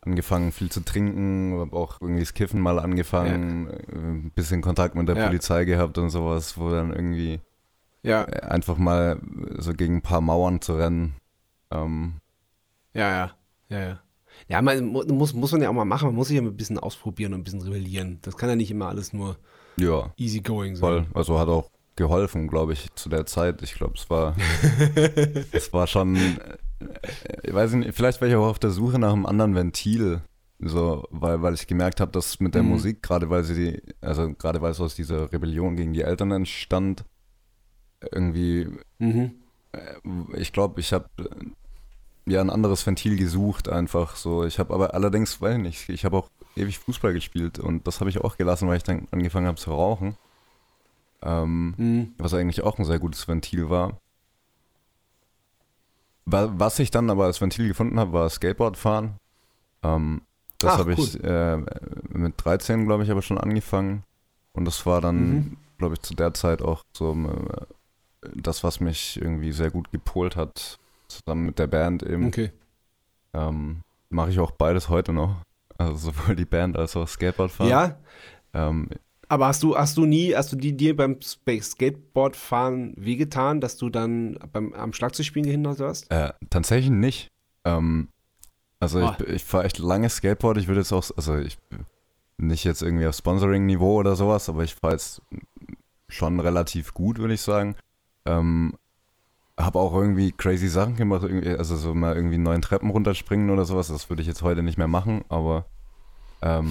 angefangen 0.00 0.52
viel 0.52 0.70
zu 0.70 0.80
trinken, 0.84 1.58
habe 1.60 1.76
auch 1.76 2.00
irgendwie 2.00 2.20
das 2.20 2.34
Kiffen 2.34 2.60
mal 2.60 2.78
angefangen, 2.78 3.68
äh, 3.70 3.96
ein 3.96 4.30
bisschen 4.34 4.60
Kontakt 4.60 4.94
mit 4.96 5.08
der 5.08 5.16
Ja. 5.16 5.26
Polizei 5.26 5.64
gehabt 5.64 5.96
und 5.98 6.10
sowas, 6.10 6.58
wo 6.58 6.70
dann 6.70 6.92
irgendwie 6.92 7.40
Ja, 8.02 8.24
äh, 8.24 8.40
einfach 8.42 8.76
mal 8.76 9.18
so 9.58 9.72
gegen 9.72 9.96
ein 9.96 10.02
paar 10.02 10.20
Mauern 10.20 10.60
zu 10.60 10.74
rennen. 10.76 11.14
Ähm, 11.70 12.20
ja, 12.92 13.10
ja, 13.10 13.30
ja, 13.70 13.80
ja. 13.80 14.00
Ja, 14.48 14.60
man 14.62 14.84
mu- 14.86 15.04
muss, 15.04 15.32
muss 15.32 15.52
man 15.52 15.62
ja 15.62 15.68
auch 15.70 15.74
mal 15.74 15.84
machen. 15.84 16.06
Man 16.06 16.14
muss 16.16 16.28
sich 16.28 16.36
ja 16.36 16.42
ein 16.42 16.56
bisschen 16.56 16.78
ausprobieren 16.78 17.32
und 17.34 17.40
ein 17.40 17.44
bisschen 17.44 17.62
rebellieren. 17.62 18.18
Das 18.22 18.36
kann 18.36 18.48
ja 18.48 18.56
nicht 18.56 18.70
immer 18.70 18.88
alles 18.88 19.12
nur 19.12 19.36
ja, 19.76 20.12
easy 20.16 20.40
going 20.40 20.76
voll. 20.76 21.02
sein. 21.04 21.06
Also 21.14 21.38
hat 21.38 21.48
auch 21.48 21.70
geholfen, 21.96 22.48
glaube 22.48 22.72
ich, 22.74 22.92
zu 22.94 23.08
der 23.08 23.24
Zeit. 23.26 23.62
Ich 23.62 23.74
glaube, 23.74 23.94
es 23.96 24.08
war, 24.10 24.36
es 25.52 25.72
war 25.72 25.86
schon, 25.86 26.16
äh, 26.16 26.38
ich 27.42 27.54
weiß 27.54 27.72
nicht, 27.74 27.94
vielleicht 27.94 28.20
war 28.20 28.28
ich 28.28 28.34
auch 28.34 28.46
auf 28.46 28.58
der 28.58 28.70
Suche 28.70 28.98
nach 28.98 29.12
einem 29.12 29.26
anderen 29.26 29.54
Ventil. 29.54 30.20
So, 30.60 31.04
weil, 31.10 31.42
weil 31.42 31.54
ich 31.54 31.66
gemerkt 31.66 32.00
habe, 32.00 32.12
dass 32.12 32.38
mit 32.40 32.54
der 32.54 32.62
Mhm. 32.62 32.70
Musik, 32.70 33.02
gerade 33.02 33.28
weil 33.28 33.42
sie 33.44 33.54
die, 33.54 33.82
also 34.00 34.32
gerade 34.34 34.62
weil 34.62 34.70
es 34.70 34.80
aus 34.80 34.94
dieser 34.94 35.32
Rebellion 35.32 35.76
gegen 35.76 35.92
die 35.92 36.02
Eltern 36.02 36.30
entstand, 36.30 37.04
irgendwie 38.12 38.68
Mhm. 38.98 39.32
ich 40.36 40.52
glaube, 40.52 40.80
ich 40.80 40.92
habe 40.92 41.06
ja 42.26 42.40
ein 42.40 42.50
anderes 42.50 42.86
Ventil 42.86 43.16
gesucht 43.16 43.68
einfach 43.68 44.16
so. 44.16 44.44
Ich 44.44 44.58
habe 44.58 44.72
aber 44.74 44.94
allerdings, 44.94 45.40
weiß 45.40 45.56
ich 45.56 45.62
nicht, 45.62 45.88
ich 45.88 46.04
habe 46.04 46.16
auch 46.16 46.30
ewig 46.56 46.78
Fußball 46.78 47.12
gespielt 47.12 47.58
und 47.58 47.86
das 47.86 48.00
habe 48.00 48.10
ich 48.10 48.18
auch 48.22 48.36
gelassen, 48.36 48.68
weil 48.68 48.76
ich 48.76 48.82
dann 48.82 49.08
angefangen 49.10 49.46
habe 49.46 49.58
zu 49.58 49.70
rauchen. 49.72 50.16
Ähm, 51.22 51.74
Mhm. 51.76 52.14
was 52.18 52.34
eigentlich 52.34 52.62
auch 52.62 52.78
ein 52.78 52.84
sehr 52.84 52.98
gutes 52.98 53.26
Ventil 53.28 53.70
war. 53.70 53.98
Wa- 56.26 56.52
Was 56.56 56.78
ich 56.78 56.90
dann 56.90 57.10
aber 57.10 57.24
als 57.24 57.40
Ventil 57.40 57.68
gefunden 57.68 57.98
habe, 57.98 58.12
war 58.12 58.28
Skateboardfahren. 58.30 59.16
Ähm, 59.82 60.22
das 60.58 60.78
habe 60.78 60.94
ich 60.94 61.22
äh, 61.22 61.58
mit 62.08 62.34
13, 62.42 62.86
glaube 62.86 63.04
ich, 63.04 63.10
aber 63.10 63.22
schon 63.22 63.38
angefangen. 63.38 64.04
Und 64.54 64.64
das 64.64 64.86
war 64.86 65.00
dann, 65.00 65.30
Mhm. 65.34 65.56
glaube 65.78 65.94
ich, 65.94 66.02
zu 66.02 66.14
der 66.14 66.32
Zeit 66.32 66.62
auch 66.62 66.82
so 66.96 67.12
äh, 67.12 67.66
das, 68.34 68.64
was 68.64 68.80
mich 68.80 69.20
irgendwie 69.20 69.52
sehr 69.52 69.70
gut 69.70 69.90
gepolt 69.92 70.36
hat, 70.36 70.78
zusammen 71.18 71.46
mit 71.46 71.58
der 71.58 71.66
Band 71.66 72.02
eben. 72.02 72.26
Okay. 72.26 72.50
Ähm, 73.32 73.80
Mache 74.10 74.30
ich 74.30 74.38
auch 74.38 74.52
beides 74.52 74.88
heute 74.88 75.12
noch. 75.12 75.36
Also 75.76 75.94
sowohl 76.12 76.36
die 76.36 76.44
Band 76.44 76.76
als 76.76 76.96
auch 76.96 77.08
Skateboardfahren. 77.08 77.70
Ja, 77.70 77.98
Ähm, 78.52 78.88
aber 79.28 79.46
hast 79.48 79.62
du, 79.62 79.76
hast 79.76 79.96
du 79.96 80.04
nie, 80.06 80.34
hast 80.34 80.52
du 80.52 80.56
die, 80.56 80.76
dir 80.76 80.94
beim 80.96 81.18
Skateboardfahren 81.20 82.94
wehgetan, 82.96 83.60
dass 83.60 83.76
du 83.76 83.90
dann 83.90 84.38
beim, 84.52 84.72
am 84.74 84.92
Schlagzeugspielen 84.92 85.46
gehindert 85.46 85.78
warst? 85.80 86.10
Äh, 86.10 86.32
tatsächlich 86.50 86.90
nicht. 86.90 87.30
Ähm, 87.64 88.08
also 88.80 89.00
Ah. 89.00 89.16
ich, 89.20 89.28
ich 89.28 89.44
fahre 89.44 89.64
echt 89.64 89.78
lange 89.78 90.08
Skateboard. 90.08 90.58
Ich 90.58 90.68
würde 90.68 90.80
jetzt 90.80 90.92
auch, 90.92 91.10
also 91.16 91.36
ich 91.38 91.58
nicht 92.36 92.64
jetzt 92.64 92.82
irgendwie 92.82 93.06
auf 93.06 93.14
Sponsoring-Niveau 93.16 93.96
oder 93.96 94.16
sowas, 94.16 94.48
aber 94.48 94.64
ich 94.64 94.74
fahre 94.74 94.94
jetzt 94.94 95.22
schon 96.08 96.38
relativ 96.40 96.92
gut, 96.94 97.18
würde 97.18 97.34
ich 97.34 97.40
sagen. 97.40 97.76
Ähm, 98.26 98.74
habe 99.58 99.78
auch 99.78 99.94
irgendwie 99.94 100.32
crazy 100.32 100.68
Sachen 100.68 100.96
gemacht, 100.96 101.24
also 101.58 101.76
so 101.76 101.94
mal 101.94 102.14
irgendwie 102.16 102.38
neun 102.38 102.60
Treppen 102.62 102.90
runterspringen 102.90 103.50
oder 103.50 103.64
sowas. 103.64 103.88
Das 103.88 104.08
würde 104.10 104.22
ich 104.22 104.28
jetzt 104.28 104.42
heute 104.42 104.62
nicht 104.62 104.78
mehr 104.78 104.88
machen, 104.88 105.24
aber 105.28 105.66
ähm, 106.42 106.70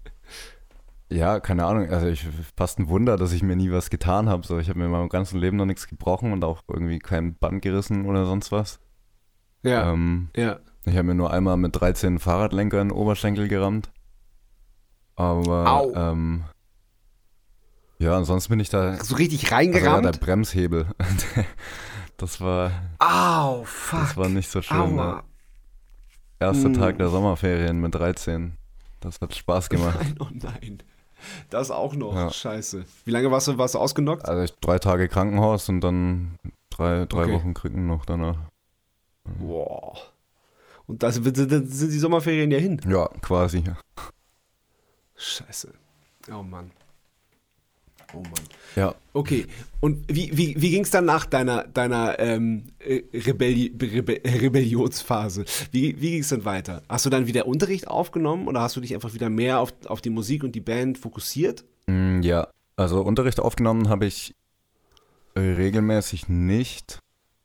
ja, 1.10 1.40
keine 1.40 1.66
Ahnung. 1.66 1.90
Also 1.90 2.06
ich 2.06 2.26
fast 2.56 2.78
ein 2.78 2.88
Wunder, 2.88 3.16
dass 3.16 3.32
ich 3.32 3.42
mir 3.42 3.56
nie 3.56 3.70
was 3.70 3.90
getan 3.90 4.28
habe. 4.28 4.46
So, 4.46 4.58
ich 4.58 4.68
habe 4.68 4.78
mir 4.78 4.86
in 4.86 4.90
meinem 4.92 5.08
ganzen 5.08 5.38
Leben 5.38 5.56
noch 5.56 5.66
nichts 5.66 5.88
gebrochen 5.88 6.32
und 6.32 6.42
auch 6.44 6.62
irgendwie 6.68 6.98
kein 7.00 7.34
Band 7.34 7.62
gerissen 7.62 8.06
oder 8.06 8.24
sonst 8.24 8.50
was. 8.52 8.80
Ja, 9.62 9.92
Ähm, 9.92 10.30
ja. 10.34 10.58
ich 10.86 10.94
habe 10.94 11.02
mir 11.04 11.14
nur 11.14 11.30
einmal 11.32 11.58
mit 11.58 11.78
13 11.78 12.18
Fahrradlenker 12.18 12.80
in 12.80 12.88
den 12.88 12.96
Oberschenkel 12.96 13.46
gerammt. 13.48 13.90
Aber 15.16 15.70
Au. 15.70 15.92
ähm, 15.94 16.44
ja, 17.98 18.16
ansonsten 18.16 18.48
bin 18.50 18.60
ich 18.60 18.70
da. 18.70 18.96
So 19.04 19.16
richtig 19.16 19.52
Also 19.52 19.64
ja, 19.66 19.72
der 19.74 19.82
reingerammt? 19.82 20.20
Bremshebel. 20.20 20.86
das 22.20 22.40
war, 22.40 22.70
Au, 22.98 23.64
fuck. 23.64 24.00
das 24.00 24.16
war 24.16 24.28
nicht 24.28 24.48
so 24.50 24.60
schön. 24.62 24.96
Ne? 24.96 25.22
Erster 26.38 26.68
Mm. 26.70 26.74
Tag 26.74 26.98
der 26.98 27.08
Sommerferien 27.08 27.80
mit 27.80 27.94
13. 27.94 28.56
Das 29.00 29.20
hat 29.20 29.34
Spaß 29.34 29.68
gemacht. 29.70 29.98
Nein, 30.00 30.14
oh 30.20 30.26
nein. 30.32 30.82
Das 31.50 31.70
auch 31.70 31.94
noch. 31.94 32.14
Ja. 32.14 32.30
Scheiße. 32.30 32.84
Wie 33.04 33.10
lange 33.10 33.30
warst 33.30 33.48
du, 33.48 33.58
warst 33.58 33.74
du 33.74 33.78
ausgenockt? 33.78 34.26
Also 34.26 34.42
ich, 34.42 34.58
drei 34.60 34.78
Tage 34.78 35.08
Krankenhaus 35.08 35.68
und 35.68 35.80
dann 35.82 36.36
drei, 36.70 37.04
drei 37.06 37.24
Okay. 37.24 37.32
Wochen 37.34 37.52
Krücken 37.54 37.86
noch 37.86 38.06
danach. 38.06 38.38
Boah. 39.38 39.98
Und 40.86 41.02
da 41.02 41.12
sind, 41.12 41.24
sind 41.36 41.50
sind 41.72 41.90
die 41.92 41.98
Sommerferien 41.98 42.50
ja 42.50 42.58
hin. 42.58 42.80
Ja, 42.88 43.08
quasi. 43.20 43.62
Scheiße. 45.16 45.72
Oh 46.32 46.42
Mann. 46.42 46.70
Oh 48.12 48.22
Mann. 48.22 48.32
Ja. 48.76 48.94
Okay. 49.12 49.46
Und 49.80 50.04
wie, 50.12 50.36
wie, 50.36 50.60
wie 50.60 50.70
ging 50.70 50.82
es 50.82 50.90
dann 50.90 51.04
nach 51.04 51.26
deiner, 51.26 51.64
deiner 51.66 52.18
ähm, 52.18 52.64
äh, 52.78 53.02
Rebelli 53.14 53.74
Rebe 53.80 54.20
Rebellionsphase? 54.24 55.44
Wie, 55.70 56.00
wie 56.00 56.10
ging 56.12 56.20
es 56.20 56.28
dann 56.28 56.44
weiter? 56.44 56.82
Hast 56.88 57.06
du 57.06 57.10
dann 57.10 57.26
wieder 57.26 57.46
Unterricht 57.46 57.88
aufgenommen 57.88 58.48
oder 58.48 58.60
hast 58.60 58.76
du 58.76 58.80
dich 58.80 58.94
einfach 58.94 59.14
wieder 59.14 59.30
mehr 59.30 59.60
auf, 59.60 59.72
auf 59.86 60.00
die 60.00 60.10
Musik 60.10 60.44
und 60.44 60.54
die 60.54 60.60
Band 60.60 60.98
fokussiert? 60.98 61.64
Mm, 61.86 62.20
Ja, 62.22 62.48
also 62.76 63.02
Unterricht 63.02 63.40
aufgenommen 63.40 63.88
habe 63.88 64.06
ich 64.06 64.34
äh, 65.34 65.40
regelmäßig 65.40 66.28
nicht. 66.28 66.98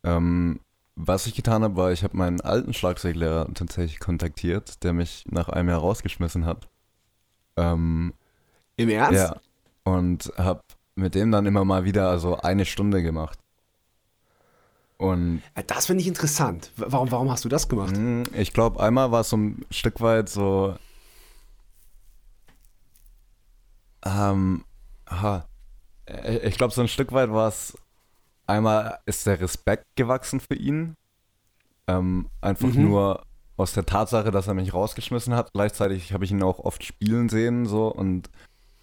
Ähm, 0.04 0.60
was 0.96 1.26
ich 1.28 1.36
getan 1.36 1.64
habe, 1.64 1.76
war, 1.76 1.92
ich 1.92 2.04
habe 2.04 2.16
meinen 2.16 2.40
alten 2.42 2.74
Schlagzeuglehrer 2.74 3.48
tatsächlich 3.54 4.00
kontaktiert, 4.00 4.84
der 4.84 4.94
mich 4.94 5.26
nach 5.30 5.50
einem 5.50 5.70
Jahr 5.70 5.80
rausgeschmissen 5.80 6.46
hat. 6.46 6.68
Ähm, 7.58 8.14
Im 8.78 8.90
Ernst? 8.90 9.14
ja, 9.20 9.42
und 9.86 10.34
habe 10.38 10.62
mit 10.96 11.16
dem 11.16 11.32
dann 11.32 11.46
immer 11.46 11.64
mal 11.64 11.86
wieder 11.86 12.20
so 12.20 12.38
eine 12.38 12.66
Stunde 12.66 13.02
gemacht. 13.02 13.40
Und 14.98 15.42
Ja, 15.56 15.64
Das 15.64 15.86
finde 15.88 16.02
ich 16.02 16.08
interessant. 16.08 16.72
Warum, 16.78 17.12
warum 17.12 17.30
hast 17.32 17.44
du 17.46 17.50
das 17.50 17.68
gemacht? 17.70 17.96
Mm, 17.98 18.24
Ich 18.34 18.54
glaube, 18.54 18.82
einmal 18.82 19.12
war 19.12 19.22
es 19.22 19.30
so 19.30 19.38
ein 19.38 19.66
Stück 19.70 20.02
weit 20.02 20.30
so. 20.30 20.76
Ähm, 24.06 24.64
aha. 25.06 25.46
Äh, 26.06 26.48
Ich 26.48 26.58
glaube, 26.58 26.74
so 26.74 26.82
ein 26.82 26.88
Stück 26.88 27.12
weit 27.12 27.32
war 27.32 27.48
es. 27.50 27.78
Einmal 28.48 29.00
ist 29.06 29.26
der 29.26 29.40
Respekt 29.42 29.86
gewachsen 29.96 30.40
für 30.40 30.56
ihn. 30.56 30.96
Ähm, 31.88 32.30
einfach 32.42 32.70
Mhm. 32.70 32.82
nur 32.84 33.24
aus 33.58 33.74
der 33.74 33.86
Tatsache, 33.86 34.32
dass 34.32 34.48
er 34.48 34.54
mich 34.54 34.74
rausgeschmissen 34.74 35.34
hat. 35.36 35.52
Gleichzeitig 35.54 36.14
habe 36.14 36.26
ich 36.26 36.32
ihn 36.32 36.44
auch 36.44 36.60
oft 36.60 36.84
spielen 36.84 37.30
sehen 37.30 37.66
so 37.66 37.88
und 37.88 38.30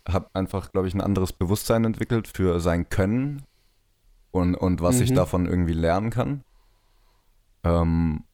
habe 0.09 0.29
einfach, 0.35 0.73
glaube 0.73 0.89
ich, 0.89 0.95
ein 0.95 1.01
anderes 1.01 1.33
Bewusstsein 1.33 1.85
entwickelt 1.85 2.29
für 2.29 2.61
sein 2.61 2.89
Können 2.89 3.43
und, 4.31 4.55
und 4.55 4.81
was 4.81 5.01
ich 5.01 5.11
Mhm. 5.11 5.15
davon 5.17 5.47
irgendwie 5.47 5.75
lernen 5.75 6.11
kann. 6.11 6.43
Ähm, 7.65 8.25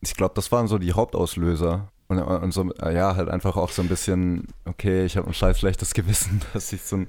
ich 0.00 0.14
glaube, 0.14 0.34
das 0.34 0.52
waren 0.52 0.68
so 0.68 0.78
die 0.78 0.92
Hauptauslöser. 0.92 1.90
Und, 2.08 2.20
und 2.20 2.52
so, 2.52 2.72
äh, 2.74 2.94
ja, 2.94 3.16
halt 3.16 3.28
einfach 3.28 3.56
auch 3.56 3.70
so 3.70 3.82
ein 3.82 3.88
bisschen, 3.88 4.46
okay, 4.64 5.04
ich 5.04 5.16
habe 5.16 5.26
ein 5.26 5.34
scheiß 5.34 5.58
schlechtes 5.58 5.92
Gewissen, 5.92 6.40
dass 6.52 6.72
ich 6.72 6.82
so 6.82 6.98
ein 6.98 7.08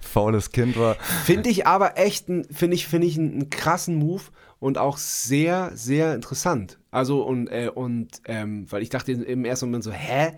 faules 0.00 0.50
Kind 0.50 0.76
war. 0.76 0.96
Finde 0.96 1.48
ich 1.48 1.66
aber 1.68 1.96
echt, 1.96 2.26
finde 2.26 2.74
ich, 2.74 2.88
finde 2.88 3.06
ich 3.06 3.16
einen, 3.18 3.32
einen 3.34 3.50
krassen 3.50 3.94
Move 3.94 4.22
und 4.58 4.78
auch 4.78 4.96
sehr, 4.96 5.70
sehr 5.76 6.14
interessant. 6.16 6.78
Also 6.90 7.22
und, 7.22 7.46
äh, 7.48 7.70
und 7.72 8.20
ähm, 8.24 8.66
weil 8.72 8.82
ich 8.82 8.88
dachte 8.88 9.12
im 9.12 9.44
ersten 9.44 9.66
Moment 9.66 9.84
so, 9.84 9.92
hä? 9.92 10.32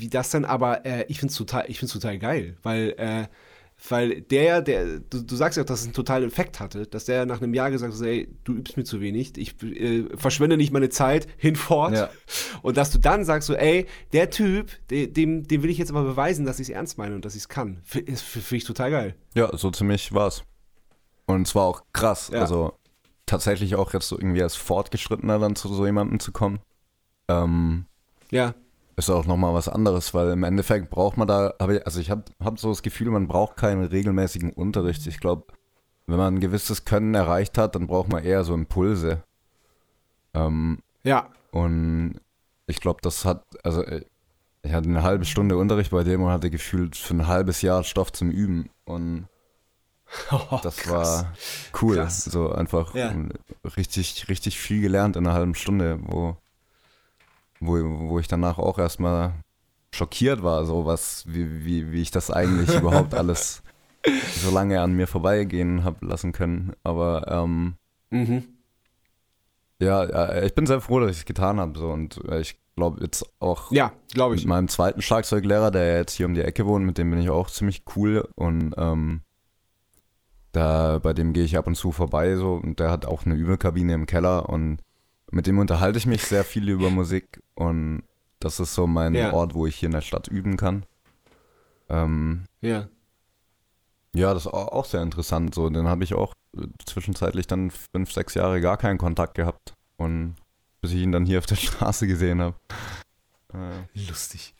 Wie- 0.00 0.08
das 0.08 0.30
denn? 0.30 0.44
Aber 0.44 0.84
äh, 0.86 1.04
ich 1.08 1.18
finde 1.20 1.32
es 1.32 1.36
total, 1.38 1.64
ich 1.68 1.78
find's 1.78 1.92
total 1.92 2.18
geil, 2.18 2.56
weil, 2.62 2.94
äh, 2.98 3.26
weil 3.88 4.22
der, 4.22 4.60
der, 4.60 4.98
du, 4.98 5.22
du 5.22 5.36
sagst 5.36 5.56
ja 5.56 5.62
auch, 5.62 5.66
dass 5.66 5.80
es 5.80 5.84
einen 5.86 5.94
totalen 5.94 6.26
Effekt 6.28 6.58
hatte, 6.58 6.86
dass 6.88 7.04
der 7.04 7.26
nach 7.26 7.40
einem 7.40 7.54
Jahr 7.54 7.70
gesagt 7.70 7.94
hat, 7.94 8.02
ey, 8.02 8.28
du 8.42 8.54
übst 8.54 8.76
mir 8.76 8.82
zu 8.84 9.00
wenig, 9.00 9.38
ich 9.38 9.62
äh, 9.62 10.04
verschwende 10.16 10.56
nicht 10.56 10.72
meine 10.72 10.88
Zeit, 10.88 11.28
hinfort. 11.36 11.92
Ja. 11.94 12.10
Und 12.62 12.76
dass 12.76 12.90
du 12.90 12.98
dann 12.98 13.24
sagst 13.24 13.46
so, 13.46 13.54
ey, 13.54 13.86
der 14.12 14.30
Typ, 14.30 14.70
de, 14.90 15.06
dem, 15.06 15.46
dem 15.46 15.62
will 15.62 15.70
ich 15.70 15.78
jetzt 15.78 15.90
aber 15.90 16.02
beweisen, 16.02 16.44
dass 16.44 16.58
ich 16.58 16.68
es 16.70 16.74
ernst 16.74 16.98
meine 16.98 17.14
und 17.14 17.24
dass 17.24 17.34
ich 17.36 17.42
es 17.42 17.48
kann. 17.48 17.78
Finde 17.84 18.12
ich 18.50 18.64
total 18.64 18.90
geil. 18.90 19.14
Ja, 19.34 19.56
so 19.56 19.70
ziemlich 19.70 20.12
war's. 20.12 20.42
Und 21.26 21.46
es 21.46 21.54
war 21.54 21.64
auch 21.66 21.82
krass. 21.92 22.30
Ja. 22.32 22.40
Also 22.40 22.72
tatsächlich 23.26 23.74
auch 23.76 23.92
jetzt 23.92 24.08
so 24.08 24.16
irgendwie 24.18 24.42
als 24.42 24.56
Fortgeschrittener 24.56 25.38
dann 25.38 25.54
zu 25.54 25.68
so 25.72 25.84
jemandem 25.86 26.18
zu 26.18 26.32
kommen. 26.32 26.58
Ähm, 27.28 27.84
Ja. 28.30 28.54
Ist 28.98 29.10
auch 29.10 29.26
nochmal 29.26 29.54
was 29.54 29.68
anderes, 29.68 30.12
weil 30.14 30.30
im 30.30 30.42
Endeffekt 30.44 30.90
braucht 30.90 31.16
man 31.16 31.28
da, 31.28 31.54
hab 31.60 31.70
ich, 31.70 31.84
also 31.86 32.00
ich 32.00 32.10
habe 32.10 32.24
hab 32.42 32.58
so 32.58 32.68
das 32.70 32.82
Gefühl, 32.82 33.10
man 33.10 33.28
braucht 33.28 33.56
keinen 33.56 33.84
regelmäßigen 33.84 34.52
Unterricht. 34.52 35.06
Ich 35.06 35.20
glaube, 35.20 35.46
wenn 36.06 36.16
man 36.18 36.34
ein 36.34 36.40
gewisses 36.40 36.84
Können 36.84 37.14
erreicht 37.14 37.58
hat, 37.58 37.74
dann 37.74 37.86
braucht 37.86 38.10
man 38.10 38.24
eher 38.24 38.42
so 38.44 38.54
Impulse. 38.54 39.22
Ähm, 40.34 40.78
Ja. 41.04 41.28
und 41.52 42.20
ich 42.66 42.80
glaube, 42.80 43.00
das 43.02 43.24
hat, 43.24 43.44
also 43.62 43.82
äh, 43.82 44.04
ich 44.62 44.72
hatte 44.72 44.88
eine 44.88 45.02
halbe 45.02 45.24
Stunde 45.24 45.56
Unterricht 45.56 45.90
bei 45.90 46.02
dem 46.04 46.22
und 46.22 46.30
hatte 46.30 46.50
gefühlt 46.50 46.96
für 46.96 47.14
ein 47.14 47.26
halbes 47.28 47.62
Jahr 47.62 47.84
Stoff 47.84 48.12
zum 48.12 48.30
Üben. 48.30 48.68
Und 48.84 49.28
das 50.62 50.88
war 50.90 51.32
cool. 51.80 51.96
Krass. 51.96 52.24
So 52.24 52.50
einfach 52.52 52.94
Ja. 52.94 53.14
richtig, 53.76 54.28
richtig 54.28 54.58
viel 54.58 54.82
gelernt 54.82 55.16
in 55.16 55.26
einer 55.26 55.34
halben 55.36 55.54
Stunde, 55.54 55.98
wo, 56.02 56.36
wo, 57.60 57.74
wo 58.08 58.18
ich 58.18 58.28
danach 58.28 58.58
auch 58.58 58.78
erstmal 58.78 59.32
schockiert 59.92 60.42
war, 60.42 60.64
so 60.64 60.86
was, 60.86 61.24
wie, 61.26 61.64
wie, 61.64 61.92
wie 61.92 62.02
ich 62.02 62.10
das 62.10 62.30
eigentlich 62.30 62.74
überhaupt 62.80 63.14
alles 63.14 63.62
so 64.36 64.50
lange 64.50 64.80
an 64.80 64.92
mir 64.92 65.06
vorbeigehen 65.06 65.84
habe 65.84 66.06
lassen 66.06 66.32
können. 66.32 66.72
Aber 66.84 67.26
ähm, 67.28 67.74
Mhm. 68.10 68.44
ja, 69.80 70.04
ja, 70.08 70.42
ich 70.42 70.54
bin 70.54 70.66
sehr 70.66 70.80
froh, 70.80 71.00
dass 71.00 71.10
ich 71.12 71.18
es 71.18 71.24
getan 71.24 71.60
habe. 71.60 71.78
So, 71.78 71.88
und 71.90 72.18
äh, 72.28 72.40
ich 72.40 72.58
glaube 72.76 73.02
jetzt 73.02 73.24
auch 73.40 73.70
Ja, 73.72 73.92
glaube 74.14 74.34
mit 74.34 74.40
ich. 74.42 74.46
meinem 74.46 74.68
zweiten 74.68 75.02
Schlagzeuglehrer, 75.02 75.70
der 75.70 75.96
jetzt 75.98 76.12
hier 76.14 76.26
um 76.26 76.34
die 76.34 76.42
Ecke 76.42 76.64
wohnt, 76.66 76.84
mit 76.86 76.96
dem 76.98 77.10
bin 77.10 77.18
ich 77.20 77.28
auch 77.30 77.50
ziemlich 77.50 77.82
cool 77.96 78.28
und 78.34 78.74
ähm, 78.78 79.20
da 80.52 80.98
bei 80.98 81.12
dem 81.12 81.32
gehe 81.32 81.44
ich 81.44 81.56
ab 81.58 81.66
und 81.66 81.74
zu 81.74 81.92
vorbei 81.92 82.36
so 82.36 82.54
und 82.54 82.80
der 82.80 82.90
hat 82.90 83.04
auch 83.06 83.26
eine 83.26 83.34
Übelkabine 83.34 83.94
im 83.94 84.06
Keller 84.06 84.48
und 84.48 84.78
mit 85.30 85.46
dem 85.46 85.58
unterhalte 85.58 85.98
ich 85.98 86.06
mich 86.06 86.22
sehr 86.22 86.44
viel 86.44 86.68
über 86.68 86.88
Musik 86.90 87.42
und 87.58 88.02
das 88.40 88.60
ist 88.60 88.74
so 88.74 88.86
mein 88.86 89.14
Ja. 89.14 89.32
Ort, 89.32 89.54
wo 89.54 89.66
ich 89.66 89.76
hier 89.76 89.88
in 89.88 89.92
der 89.94 90.00
Stadt 90.00 90.28
üben 90.28 90.56
kann. 90.56 90.86
Ähm, 91.88 92.44
Ja. 92.60 92.88
ja, 94.14 94.32
das 94.34 94.46
ist 94.46 94.52
au- 94.52 94.68
auch 94.72 94.84
sehr 94.84 95.02
interessant. 95.02 95.54
So, 95.54 95.68
dann 95.70 95.88
habe 95.88 96.04
ich 96.04 96.14
auch 96.14 96.34
äh, 96.56 96.66
zwischenzeitlich 96.86 97.46
dann 97.46 97.70
fünf, 97.70 98.12
sechs 98.12 98.34
Jahre 98.34 98.60
gar 98.60 98.76
keinen 98.76 98.98
Kontakt 98.98 99.34
gehabt 99.34 99.74
und 99.96 100.36
bis 100.80 100.92
ich 100.92 101.02
ihn 101.02 101.12
dann 101.12 101.26
hier 101.26 101.38
auf 101.38 101.46
der 101.46 101.56
Straße 101.56 102.06
gesehen 102.06 102.40
habe. 102.40 102.56
Äh, 103.52 103.98
Lustig. 104.08 104.54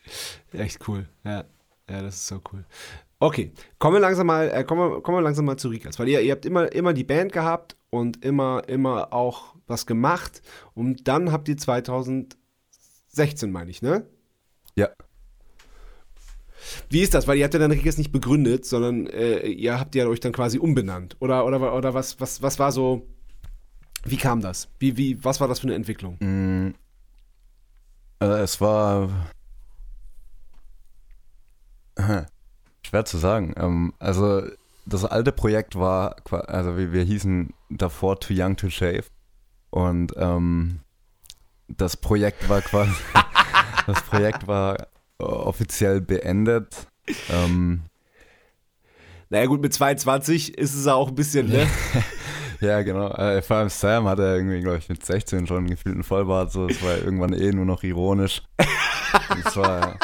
Echt 0.51 0.87
cool. 0.87 1.07
Ja. 1.23 1.45
Ja, 1.89 2.01
das 2.03 2.15
ist 2.15 2.27
so 2.27 2.41
cool. 2.51 2.65
Okay, 3.19 3.51
kommen 3.79 3.95
wir 3.95 3.99
langsam 3.99 4.27
mal, 4.27 4.49
äh, 4.49 4.63
kommen, 4.63 4.91
wir, 4.91 5.01
kommen 5.01 5.17
wir 5.17 5.21
langsam 5.23 5.45
mal 5.45 5.57
zu 5.57 5.69
Rikas, 5.69 5.97
weil 5.99 6.07
ihr, 6.07 6.21
ihr 6.21 6.31
habt 6.31 6.45
immer, 6.45 6.71
immer 6.71 6.93
die 6.93 7.03
Band 7.03 7.31
gehabt 7.33 7.75
und 7.89 8.23
immer, 8.23 8.63
immer 8.69 9.11
auch 9.11 9.55
was 9.67 9.85
gemacht 9.85 10.41
und 10.73 11.07
dann 11.07 11.31
habt 11.31 11.47
ihr 11.49 11.57
2016, 13.09 13.51
meine 13.51 13.71
ich, 13.71 13.81
ne? 13.81 14.05
Ja. 14.75 14.89
Wie 16.89 17.01
ist 17.01 17.13
das? 17.13 17.27
Weil 17.27 17.37
ihr 17.37 17.45
habt 17.45 17.53
ja 17.53 17.59
dann 17.59 17.71
Rikas 17.71 17.97
nicht 17.97 18.11
begründet, 18.11 18.65
sondern 18.65 19.07
äh, 19.07 19.47
ihr 19.47 19.79
habt 19.79 19.95
ja 19.95 20.07
euch 20.07 20.19
dann 20.19 20.31
quasi 20.31 20.59
umbenannt. 20.59 21.17
Oder, 21.19 21.45
oder, 21.45 21.73
oder 21.75 21.93
was, 21.93 22.19
was, 22.19 22.41
was 22.41 22.59
war 22.59 22.71
so, 22.71 23.07
wie 24.03 24.17
kam 24.17 24.41
das? 24.41 24.69
Wie, 24.79 24.97
wie, 24.97 25.23
was 25.23 25.39
war 25.39 25.47
das 25.47 25.59
für 25.59 25.67
eine 25.67 25.75
Entwicklung? 25.75 26.17
Mm, 26.19 26.73
äh, 28.19 28.25
es 28.25 28.61
war 28.61 29.09
schwer 32.85 33.05
zu 33.05 33.17
sagen. 33.17 33.53
Ähm, 33.57 33.93
also 33.99 34.43
das 34.85 35.05
alte 35.05 35.31
Projekt 35.31 35.75
war, 35.75 36.15
also 36.29 36.77
wir, 36.77 36.91
wir 36.93 37.03
hießen 37.03 37.53
davor 37.69 38.19
Too 38.19 38.33
Young 38.35 38.55
to 38.55 38.69
Shave 38.69 39.05
und 39.69 40.13
ähm, 40.17 40.79
das 41.77 41.97
Projekt 41.97 42.47
war 42.49 42.61
quasi, 42.61 42.91
das 43.87 44.01
Projekt 44.03 44.47
war 44.47 44.87
offiziell 45.17 46.01
beendet. 46.01 46.87
Ähm, 47.31 47.81
Naja 49.29 49.45
gut, 49.45 49.61
mit 49.61 49.73
22 49.73 50.57
ist 50.57 50.73
es 50.75 50.87
auch 50.87 51.09
ein 51.09 51.15
bisschen, 51.15 51.49
ne? 51.49 51.67
Ja, 52.61 52.81
genau. 52.81 53.09
Äh, 53.11 53.41
vor 53.41 53.55
allem 53.57 53.69
Sam 53.69 54.05
hatte 54.09 54.23
irgendwie, 54.23 54.59
glaube 54.59 54.79
ich, 54.79 54.89
mit 54.89 55.05
16 55.05 55.47
schon 55.47 55.65
gefühlt 55.67 55.95
einen 55.95 56.03
Vollbart. 56.03 56.51
So, 56.51 56.67
es 56.67 56.83
war 56.83 56.97
irgendwann 56.97 57.31
eh 57.31 57.51
nur 57.53 57.63
noch 57.63 57.83
ironisch. 57.83 58.41
es 59.45 59.55
war 59.55 59.97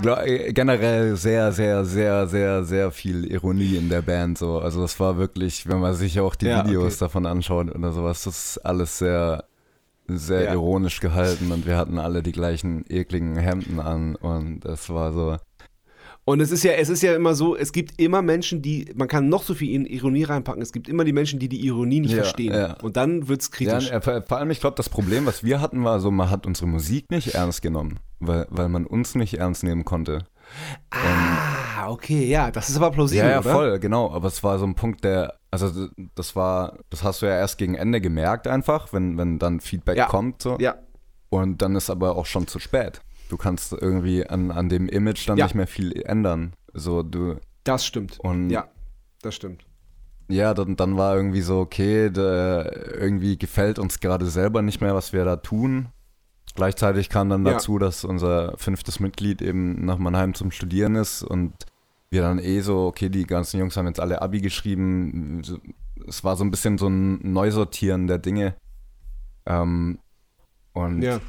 glaub, 0.00 0.20
äh, 0.20 0.52
generell 0.52 1.16
sehr, 1.16 1.50
sehr, 1.50 1.84
sehr, 1.84 2.28
sehr, 2.28 2.62
sehr 2.62 2.92
viel 2.92 3.24
Ironie 3.24 3.74
in 3.74 3.88
der 3.88 4.02
Band. 4.02 4.38
So. 4.38 4.60
Also 4.60 4.84
es 4.84 5.00
war 5.00 5.16
wirklich, 5.18 5.66
wenn 5.68 5.80
man 5.80 5.94
sich 5.94 6.20
auch 6.20 6.36
die 6.36 6.46
Ja, 6.46 6.64
Videos 6.64 6.94
okay. 6.94 7.00
davon 7.00 7.26
anschaut 7.26 7.74
oder 7.74 7.90
sowas, 7.90 8.22
das 8.22 8.50
ist 8.50 8.58
alles 8.58 8.98
sehr, 8.98 9.42
sehr 10.08 10.44
Ja. 10.44 10.52
ironisch 10.52 11.00
gehalten 11.00 11.52
und 11.52 11.66
wir 11.66 11.76
hatten 11.76 11.98
alle 11.98 12.22
die 12.22 12.32
gleichen 12.32 12.84
ekligen 12.88 13.36
Hemden 13.36 13.78
an 13.80 14.14
und 14.16 14.64
es 14.64 14.88
war 14.90 15.12
so. 15.12 15.36
Und 16.24 16.40
es 16.40 16.50
ist 16.50 16.62
ja, 16.62 16.72
es 16.72 16.90
ist 16.90 17.02
ja 17.02 17.14
immer 17.14 17.34
so, 17.34 17.56
es 17.56 17.72
gibt 17.72 17.98
immer 17.98 18.20
Menschen, 18.20 18.60
die, 18.60 18.92
man 18.94 19.08
kann 19.08 19.30
noch 19.30 19.42
so 19.42 19.54
viel 19.54 19.74
in 19.74 19.86
Ironie 19.86 20.24
reinpacken, 20.24 20.60
es 20.60 20.72
gibt 20.72 20.86
immer 20.86 21.04
die 21.04 21.14
Menschen, 21.14 21.38
die 21.38 21.48
die 21.48 21.64
Ironie 21.64 22.00
nicht 22.00 22.10
Ja, 22.12 22.18
verstehen. 22.18 22.52
ja. 22.52 22.74
Und 22.82 22.98
dann 22.98 23.28
wird's 23.28 23.50
kritisch. 23.50 23.88
Ja, 23.88 23.96
äh, 23.96 24.00
vor, 24.02 24.20
vor 24.20 24.36
allem, 24.36 24.50
ich 24.50 24.60
glaube, 24.60 24.76
das 24.76 24.90
Problem, 24.90 25.24
was 25.24 25.42
wir 25.42 25.60
hatten, 25.62 25.84
war 25.84 26.00
so, 26.00 26.10
man 26.10 26.28
hat 26.28 26.44
unsere 26.46 26.66
Musik 26.66 27.10
nicht 27.10 27.28
ernst 27.34 27.62
genommen, 27.62 27.98
weil, 28.20 28.46
weil 28.50 28.68
man 28.68 28.84
uns 28.86 29.14
nicht 29.14 29.34
ernst 29.38 29.64
nehmen 29.64 29.86
konnte. 29.86 30.26
ah, 30.90 31.57
okay, 31.86 32.26
ja, 32.26 32.50
das 32.50 32.68
ist 32.68 32.76
aber 32.76 32.90
plausibel, 32.90 33.24
Ja, 33.24 33.30
ja, 33.30 33.40
oder? 33.40 33.52
voll, 33.52 33.78
genau. 33.78 34.10
Aber 34.12 34.28
es 34.28 34.42
war 34.42 34.58
so 34.58 34.64
ein 34.66 34.74
Punkt, 34.74 35.04
der, 35.04 35.34
also 35.50 35.88
das 36.14 36.34
war, 36.34 36.78
das 36.90 37.04
hast 37.04 37.22
du 37.22 37.26
ja 37.26 37.32
erst 37.36 37.58
gegen 37.58 37.74
Ende 37.74 38.00
gemerkt 38.00 38.46
einfach, 38.48 38.92
wenn, 38.92 39.16
wenn 39.18 39.38
dann 39.38 39.60
Feedback 39.60 39.96
Ja. 39.96 40.06
kommt. 40.06 40.42
So. 40.42 40.56
Ja, 40.58 40.76
Und 41.30 41.62
dann 41.62 41.76
ist 41.76 41.90
aber 41.90 42.16
auch 42.16 42.26
schon 42.26 42.46
zu 42.46 42.58
spät. 42.58 43.00
Du 43.28 43.36
kannst 43.36 43.72
irgendwie 43.72 44.26
an, 44.26 44.50
an 44.50 44.68
dem 44.68 44.88
Image 44.88 45.28
dann 45.28 45.36
Ja. 45.38 45.44
nicht 45.44 45.54
mehr 45.54 45.66
viel 45.66 45.92
ändern. 46.02 46.54
So, 46.72 47.02
du. 47.02 47.36
Das 47.64 47.84
stimmt. 47.84 48.18
Und 48.20 48.48
ja, 48.50 48.66
das 49.22 49.34
stimmt. 49.34 49.64
ja, 50.28 50.54
dann, 50.54 50.76
dann 50.76 50.96
war 50.96 51.14
irgendwie 51.16 51.42
so, 51.42 51.58
okay, 51.60 52.10
da, 52.10 52.64
irgendwie 52.98 53.36
gefällt 53.36 53.78
uns 53.78 54.00
gerade 54.00 54.26
selber 54.26 54.62
nicht 54.62 54.80
mehr, 54.80 54.94
was 54.94 55.12
wir 55.12 55.24
da 55.24 55.36
tun. 55.36 55.88
Gleichzeitig 56.54 57.08
kam 57.08 57.28
dann 57.28 57.44
Ja. 57.46 57.52
dazu, 57.54 57.78
dass 57.78 58.04
unser 58.04 58.56
fünftes 58.58 59.00
Mitglied 59.00 59.42
eben 59.42 59.84
nach 59.84 59.98
Mannheim 59.98 60.34
zum 60.34 60.50
Studieren 60.50 60.96
ist 60.96 61.22
und 61.22 61.52
wir 62.10 62.22
dann 62.22 62.38
eh 62.38 62.60
so, 62.60 62.86
okay, 62.86 63.08
die 63.10 63.26
ganzen 63.26 63.58
Jungs 63.60 63.76
haben 63.76 63.86
jetzt 63.86 64.00
alle 64.00 64.22
Abi 64.22 64.40
geschrieben. 64.40 65.42
Es 66.06 66.24
war 66.24 66.36
so 66.36 66.44
ein 66.44 66.50
bisschen 66.50 66.78
so 66.78 66.88
ein 66.88 67.32
Neusortieren 67.32 68.06
der 68.06 68.18
Dinge. 68.18 68.54
Ähm, 69.46 69.98
und 70.72 71.02
Ja. 71.02 71.20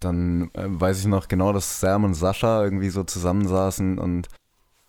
dann 0.00 0.50
äh, 0.54 0.64
weiß 0.68 1.00
ich 1.00 1.06
noch 1.06 1.28
genau, 1.28 1.52
dass 1.52 1.80
Sam 1.80 2.04
und 2.04 2.14
Sascha 2.14 2.62
irgendwie 2.62 2.90
so 2.90 3.02
zusammensaßen 3.02 3.98
und 3.98 4.28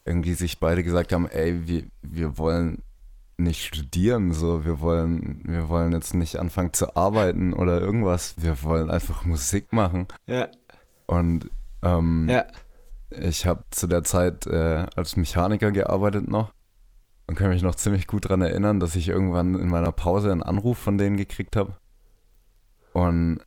irgendwie 0.06 0.34
sich 0.34 0.60
beide 0.60 0.84
gesagt 0.84 1.14
haben, 1.14 1.28
ey, 1.28 1.68
wir, 1.68 1.84
wir 2.02 2.38
wollen 2.38 2.82
nicht 3.42 3.66
studieren, 3.66 4.32
so, 4.34 4.64
wir 4.66 4.80
wollen, 4.80 5.42
wir 5.46 5.70
wollen 5.70 5.92
jetzt 5.92 6.14
nicht 6.14 6.38
anfangen 6.38 6.74
zu 6.74 6.96
arbeiten 6.96 7.54
oder 7.54 7.80
irgendwas, 7.82 8.36
wir 8.38 8.62
wollen 8.64 8.90
einfach 8.90 9.26
Musik 9.26 9.74
machen. 9.74 10.08
Ja. 10.28 10.48
Und 11.08 11.50
ähm, 11.84 12.28
Ja. 12.30 12.46
ich 13.10 13.46
habe 13.46 13.64
zu 13.72 13.88
der 13.88 14.04
Zeit 14.04 14.48
äh, 14.48 14.86
als 14.96 15.18
Mechaniker 15.18 15.72
gearbeitet 15.72 16.28
noch 16.28 16.54
und 17.28 17.36
kann 17.36 17.50
mich 17.50 17.62
noch 17.64 17.76
ziemlich 17.76 18.08
gut 18.08 18.26
daran 18.26 18.42
erinnern, 18.42 18.80
dass 18.80 18.96
ich 18.96 19.08
irgendwann 19.10 19.56
in 19.56 19.68
meiner 19.68 19.92
Pause 19.92 20.32
einen 20.32 20.44
Anruf 20.44 20.78
von 20.78 20.98
denen 20.98 21.18
gekriegt 21.18 21.56
habe. 21.56 21.76
Und 22.94 23.40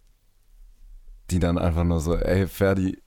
die 1.31 1.39
dann 1.39 1.59
einfach 1.59 1.85
nur 1.85 2.01
so, 2.01 2.17
ey 2.17 2.47
Ferdi, 2.47 2.99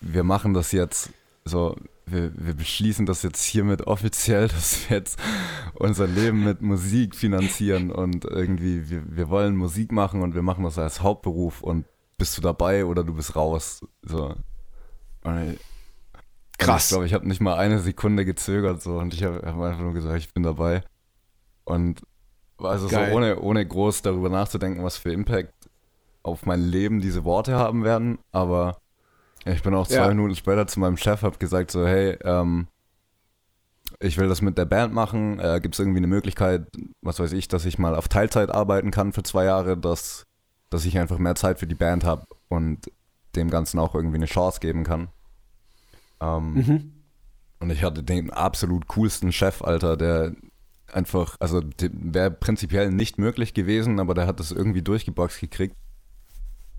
wir 0.00 0.24
machen 0.24 0.54
das 0.54 0.72
jetzt 0.72 1.10
so, 1.44 1.76
wir, 2.06 2.32
wir 2.36 2.54
beschließen 2.54 3.04
das 3.04 3.22
jetzt 3.22 3.42
hiermit 3.42 3.86
offiziell, 3.86 4.48
dass 4.48 4.88
wir 4.88 4.98
jetzt 4.98 5.18
unser 5.74 6.06
Leben 6.06 6.44
mit 6.44 6.62
Musik 6.62 7.14
finanzieren 7.14 7.90
und 7.90 8.24
irgendwie, 8.24 8.88
wir, 8.88 9.02
wir 9.06 9.28
wollen 9.28 9.56
Musik 9.56 9.92
machen 9.92 10.22
und 10.22 10.34
wir 10.34 10.42
machen 10.42 10.64
das 10.64 10.78
als 10.78 11.02
Hauptberuf 11.02 11.62
und 11.62 11.84
bist 12.18 12.36
du 12.38 12.42
dabei 12.42 12.84
oder 12.84 13.04
du 13.04 13.14
bist 13.14 13.36
raus. 13.36 13.84
So. 14.02 14.34
Und 15.22 15.58
Krass. 16.58 16.84
Ich 16.84 16.88
glaube, 16.90 17.06
ich 17.06 17.14
habe 17.14 17.28
nicht 17.28 17.40
mal 17.40 17.56
eine 17.56 17.80
Sekunde 17.80 18.24
gezögert 18.24 18.82
so 18.82 18.98
und 18.98 19.12
ich 19.12 19.22
habe 19.22 19.42
hab 19.44 19.60
einfach 19.60 19.80
nur 19.80 19.92
gesagt, 19.92 20.18
ich 20.18 20.32
bin 20.32 20.42
dabei. 20.42 20.82
Und 21.64 22.02
also 22.58 22.88
so 22.88 22.98
ohne, 22.98 23.40
ohne 23.40 23.66
groß 23.66 24.02
darüber 24.02 24.30
nachzudenken, 24.30 24.82
was 24.82 24.96
für 24.96 25.12
Impact 25.12 25.52
auf 26.22 26.46
mein 26.46 26.60
Leben 26.60 27.00
diese 27.00 27.24
Worte 27.24 27.56
haben 27.56 27.84
werden. 27.84 28.18
Aber 28.32 28.78
ich 29.52 29.62
bin 29.62 29.74
auch 29.74 29.86
zwei 29.86 29.94
Ja. 29.96 30.08
Minuten 30.08 30.34
später 30.34 30.66
zu 30.66 30.80
meinem 30.80 30.96
Chef, 30.96 31.22
habe 31.22 31.38
gesagt 31.38 31.70
so, 31.70 31.86
hey, 31.86 32.18
ähm, 32.24 32.66
ich 34.00 34.18
will 34.18 34.28
das 34.28 34.42
mit 34.42 34.58
der 34.58 34.64
Band 34.64 34.92
machen. 34.92 35.38
Äh, 35.38 35.60
Gibt 35.62 35.74
es 35.74 35.78
irgendwie 35.78 35.98
eine 35.98 36.06
Möglichkeit, 36.08 36.66
was 37.00 37.18
weiß 37.20 37.32
ich, 37.32 37.48
dass 37.48 37.64
ich 37.64 37.78
mal 37.78 37.94
auf 37.94 38.08
Teilzeit 38.08 38.50
arbeiten 38.50 38.90
kann 38.90 39.12
für 39.12 39.22
zwei 39.22 39.44
Jahre, 39.44 39.76
dass, 39.76 40.24
dass 40.70 40.84
ich 40.84 40.98
einfach 40.98 41.18
mehr 41.18 41.34
Zeit 41.36 41.58
für 41.60 41.66
die 41.66 41.74
Band 41.74 42.04
habe 42.04 42.26
und 42.48 42.90
dem 43.36 43.48
Ganzen 43.50 43.78
auch 43.78 43.94
irgendwie 43.94 44.16
eine 44.16 44.26
Chance 44.26 44.60
geben 44.60 44.84
kann. 44.84 45.08
Ähm, 46.20 46.52
Mhm. 46.54 46.92
und 47.60 47.70
ich 47.70 47.82
hatte 47.84 48.02
den 48.02 48.30
absolut 48.30 48.86
coolsten 48.88 49.32
Chef, 49.32 49.62
Alter, 49.62 49.96
der 49.96 50.32
einfach, 50.92 51.36
also 51.40 51.62
wäre 51.78 52.30
prinzipiell 52.30 52.90
nicht 52.90 53.18
möglich 53.18 53.54
gewesen, 53.54 54.00
aber 54.00 54.14
der 54.14 54.26
hat 54.26 54.40
das 54.40 54.50
irgendwie 54.52 54.82
durchgeboxt 54.82 55.40
gekriegt. 55.40 55.76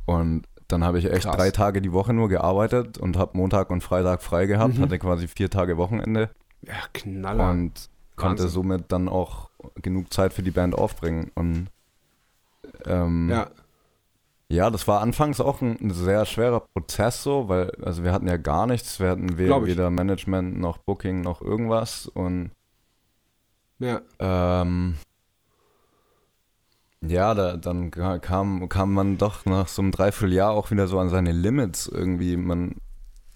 Und 0.06 0.48
dann 0.68 0.84
habe 0.84 1.00
ich 1.00 1.06
echt 1.06 1.24
Krass. 1.26 1.36
drei 1.38 1.52
Tage 1.52 1.82
die 1.82 1.92
Woche 1.94 2.14
nur 2.14 2.30
gearbeitet 2.30 2.98
und 2.98 3.18
habe 3.18 3.38
Montag 3.38 3.70
und 3.70 3.82
Freitag 3.84 4.22
frei 4.22 4.46
gehabt, 4.46 4.78
Mhm. 4.78 4.82
hatte 4.82 5.00
quasi 5.00 5.28
vier 5.28 5.50
Tage 5.50 5.78
Wochenende 5.78 6.30
Ja, 6.62 6.74
Knaller. 6.94 7.50
und 7.52 7.90
konnte 8.16 8.44
Wahnsinn. 8.44 8.50
somit 8.50 8.92
dann 8.92 9.08
auch 9.10 9.50
genug 9.82 10.12
Zeit 10.14 10.34
für 10.34 10.44
die 10.44 10.52
Band 10.52 10.76
aufbringen. 10.76 11.32
Und 11.36 11.68
ähm, 12.86 13.30
ja. 13.30 13.48
ja, 14.50 14.70
das 14.70 14.88
war 14.88 15.02
anfangs 15.02 15.40
auch 15.40 15.62
ein, 15.62 15.78
ein 15.82 15.92
sehr 15.92 16.26
schwerer 16.26 16.62
Prozess 16.62 17.24
so, 17.24 17.48
weil 17.48 17.72
also 17.84 18.04
wir 18.04 18.12
hatten 18.12 18.28
ja 18.28 18.38
gar 18.38 18.66
nichts, 18.68 19.00
wir 19.00 19.10
hatten 19.10 19.38
we 19.38 19.46
Glaub 19.46 19.64
ich. 19.64 19.70
weder 19.70 19.90
Management 19.90 20.60
noch 20.60 20.78
Booking 20.80 21.22
noch 21.22 21.42
irgendwas 21.42 22.08
und 22.08 22.52
Ja. 23.80 24.02
ähm, 24.20 24.96
ja, 27.10 27.34
da, 27.34 27.58
dann 27.58 27.92
ka- 27.92 28.20
kam, 28.20 28.70
kam 28.70 28.94
man 28.94 29.18
doch 29.18 29.46
nach 29.46 29.68
so 29.68 29.82
einem 29.82 29.92
Dreivierteljahr 29.92 30.52
auch 30.52 30.72
wieder 30.72 30.88
so 30.88 31.00
an 31.00 31.10
seine 31.10 31.32
Limits 31.32 31.88
irgendwie. 31.88 32.38
Man, 32.38 32.76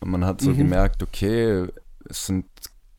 man 0.04 0.26
hat 0.26 0.42
so 0.42 0.52
Mhm. 0.52 0.58
gemerkt, 0.58 1.04
okay, 1.04 1.68
es 2.10 2.26
sind 2.26 2.46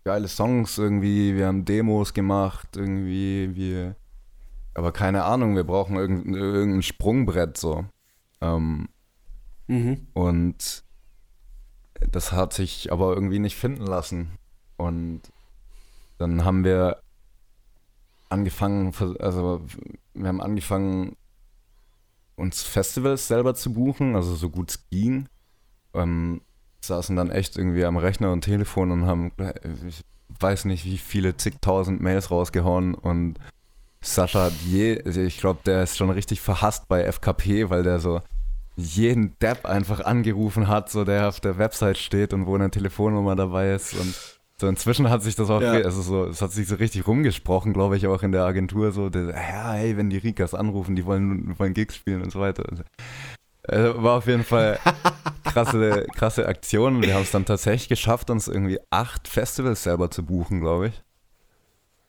geile 0.05 0.29
Songs 0.29 0.79
irgendwie, 0.79 1.37
wir 1.37 1.47
haben 1.47 1.65
Demos 1.65 2.13
gemacht, 2.15 2.69
irgendwie, 2.77 3.51
wir. 3.55 3.97
Aber 4.75 4.91
keine 4.93 5.25
Ahnung, 5.25 5.55
wir 5.55 5.65
brauchen 5.65 5.97
irgendein, 5.97 6.35
irgendein 6.35 6.83
Sprungbrett 6.83 7.57
so. 7.59 7.85
Ähm, 8.41 8.89
Mhm. 9.69 10.07
und 10.15 10.83
das 12.11 12.33
hat 12.33 12.53
sich 12.53 12.91
aber 12.91 13.15
irgendwie 13.15 13.39
nicht 13.39 13.55
finden 13.57 13.87
lassen. 13.87 14.33
Und 14.77 15.21
dann 16.19 16.45
haben 16.45 16.65
wir 16.65 17.01
angefangen, 18.29 18.93
also 19.21 19.61
wir 20.15 20.29
haben 20.29 20.41
angefangen, 20.41 21.17
uns 22.37 22.63
Festivals 22.63 23.29
selber 23.29 23.55
zu 23.55 23.73
buchen, 23.73 24.17
also 24.17 24.35
so 24.35 24.51
gut 24.51 24.71
es 24.71 24.89
ging. 24.91 25.29
Ähm, 25.95 26.43
saßen 26.81 27.15
dann 27.17 27.31
echt 27.31 27.57
irgendwie 27.57 27.85
am 27.85 27.97
Rechner 27.97 28.33
und 28.33 28.43
Telefon 28.43 28.91
und 28.91 29.07
haben, 29.07 29.33
ich 29.87 30.03
weiß 30.41 30.65
nicht, 30.65 30.85
wie 30.85 30.99
viele 30.99 31.37
zigtausend 31.37 32.01
Mails 32.01 32.31
rausgehauen 32.31 32.95
und 32.95 33.39
Sascha 34.01 34.47
hat 34.47 34.53
je, 34.67 34.95
ich 34.95 35.39
glaube, 35.39 35.61
der 35.65 35.85
ist 35.85 35.97
schon 35.97 36.11
richtig 36.11 36.41
verhasst 36.41 36.89
bei 36.89 37.05
FKP, 37.05 37.71
weil 37.71 37.85
der 37.85 38.01
so 38.01 38.21
jeden 38.75 39.39
Depp 39.39 39.65
einfach 39.65 40.01
angerufen 40.01 40.67
hat, 40.67 40.91
so 40.91 41.05
der 41.05 41.29
auf 41.29 41.39
der 41.39 41.59
Website 41.59 41.99
steht 41.99 42.33
und 42.33 42.47
wo 42.47 42.55
eine 42.57 42.71
Telefonnummer 42.71 43.37
dabei 43.37 43.75
ist 43.75 43.95
und 43.95 44.41
so 44.63 44.69
inzwischen 44.69 45.11
hat 45.11 45.23
sich 45.25 45.35
das 45.35 45.51
auch, 45.51 45.61
Ja. 45.61 45.73
also 45.73 46.01
so, 46.03 46.25
es 46.27 46.41
hat 46.41 46.53
sich 46.53 46.69
so 46.69 46.77
richtig 46.77 47.05
rumgesprochen, 47.09 47.73
glaube 47.73 47.97
ich, 47.97 48.07
auch 48.07 48.23
in 48.23 48.31
der 48.31 48.45
Agentur 48.45 48.93
so, 48.93 49.11
der, 49.11 49.31
ja, 49.31 49.73
hey, 49.73 49.97
wenn 49.97 50.09
die 50.09 50.19
Rikas 50.19 50.55
anrufen, 50.55 50.95
die 50.95 51.05
wollen, 51.05 51.59
wollen 51.59 51.75
Gigs 51.75 51.97
spielen 51.97 52.23
und 52.23 52.31
so 52.31 52.39
weiter. 52.39 52.65
Also, 53.69 54.03
war 54.03 54.19
auf 54.19 54.27
jeden 54.29 54.45
Fall 54.45 54.79
krasse, 55.45 56.07
krasse 56.15 56.47
Aktion 56.47 57.03
wir 57.03 57.15
haben 57.15 57.23
es 57.23 57.33
dann 57.33 57.45
tatsächlich 57.45 57.89
geschafft, 57.89 58.31
uns 58.31 58.47
irgendwie 58.47 58.79
acht 58.91 59.27
Festivals 59.27 59.83
selber 59.83 60.11
zu 60.13 60.25
buchen, 60.25 60.61
glaube 60.61 60.89
ich. 60.89 61.03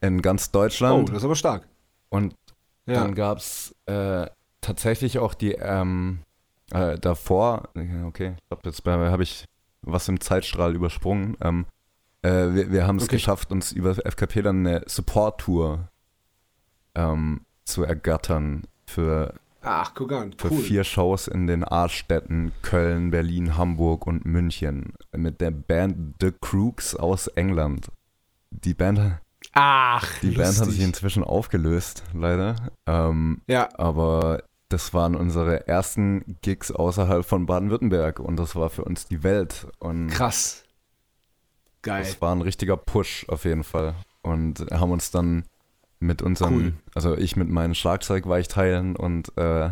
In 0.02 0.22
ganz 0.22 0.50
Oh, 0.50 0.52
Deutschland. 0.54 1.10
das 1.10 1.18
ist 1.18 1.24
aber 1.26 1.36
stark. 1.36 1.68
Und 2.10 2.36
Ja. 2.86 2.96
dann 2.96 3.16
gab 3.16 3.40
es 3.40 3.74
äh, 3.88 4.28
tatsächlich 4.62 5.18
auch 5.18 5.34
die, 5.34 5.54
ähm, 5.54 6.20
äh, 6.72 7.00
davor, 7.00 7.70
okay, 8.06 8.36
ich 8.38 8.48
glaube, 8.50 8.62
jetzt 8.70 8.86
habe 8.86 9.24
ich 9.24 9.46
was 9.82 10.08
im 10.08 10.20
Zeitstrahl 10.22 10.76
übersprungen. 10.76 11.36
Ähm, 11.42 11.66
äh, 12.24 12.54
wir 12.56 12.72
wir 12.72 12.88
haben 12.88 12.98
es 12.98 13.04
Okay. 13.04 13.18
geschafft, 13.18 13.52
uns 13.52 13.72
über 13.72 13.92
FKP 13.96 14.42
dann 14.42 14.66
eine 14.66 14.84
Support-Tour 14.88 15.88
ähm, 16.96 17.42
zu 17.66 17.84
ergattern 17.84 18.64
für, 18.88 19.34
Ach, 19.62 19.94
guck 19.96 20.12
an. 20.12 20.34
für 20.38 20.52
Cool. 20.52 20.60
vier 20.62 20.84
Shows 20.84 21.28
in 21.28 21.48
den 21.48 21.64
A-Städten 21.64 22.52
Köln, 22.62 23.12
Berlin, 23.12 23.58
Hamburg 23.58 24.06
und 24.08 24.26
München 24.26 24.94
mit 25.16 25.42
der 25.42 25.52
Band 25.52 26.16
The 26.22 26.32
Crooks 26.40 26.96
aus 26.96 27.28
England. 27.28 27.88
Die 28.52 28.74
Band, 28.74 29.20
Ach, 29.54 30.20
die 30.22 30.32
Band 30.32 30.48
hat 30.50 30.58
lustig. 30.60 30.76
sich 30.76 30.84
inzwischen 30.84 31.24
aufgelöst, 31.24 32.04
leider. 32.14 32.56
Ähm, 32.86 33.42
Ja, 33.48 33.70
aber 33.78 34.44
das 34.70 34.94
waren 34.94 35.16
unsere 35.16 35.68
ersten 35.68 36.38
Gigs 36.42 36.72
außerhalb 36.72 37.26
von 37.26 37.46
Baden-Württemberg 37.46 38.20
und 38.20 38.38
das 38.38 38.56
war 38.56 38.70
für 38.70 38.84
uns 38.84 39.06
die 39.08 39.24
Welt. 39.24 39.68
Und 39.80 40.08
krass. 40.08 40.63
Geil. 41.84 42.04
das 42.04 42.22
war 42.22 42.34
ein 42.34 42.42
richtiger 42.42 42.78
Push 42.78 43.26
auf 43.30 43.46
jeden 43.46 43.64
Fall. 43.64 43.96
Und 44.22 44.66
haben 44.72 44.92
uns 44.92 45.12
dann 45.12 45.44
mit 46.00 46.22
unserem, 46.22 46.58
Cool. 46.58 46.74
also 46.96 47.18
ich 47.18 47.36
mit 47.36 47.50
meinen 47.50 47.76
Schlagzeugweichteilen 47.76 48.96
und 48.96 49.38
äh, 49.38 49.70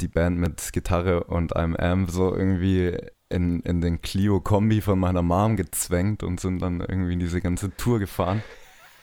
die 0.00 0.08
Band 0.08 0.38
mit 0.38 0.72
Gitarre 0.72 1.24
und 1.24 1.56
einem 1.56 1.74
Amp 1.74 2.10
so 2.10 2.34
irgendwie 2.34 2.96
in, 3.28 3.60
in 3.60 3.80
den 3.80 4.00
Clio-Kombi 4.00 4.80
von 4.80 4.98
meiner 4.98 5.22
Mom 5.22 5.56
gezwängt 5.56 6.22
und 6.22 6.40
sind 6.40 6.60
dann 6.60 6.80
irgendwie 6.80 7.16
diese 7.16 7.40
ganze 7.40 7.74
Tour 7.76 7.98
gefahren. 7.98 8.42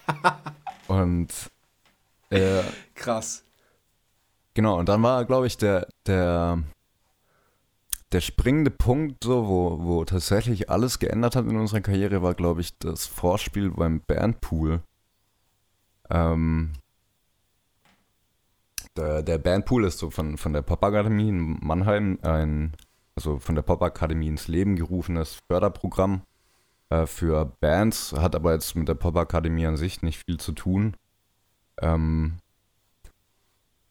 und 0.88 1.30
äh, 2.30 2.62
Krass. 2.95 3.43
Genau, 4.53 4.80
und 4.80 4.88
dann 4.88 5.03
war, 5.03 5.26
glaube 5.26 5.47
ich, 5.47 5.58
der, 5.58 5.88
der, 6.08 6.64
der 8.12 8.22
springende 8.22 8.72
Punkt, 8.72 9.24
so, 9.24 9.47
wo, 9.47 9.84
wo 9.84 10.06
tatsächlich 10.06 10.70
alles 10.70 10.99
geändert 10.99 11.36
hat 11.36 11.45
in 11.45 11.58
unserer 11.58 11.82
Karriere, 11.82 12.22
war, 12.22 12.34
glaube 12.34 12.62
ich, 12.62 12.78
das 12.78 13.06
Vorspiel 13.06 13.72
beim 13.72 14.01
Bandpool. 14.01 14.82
Ähm, 16.10 16.74
der, 18.95 19.24
der 19.24 19.38
Bandpool 19.38 19.86
ist 19.86 19.99
so 19.99 20.10
von, 20.10 20.38
von 20.38 20.53
der 20.53 20.62
Popakademie 20.62 21.30
in 21.30 21.60
Mannheim 21.62 22.20
ein, 22.22 22.74
also 23.16 23.39
von 23.39 23.56
der 23.56 23.64
Popakademie 23.64 24.28
ins 24.28 24.47
Leben 24.47 24.76
gerufenes 24.76 25.41
Förderprogramm, 25.47 26.22
äh, 26.89 27.06
für 27.06 27.45
Bands, 27.60 28.14
hat 28.14 28.36
aber 28.36 28.53
jetzt 28.53 28.76
mit 28.76 28.88
der 28.88 28.95
Popakademie 28.95 29.66
an 29.66 29.78
sich 29.78 30.01
nicht 30.01 30.24
viel 30.24 30.39
zu 30.39 30.51
tun. 30.51 30.95
Ähm, 31.82 32.38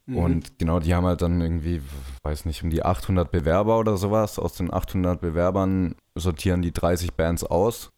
Mhm. 0.06 0.16
Und 0.18 0.58
genau, 0.58 0.80
die 0.80 0.94
haben 0.94 1.06
halt 1.06 1.22
dann 1.22 1.40
irgendwie, 1.40 1.80
weiß 2.22 2.44
nicht, 2.44 2.62
um 2.62 2.70
die 2.70 2.84
800 2.84 3.30
Bewerber 3.30 3.78
oder 3.78 3.96
sowas. 3.96 4.38
Aus 4.38 4.54
den 4.54 4.72
800 4.72 5.20
Bewerbern 5.20 5.94
sortieren 6.14 6.60
die 6.62 6.72
30 6.72 7.14
Bands 7.14 7.42
aus. 7.44 7.90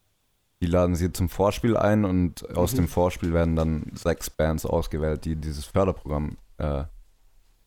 Die 0.62 0.66
laden 0.66 0.94
sie 0.94 1.12
zum 1.12 1.28
Vorspiel 1.28 1.76
ein 1.76 2.04
und 2.04 2.48
aus 2.56 2.72
Mhm. 2.72 2.76
dem 2.76 2.88
Vorspiel 2.88 3.32
werden 3.34 3.56
dann 3.56 3.90
sechs 3.94 4.30
Bands 4.30 4.64
ausgewählt, 4.64 5.24
die 5.24 5.36
dieses 5.36 5.64
Förderprogramm 5.66 6.38
äh, 6.58 6.84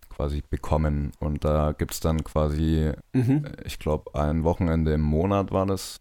quasi 0.10 0.42
bekommen. 0.50 1.12
Und 1.20 1.46
da 1.46 1.74
gibt 1.74 1.92
es 1.94 2.00
dann 2.00 2.24
quasi, 2.24 2.92
Mhm. 3.14 3.46
ich 3.66 3.78
glaube, 3.78 4.16
ein 4.20 4.44
Wochenende 4.44 4.94
im 4.94 5.02
Monat 5.02 5.52
war 5.52 5.66
das. 5.66 6.00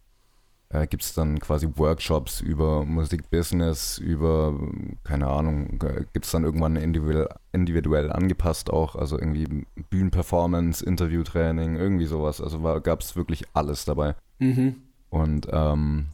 Äh, 0.70 0.86
gibt 0.86 1.02
es 1.02 1.14
dann 1.14 1.40
quasi 1.40 1.66
Workshops 1.76 2.42
über 2.42 2.84
Musikbusiness, 2.84 3.96
über, 3.96 4.54
keine 5.02 5.28
Ahnung, 5.28 5.78
gibt 6.12 6.26
es 6.26 6.30
dann 6.30 6.44
irgendwann 6.44 6.76
individuell, 6.76 7.28
individuell 7.52 8.12
angepasst 8.12 8.70
auch, 8.70 8.94
also 8.94 9.18
irgendwie 9.18 9.66
Bühnenperformance, 9.88 10.84
Interviewtraining, 10.84 11.76
irgendwie 11.76 12.04
sowas. 12.04 12.42
Also 12.42 12.60
gab 12.60 13.00
es 13.00 13.16
wirklich 13.16 13.44
alles 13.54 13.86
dabei. 13.86 14.14
Mhm. 14.40 14.76
Und 15.08 15.48
ähm, 15.50 16.08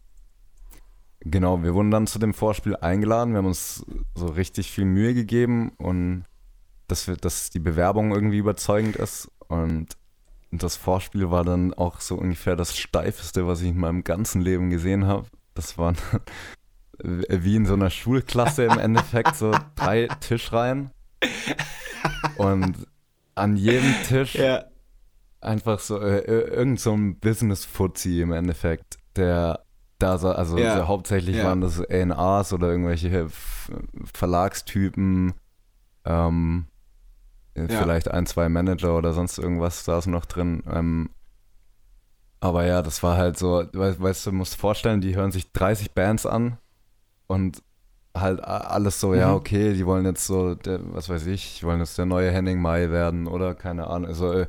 genau, 1.21 1.65
wir 1.65 1.75
wurden 1.75 1.91
dann 1.91 2.07
zu 2.07 2.21
dem 2.21 2.33
Vorspiel 2.33 2.77
eingeladen. 2.77 3.33
Wir 3.33 3.39
haben 3.39 3.47
uns 3.47 3.85
so 4.15 4.27
richtig 4.27 4.71
viel 4.71 4.85
Mühe 4.85 5.15
gegeben 5.15 5.73
und 5.79 6.27
dass, 6.87 7.09
wir, 7.09 7.17
dass 7.17 7.51
die 7.51 7.59
Bewerbung 7.59 8.13
irgendwie 8.13 8.39
überzeugend 8.39 8.95
ist. 8.95 9.29
Und 9.49 9.97
das 10.63 10.77
Vorspiel 10.77 11.31
war 11.31 11.45
dann 11.45 11.75
auch 11.75 12.01
so 12.01 12.17
ungefähr 12.17 12.57
das 12.57 12.77
steifeste, 12.77 13.47
was 13.47 13.61
ich 13.63 13.69
in 13.71 13.79
meinem 13.79 14.05
ganzen 14.05 14.41
Leben 14.43 14.71
gesehen 14.71 15.07
habe. 15.07 15.27
Das 15.55 15.79
waren 15.79 15.97
wie 17.03 17.57
in 17.57 17.67
so 17.67 17.75
einer 17.75 17.91
Schulklasse 17.91 18.65
im 18.65 18.79
Endeffekt 18.79 19.37
so 19.37 19.59
drei 19.75 20.09
Tischreihen. 20.21 20.91
Und 22.37 22.87
an 23.35 23.57
jedem 23.57 23.95
Tisch 24.05 24.35
Ja. 24.35 24.65
einfach 25.41 25.79
so 25.81 26.01
äh, 26.01 26.19
äh, 26.19 26.49
irgend 26.55 26.81
so 26.81 26.93
ein 26.93 27.19
Business-Fuzzi 27.19 28.21
im 28.21 28.33
Endeffekt, 28.33 28.99
der 29.17 29.61
da 29.99 30.19
so, 30.19 30.31
also 30.31 30.59
Ja. 30.59 30.77
so 30.77 30.89
hauptsächlich 30.89 31.37
Ja. 31.37 31.45
waren 31.45 31.61
das 31.61 31.81
A&Rs 31.81 32.53
oder 32.53 32.69
irgendwelche 32.69 33.29
Verlagstypen, 34.13 35.35
ähm, 36.05 36.67
äh, 36.67 36.74
Ja. 37.57 37.67
vielleicht 37.81 38.11
ein, 38.11 38.27
zwei 38.27 38.49
Manager 38.49 38.97
oder 38.97 39.13
sonst 39.13 39.39
irgendwas 39.39 39.85
saßen 39.85 40.11
noch 40.13 40.25
drin. 40.27 40.63
Ähm, 40.71 41.11
aber 42.41 42.67
ja, 42.67 42.83
das 42.83 43.03
war 43.03 43.17
halt 43.17 43.39
so, 43.39 43.65
weißt, 43.73 44.01
weißt 44.03 44.27
du, 44.27 44.31
du 44.31 44.37
musst 44.37 44.57
vorstellen, 44.57 45.01
die 45.01 45.17
hören 45.17 45.33
sich 45.33 45.51
30 45.53 45.93
Bands 45.93 46.27
an 46.27 46.59
und 47.27 47.63
halt 48.17 48.43
alles 48.45 49.01
so, 49.01 49.15
ja, 49.15 49.29
Mhm. 49.31 49.35
okay, 49.35 49.73
die 49.75 49.87
wollen 49.87 50.05
jetzt 50.05 50.27
so, 50.27 50.55
der, 50.55 50.81
was 50.95 51.09
weiß 51.09 51.27
ich, 51.27 51.65
wollen 51.65 51.81
jetzt 51.81 51.97
der 51.99 52.07
neue 52.07 52.31
Henning 52.31 52.61
Mai 52.61 52.91
werden 52.91 53.27
oder 53.27 53.55
keine 53.55 53.87
Ahnung. 53.89 54.09
Also, 54.09 54.33
äh, 54.33 54.47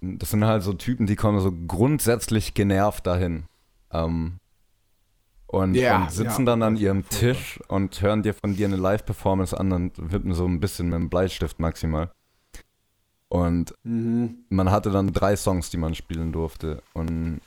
das 0.00 0.30
sind 0.30 0.44
halt 0.44 0.62
so 0.62 0.74
Typen, 0.74 1.06
die 1.06 1.16
kommen 1.16 1.40
so 1.40 1.50
grundsätzlich 1.66 2.52
genervt 2.54 3.06
dahin. 3.06 3.44
Ähm, 3.90 4.38
und, 5.46 5.74
Ja, 5.74 6.02
und 6.02 6.10
sitzen 6.12 6.42
ja. 6.42 6.46
dann 6.52 6.62
an 6.62 6.76
ihrem 6.76 7.08
Tisch 7.08 7.58
und 7.68 8.00
hören 8.02 8.22
dir 8.22 8.34
von 8.34 8.54
dir 8.56 8.66
eine 8.66 8.76
Live-Performance 8.76 9.58
an 9.58 9.72
und 9.72 10.12
wippen 10.12 10.34
so 10.34 10.44
ein 10.46 10.60
bisschen 10.60 10.88
mit 10.90 10.98
dem 10.98 11.08
Bleistift 11.10 11.58
maximal. 11.60 12.10
Und 13.28 13.74
Mhm. 13.82 14.44
man 14.48 14.70
hatte 14.70 14.90
dann 14.90 15.12
drei 15.12 15.36
Songs, 15.36 15.70
die 15.70 15.76
man 15.76 15.94
spielen 15.94 16.32
durfte. 16.32 16.82
Und 16.92 17.40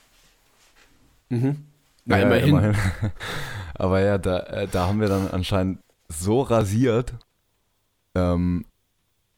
Mhm. 1.29 1.65
Na, 2.05 2.19
ja, 2.19 2.35
immerhin. 2.35 2.75
Aber 3.75 3.99
ja, 4.01 4.17
da, 4.17 4.39
äh, 4.39 4.67
da 4.67 4.87
haben 4.87 5.01
wir 5.01 5.09
dann 5.09 5.27
anscheinend 5.29 5.79
so 6.07 6.41
rasiert, 6.41 7.13
ähm, 8.15 8.65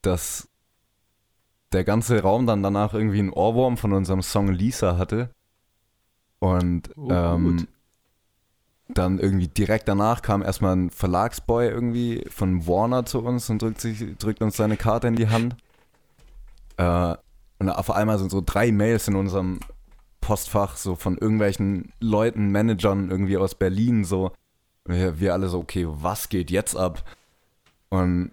dass 0.01 0.47
der 1.71 1.83
ganze 1.83 2.21
Raum 2.21 2.45
dann 2.47 2.63
danach 2.63 2.93
irgendwie 2.93 3.19
einen 3.19 3.31
Ohrwurm 3.33 3.77
von 3.77 3.93
unserem 3.93 4.21
Song 4.21 4.49
Lisa 4.49 4.97
hatte. 4.97 5.29
Und 6.39 6.95
Oh, 6.95 7.11
ähm, 7.11 7.67
dann 8.93 9.19
irgendwie 9.19 9.47
direkt 9.47 9.87
danach 9.87 10.21
kam 10.21 10.41
erstmal 10.41 10.75
ein 10.75 10.89
Verlagsboy 10.89 11.67
irgendwie 11.67 12.25
von 12.29 12.65
Warner 12.65 13.05
zu 13.05 13.19
uns 13.23 13.49
und 13.49 13.61
drückt, 13.61 13.81
sich, 13.81 14.17
drückt 14.17 14.41
uns 14.41 14.57
seine 14.57 14.77
Karte 14.77 15.07
in 15.07 15.15
die 15.15 15.27
Hand. 15.29 15.55
Äh, 16.79 17.15
und 17.59 17.69
auf 17.69 17.91
einmal 17.91 18.17
sind 18.17 18.31
so 18.31 18.41
drei 18.43 18.71
Mails 18.71 19.07
in 19.09 19.15
unserem 19.15 19.59
Postfach, 20.21 20.77
so 20.77 20.95
von 20.95 21.17
irgendwelchen 21.17 21.91
Leuten, 21.99 22.51
Managern 22.51 23.11
irgendwie 23.11 23.37
aus 23.37 23.53
Berlin, 23.55 24.05
so. 24.05 24.31
Wir, 24.85 25.19
wir 25.19 25.33
alle 25.33 25.49
so, 25.49 25.59
okay, 25.59 25.85
was 25.89 26.29
geht 26.29 26.49
jetzt 26.49 26.75
ab? 26.75 27.03
Und 27.89 28.31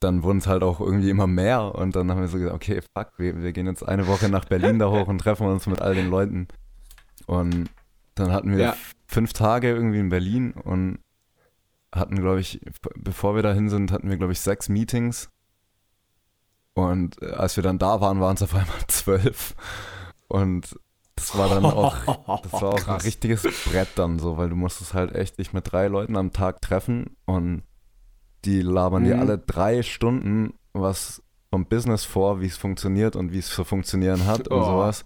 dann 0.00 0.24
wurden 0.24 0.38
es 0.38 0.48
halt 0.48 0.64
auch 0.64 0.80
irgendwie 0.80 1.10
immer 1.10 1.28
mehr 1.28 1.76
und 1.76 1.94
dann 1.94 2.10
haben 2.10 2.20
wir 2.20 2.26
so 2.26 2.38
gesagt, 2.38 2.56
okay, 2.56 2.80
fuck, 2.96 3.12
wir, 3.18 3.40
wir 3.40 3.52
gehen 3.52 3.66
jetzt 3.66 3.86
eine 3.86 4.08
Woche 4.08 4.28
nach 4.28 4.46
Berlin 4.46 4.80
da 4.80 4.90
hoch 4.90 5.06
und 5.06 5.18
treffen 5.18 5.46
uns 5.46 5.68
mit 5.68 5.80
all 5.80 5.94
den 5.94 6.10
Leuten. 6.10 6.48
Und 7.26 7.70
dann 8.16 8.32
hatten 8.32 8.50
wir 8.50 8.58
Ja. 8.58 8.76
fünf 9.06 9.32
Tage 9.32 9.68
irgendwie 9.70 10.00
in 10.00 10.08
Berlin 10.08 10.52
und 10.52 10.98
hatten, 11.94 12.16
glaube 12.16 12.40
ich, 12.40 12.60
bevor 12.96 13.36
wir 13.36 13.42
dahin 13.42 13.68
sind, 13.68 13.92
hatten 13.92 14.10
wir, 14.10 14.16
glaube 14.16 14.32
ich, 14.32 14.40
sechs 14.40 14.68
Meetings. 14.68 15.30
Und 16.74 17.20
äh, 17.22 17.26
als 17.32 17.56
wir 17.56 17.62
dann 17.62 17.78
da 17.78 18.00
waren, 18.00 18.20
waren 18.20 18.34
es 18.36 18.42
auf 18.42 18.54
einmal 18.54 18.76
zwölf. 18.88 19.54
Und 20.28 20.78
das 21.16 21.36
war 21.36 21.48
dann 21.48 21.64
auch, 21.66 21.94
das 22.42 22.52
war 22.52 22.74
auch 22.74 22.88
ein 22.88 23.00
richtiges 23.00 23.42
Brett 23.42 23.88
dann 23.96 24.18
so, 24.18 24.38
weil 24.38 24.48
du 24.48 24.56
musstest 24.56 24.94
halt 24.94 25.14
echt 25.14 25.38
dich 25.38 25.52
mit 25.52 25.70
drei 25.70 25.88
Leuten 25.88 26.16
am 26.16 26.32
Tag 26.32 26.60
treffen 26.62 27.16
und 27.26 27.62
die 28.44 28.62
labern 28.62 29.04
dir 29.04 29.14
Mhm. 29.16 29.20
alle 29.20 29.38
drei 29.38 29.82
Stunden 29.82 30.54
was 30.72 31.22
vom 31.50 31.66
Business 31.66 32.04
vor, 32.04 32.40
wie 32.40 32.46
es 32.46 32.56
funktioniert 32.56 33.14
und 33.14 33.32
wie 33.32 33.38
es 33.38 33.48
zu 33.50 33.62
funktionieren 33.64 34.26
hat 34.26 34.48
und 34.48 34.58
Oh, 34.58 34.64
sowas. 34.64 35.04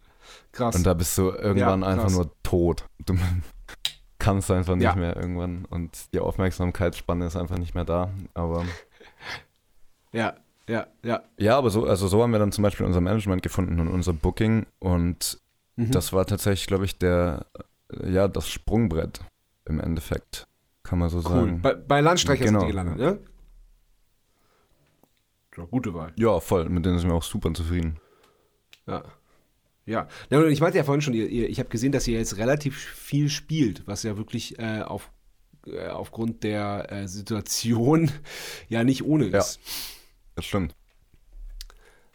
Krass. 0.52 0.76
Und 0.76 0.84
da 0.86 0.94
bist 0.94 1.18
du 1.18 1.30
irgendwann 1.30 1.82
Ja, 1.82 1.88
einfach 1.88 2.10
nur 2.10 2.30
tot. 2.44 2.84
Du 3.04 3.14
kannst 4.18 4.50
einfach 4.52 4.76
nicht 4.76 4.84
Ja. 4.84 4.94
mehr 4.94 5.16
irgendwann 5.16 5.64
und 5.66 6.14
die 6.14 6.20
Aufmerksamkeitsspanne 6.20 7.26
ist 7.26 7.36
einfach 7.36 7.58
nicht 7.58 7.74
mehr 7.74 7.84
da. 7.84 8.10
Aber 8.32 8.64
ja, 10.12 10.34
ja, 10.68 10.86
ja. 11.02 11.22
ja, 11.38 11.56
aber 11.56 11.70
so, 11.70 11.84
also 11.86 12.08
so 12.08 12.22
haben 12.22 12.32
wir 12.32 12.38
dann 12.38 12.52
zum 12.52 12.62
Beispiel 12.62 12.86
unser 12.86 13.00
Management 13.00 13.42
gefunden 13.42 13.78
und 13.80 13.88
unser 13.88 14.12
Booking 14.12 14.66
und 14.78 15.40
Mhm. 15.76 15.90
das 15.90 16.12
war 16.12 16.26
tatsächlich, 16.26 16.66
glaube 16.66 16.84
ich, 16.86 16.98
der, 16.98 17.46
äh, 17.92 18.10
ja, 18.10 18.28
das 18.28 18.48
Sprungbrett 18.48 19.20
im 19.66 19.78
Endeffekt, 19.80 20.48
kann 20.82 20.98
man 20.98 21.10
so 21.10 21.18
cool. 21.18 21.22
sagen. 21.24 21.62
Bei, 21.62 21.74
bei 21.74 22.00
Landstreicher 22.00 22.44
Genau. 22.44 22.60
sind 22.60 22.68
die 22.68 22.72
gelandet, 22.72 22.96
ne? 22.98 23.18
Ja, 25.56 25.64
gute 25.64 25.94
Wahl. 25.94 26.12
Ja, 26.16 26.40
voll, 26.40 26.68
mit 26.68 26.84
denen 26.84 26.98
sind 26.98 27.08
wir 27.08 27.14
auch 27.14 27.22
super 27.22 27.52
zufrieden. 27.54 27.98
Ja. 28.86 29.02
Ja. 29.86 30.08
ja 30.30 30.44
ich 30.46 30.60
meinte 30.60 30.78
ja 30.78 30.84
vorhin 30.84 31.00
schon, 31.00 31.14
ihr, 31.14 31.28
ihr, 31.28 31.48
ich 31.48 31.58
habe 31.58 31.68
gesehen, 31.68 31.92
dass 31.92 32.06
ihr 32.08 32.18
jetzt 32.18 32.36
relativ 32.36 32.76
viel 32.78 33.28
spielt, 33.28 33.86
was 33.86 34.02
ja 34.02 34.16
wirklich 34.16 34.58
äh, 34.58 34.82
auf, 34.82 35.10
äh, 35.66 35.88
aufgrund 35.88 36.42
der 36.42 36.90
äh, 36.90 37.08
Situation 37.08 38.10
ja 38.68 38.84
nicht 38.84 39.04
ohne 39.04 39.28
Ja. 39.28 39.44
Das 40.36 40.44
stimmt. 40.44 40.76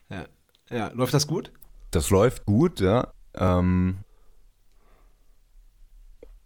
Ja. 0.10 0.26
ja. 0.70 0.88
Läuft 0.94 1.14
das 1.14 1.28
gut? 1.28 1.52
Das 1.92 2.10
läuft 2.10 2.46
gut, 2.46 2.80
ja. 2.80 3.12
Ähm, 3.34 3.98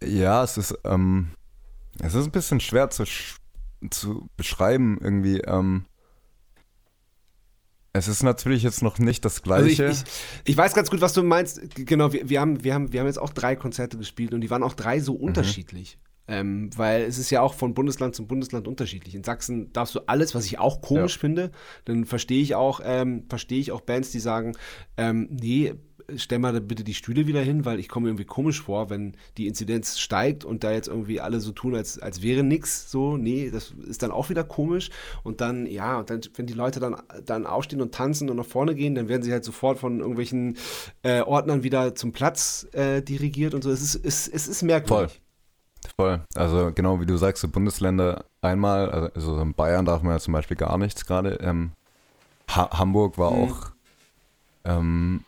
ja, 0.02 0.42
es 0.42 0.56
ist, 0.58 0.76
ähm, 0.84 1.30
es 2.00 2.14
ist 2.14 2.24
ein 2.24 2.32
bisschen 2.32 2.60
schwer 2.60 2.90
zu, 2.90 3.04
zu 3.90 4.28
beschreiben 4.36 4.98
irgendwie. 5.00 5.38
Ähm, 5.40 5.86
es 7.92 8.08
ist 8.08 8.22
natürlich 8.22 8.62
jetzt 8.62 8.82
noch 8.82 8.98
nicht 8.98 9.24
das 9.24 9.42
Also 9.44 9.66
ich, 9.66 9.76
Gleiche. 9.76 9.92
ich, 10.44 10.50
ich 10.50 10.56
weiß 10.56 10.74
ganz 10.74 10.90
gut, 10.90 11.00
was 11.00 11.12
du 11.14 11.22
meinst. 11.22 11.60
Genau, 11.74 12.12
wir, 12.12 12.28
wir, 12.28 12.40
haben, 12.40 12.62
wir, 12.62 12.74
haben, 12.74 12.92
wir 12.92 13.00
haben 13.00 13.06
jetzt 13.06 13.18
auch 13.18 13.30
drei 13.30 13.56
Konzerte 13.56 13.96
gespielt 13.96 14.34
und 14.34 14.42
die 14.42 14.50
waren 14.50 14.62
auch 14.62 14.74
drei 14.74 14.98
Mhm. 14.98 15.02
so 15.02 15.14
unterschiedlich. 15.14 15.98
Ähm, 16.28 16.70
weil 16.76 17.02
es 17.02 17.18
ist 17.18 17.30
ja 17.30 17.40
auch 17.40 17.54
von 17.54 17.74
Bundesland 17.74 18.14
zum 18.14 18.26
Bundesland 18.26 18.66
unterschiedlich. 18.66 19.14
In 19.14 19.22
Sachsen 19.24 19.72
darfst 19.72 19.94
du 19.94 20.00
alles, 20.06 20.34
was 20.34 20.44
ich 20.46 20.58
auch 20.58 20.80
komisch 20.80 21.14
Ja. 21.16 21.20
finde. 21.20 21.50
Dann 21.84 22.04
verstehe 22.04 22.42
ich 22.42 22.54
auch, 22.54 22.80
ähm, 22.84 23.24
verstehe 23.28 23.60
ich 23.60 23.70
auch 23.72 23.80
Bands, 23.80 24.10
die 24.10 24.20
sagen, 24.20 24.56
ähm, 24.96 25.28
nee, 25.30 25.74
stell 26.16 26.38
mal 26.38 26.52
da 26.52 26.60
bitte 26.60 26.84
die 26.84 26.94
Stühle 26.94 27.26
wieder 27.26 27.40
hin, 27.40 27.64
weil 27.64 27.80
ich 27.80 27.88
komme 27.88 28.04
mir 28.04 28.10
irgendwie 28.10 28.24
komisch 28.26 28.62
vor, 28.62 28.90
wenn 28.90 29.16
die 29.38 29.46
Inzidenz 29.48 29.98
steigt 29.98 30.44
und 30.44 30.62
da 30.62 30.70
jetzt 30.72 30.86
irgendwie 30.88 31.20
alle 31.20 31.40
so 31.40 31.50
tun, 31.52 31.74
als, 31.74 31.98
als 31.98 32.22
wäre 32.22 32.44
nix. 32.44 32.90
So, 32.90 33.16
nee, 33.16 33.50
das 33.50 33.74
ist 33.88 34.02
dann 34.02 34.12
auch 34.12 34.28
wieder 34.30 34.44
komisch. 34.44 34.90
Und 35.24 35.40
dann, 35.40 35.66
ja, 35.66 35.98
und 35.98 36.10
dann, 36.10 36.20
wenn 36.36 36.46
die 36.46 36.54
Leute 36.54 36.78
dann, 36.80 36.96
dann 37.24 37.44
aufstehen 37.46 37.80
und 37.82 37.92
tanzen 37.92 38.30
und 38.30 38.36
nach 38.36 38.46
vorne 38.46 38.74
gehen, 38.76 38.94
dann 38.94 39.08
werden 39.08 39.22
sie 39.22 39.32
halt 39.32 39.44
sofort 39.44 39.78
von 39.78 39.98
irgendwelchen 40.00 40.56
äh, 41.02 41.22
Ordnern 41.22 41.62
wieder 41.64 41.94
zum 41.96 42.12
Platz 42.12 42.66
äh, 42.72 43.02
dirigiert 43.02 43.52
und 43.54 43.62
so. 43.64 43.70
Es 43.70 43.82
ist, 43.82 44.04
es, 44.04 44.28
es 44.28 44.46
ist 44.48 44.62
merkwürdig. 44.62 45.12
Voll. 45.12 45.20
Also 46.34 46.72
genau 46.74 47.00
wie 47.00 47.06
du 47.06 47.16
sagst, 47.16 47.40
so 47.42 47.48
Bundesländer 47.48 48.24
einmal, 48.42 48.90
also- 48.90 49.10
also 49.14 49.40
in 49.40 49.54
Bayern 49.54 49.84
darf 49.84 50.02
man 50.02 50.12
ja 50.14 50.18
zum 50.20 50.32
Beispiel 50.34 50.56
gar 50.56 50.76
nichts 50.78 51.04
gerade. 51.06 51.34
Ähm, 51.42 51.72
ha 52.50 52.78
Hamburg 52.78 53.18
war 53.18 53.30
Mhm. 53.32 53.42
auch, 53.42 53.56
ähm, 54.64 55.24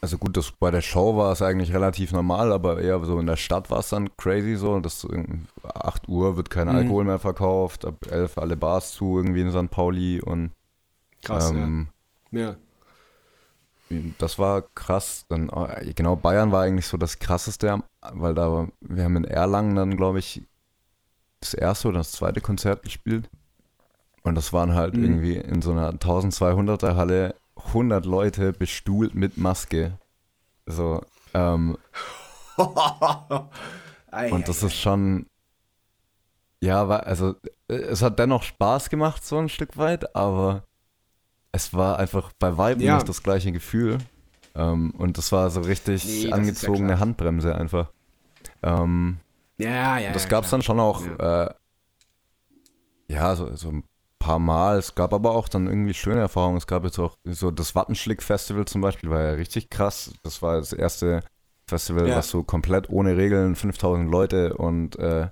also 0.00 0.18
gut, 0.18 0.36
das, 0.36 0.50
bei 0.50 0.70
der 0.72 0.80
Show 0.82 1.16
war 1.16 1.30
es 1.32 1.42
eigentlich 1.42 1.72
relativ 1.72 2.12
normal, 2.12 2.52
aber 2.52 2.80
eher 2.80 2.98
so 3.04 3.18
in 3.20 3.26
der 3.26 3.36
Stadt 3.36 3.70
war 3.70 3.78
es 3.78 3.88
dann 3.90 4.14
crazy 4.16 4.56
so. 4.56 4.80
Das, 4.80 5.06
8 5.74 6.08
Uhr 6.08 6.36
wird 6.36 6.50
kein 6.50 6.68
Mhm. 6.68 6.74
Alkohol 6.74 7.04
mehr 7.04 7.20
verkauft, 7.20 7.84
ab 7.84 7.94
11 8.10 8.36
alle 8.36 8.56
Bars 8.56 8.92
zu 8.92 9.16
irgendwie 9.16 9.42
in 9.42 9.52
St. 9.52 9.70
Pauli 9.70 10.20
und 10.20 10.50
Krass, 11.22 11.52
ähm, 11.52 11.88
ja. 12.32 12.40
ja. 12.40 12.56
Das 14.18 14.38
war 14.38 14.62
krass. 14.74 15.24
Dann, 15.28 15.48
äh, 15.48 15.92
genau, 15.94 16.16
Bayern 16.16 16.52
war 16.52 16.62
eigentlich 16.62 16.86
so 16.86 16.96
das 16.96 17.18
krasseste, 17.18 17.82
weil 18.12 18.34
da, 18.34 18.68
wir 18.80 19.04
haben 19.04 19.16
in 19.16 19.24
Erlangen 19.24 19.74
dann, 19.76 19.96
glaube 19.96 20.18
ich, 20.18 20.42
das 21.40 21.54
erste 21.54 21.88
oder 21.88 21.98
das 21.98 22.12
zweite 22.12 22.40
Konzert 22.40 22.82
gespielt. 22.82 23.28
Und 24.22 24.34
das 24.36 24.52
waren 24.52 24.74
halt 24.74 24.94
Mhm. 24.94 25.04
irgendwie 25.04 25.36
in 25.36 25.62
so 25.62 25.72
einer 25.72 25.92
1200er 25.98 26.96
Halle 26.96 27.34
100 27.56 28.06
Leute 28.06 28.52
bestuhlt 28.52 29.14
mit 29.14 29.36
Maske. 29.36 29.98
So, 30.66 31.02
ähm, 31.34 31.76
und 34.30 34.48
das 34.48 34.62
ist 34.62 34.76
schon, 34.76 35.26
ja, 36.60 36.86
also 36.86 37.34
äh, 37.68 37.74
es 37.74 38.02
hat 38.02 38.18
dennoch 38.18 38.42
Spaß 38.44 38.90
gemacht, 38.90 39.24
so 39.24 39.38
ein 39.38 39.48
Stück 39.48 39.76
weit, 39.76 40.14
aber 40.14 40.62
es 41.52 41.74
war 41.74 41.98
einfach 41.98 42.32
bei 42.38 42.56
Weitem 42.56 42.82
Ja. 42.82 42.94
nicht 42.96 43.08
das 43.08 43.22
gleiche 43.22 43.52
Gefühl. 43.52 43.98
Ähm, 44.54 44.90
und 44.98 45.16
das 45.18 45.32
war 45.32 45.48
so 45.50 45.60
richtig 45.62 46.04
Nee, 46.04 46.28
ja 46.28 46.34
angezogene 46.34 46.88
klar. 46.88 47.00
Handbremse 47.00 47.54
einfach. 47.54 47.90
Ähm, 48.62 49.18
Ja, 49.58 49.98
ja. 49.98 50.12
das 50.12 50.24
ja, 50.24 50.28
gab 50.28 50.44
es 50.44 50.50
dann 50.50 50.62
schon 50.62 50.80
auch, 50.80 51.02
ja, 51.18 51.44
äh, 51.44 51.54
ja 53.08 53.34
so, 53.36 53.54
so 53.56 53.68
ein 53.70 53.84
paar 54.18 54.38
Mal. 54.38 54.78
Es 54.78 54.94
gab 54.94 55.12
aber 55.12 55.32
auch 55.32 55.48
dann 55.48 55.66
irgendwie 55.66 55.94
schöne 55.94 56.20
Erfahrungen. 56.20 56.56
Es 56.58 56.66
gab 56.66 56.84
jetzt 56.84 56.98
auch 56.98 57.16
so 57.24 57.50
das 57.50 57.74
Wattenschlick-Festival 57.74 58.64
zum 58.66 58.80
Beispiel, 58.80 59.10
war 59.10 59.22
ja 59.22 59.30
richtig 59.32 59.70
krass. 59.70 60.12
Das 60.22 60.42
war 60.42 60.58
das 60.58 60.72
erste 60.72 61.22
Festival, 61.66 62.08
Ja. 62.08 62.16
was 62.16 62.28
so 62.28 62.42
komplett 62.42 62.88
ohne 62.90 63.16
Regeln, 63.16 63.56
5000 63.56 64.10
Leute 64.10 64.54
und 64.56 64.98
äh, 64.98 65.28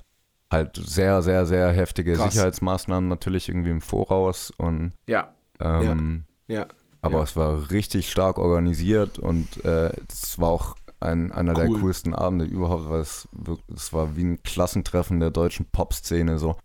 halt 0.50 0.76
sehr, 0.76 1.22
sehr, 1.22 1.46
sehr 1.46 1.70
heftige 1.72 2.14
Krass. 2.14 2.32
Sicherheitsmaßnahmen 2.32 3.08
natürlich 3.08 3.48
irgendwie 3.48 3.70
im 3.70 3.80
Voraus 3.80 4.50
und 4.56 4.92
Ja, 5.06 5.34
ähm, 5.60 6.24
ja. 6.48 6.66
aber 7.02 7.18
Ja. 7.18 7.22
es 7.24 7.36
war 7.36 7.70
richtig 7.70 8.10
stark 8.10 8.38
organisiert 8.38 9.18
und 9.18 9.64
äh, 9.64 9.92
es 10.08 10.38
war 10.38 10.48
auch 10.48 10.76
ein, 11.00 11.32
einer 11.32 11.54
der 11.54 11.68
Cool. 11.70 11.80
coolsten 11.80 12.14
Abende 12.14 12.44
überhaupt, 12.44 12.90
weil 12.90 13.00
es, 13.00 13.26
es 13.74 13.92
war 13.92 14.16
wie 14.16 14.24
ein 14.24 14.42
Klassentreffen 14.42 15.18
der 15.20 15.30
deutschen 15.30 15.66
Pop-Szene 15.66 16.38
so. 16.38 16.56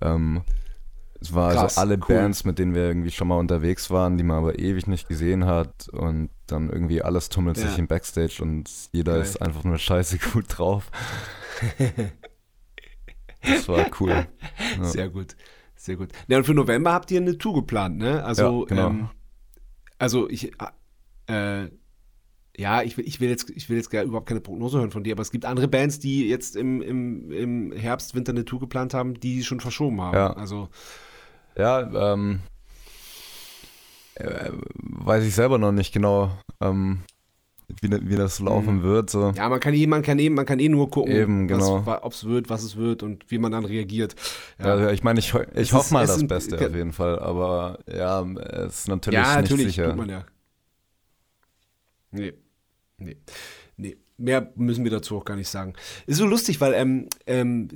Ähm, 0.00 0.42
es 1.20 1.34
war 1.34 1.52
Krass, 1.52 1.76
also 1.76 1.80
alle 1.82 1.94
cool. 2.08 2.16
Bands, 2.16 2.44
mit 2.44 2.58
denen 2.58 2.72
wir 2.74 2.82
irgendwie 2.84 3.10
schon 3.10 3.28
mal 3.28 3.36
unterwegs 3.38 3.90
waren, 3.90 4.16
die 4.16 4.22
man 4.24 4.38
aber 4.38 4.58
ewig 4.58 4.86
nicht 4.86 5.06
gesehen 5.08 5.44
hat 5.44 5.88
und 5.90 6.30
dann 6.46 6.70
irgendwie 6.70 7.02
alles 7.02 7.28
tummelt 7.28 7.58
Ja. 7.58 7.66
sich 7.68 7.78
im 7.78 7.88
Backstage 7.88 8.38
und 8.42 8.70
jeder 8.92 9.14
Geil. 9.14 9.22
ist 9.22 9.42
einfach 9.42 9.64
nur 9.64 9.76
scheiße 9.76 10.18
gut 10.32 10.46
drauf. 10.48 10.90
das 13.42 13.68
war 13.68 13.86
cool. 14.00 14.26
Ja. 14.78 14.84
Sehr 14.84 15.08
gut. 15.08 15.34
Sehr 15.80 15.96
gut. 15.96 16.10
Ja, 16.28 16.36
und 16.36 16.44
für 16.44 16.52
November 16.52 16.92
habt 16.92 17.10
ihr 17.10 17.18
eine 17.22 17.38
Tour 17.38 17.54
geplant, 17.54 17.96
ne? 17.96 18.22
Also, 18.22 18.66
Ja, 18.68 18.68
genau. 18.68 18.88
ähm, 18.88 19.08
also 19.98 20.28
ich, 20.28 20.52
äh, 21.26 21.68
ja, 22.54 22.82
ich 22.82 22.98
will, 22.98 23.08
ich 23.08 23.18
will 23.18 23.30
jetzt, 23.30 23.48
ich 23.48 23.70
will 23.70 23.78
jetzt 23.78 23.88
gar 23.88 24.02
überhaupt 24.02 24.28
keine 24.28 24.42
Prognose 24.42 24.78
hören 24.78 24.90
von 24.90 25.04
dir, 25.04 25.14
aber 25.14 25.22
es 25.22 25.30
gibt 25.30 25.46
andere 25.46 25.68
Bands, 25.68 25.98
die 25.98 26.28
jetzt 26.28 26.54
im, 26.54 26.82
im, 26.82 27.32
im 27.32 27.72
Herbst, 27.72 28.14
Winter 28.14 28.32
eine 28.32 28.44
Tour 28.44 28.60
geplant 28.60 28.92
haben, 28.92 29.18
die 29.20 29.42
schon 29.42 29.60
verschoben 29.60 30.02
haben. 30.02 30.14
Ja. 30.14 30.34
Also, 30.34 30.68
Ja, 31.56 32.12
ähm, 32.12 32.40
äh, 34.16 34.50
weiß 34.74 35.24
ich 35.24 35.34
selber 35.34 35.56
noch 35.56 35.72
nicht 35.72 35.94
genau, 35.94 36.30
ähm, 36.60 37.04
wie, 37.80 37.88
ne- 37.88 38.00
wie 38.02 38.16
das 38.16 38.40
laufen 38.40 38.78
Mhm. 38.78 38.82
wird. 38.82 39.10
So. 39.10 39.32
ja, 39.36 39.48
man 39.48 39.60
kann 39.60 39.74
eh, 39.74 39.86
man 39.86 40.02
kann 40.02 40.18
eh, 40.18 40.30
man 40.30 40.44
kann 40.46 40.58
eh 40.58 40.68
nur 40.68 40.90
gucken, 40.90 41.12
Eben, 41.12 41.48
genau. 41.48 41.82
ob 41.86 42.12
es 42.12 42.24
wird, 42.24 42.48
was 42.50 42.62
es 42.62 42.76
wird 42.76 43.02
und 43.02 43.30
wie 43.30 43.38
man 43.38 43.52
dann 43.52 43.64
reagiert. 43.64 44.14
Ja. 44.58 44.90
ich 44.90 45.02
meine, 45.02 45.18
ich, 45.20 45.32
ich 45.54 45.72
hoffe 45.72 45.92
mal 45.94 46.06
das 46.06 46.16
sind- 46.18 46.28
Beste 46.28 46.56
auf 46.56 46.74
jeden 46.74 46.92
Fall, 46.92 47.18
aber 47.18 47.78
ja, 47.86 48.22
es 48.66 48.80
ist 48.80 48.88
natürlich 48.88 49.18
ja, 49.18 49.40
nicht 49.40 49.50
natürlich, 49.50 49.66
sicher. 49.74 49.94
man 49.94 50.08
ja. 50.08 50.24
Nee, 52.12 52.32
nee, 52.98 53.16
nee. 53.76 53.96
Mehr 54.20 54.52
müssen 54.54 54.84
wir 54.84 54.90
dazu 54.90 55.16
auch 55.16 55.24
gar 55.24 55.36
nicht 55.36 55.48
sagen. 55.48 55.72
Ist 56.06 56.18
so 56.18 56.26
lustig, 56.26 56.60
weil 56.60 56.74
ähm, 56.74 57.08
ähm, 57.26 57.68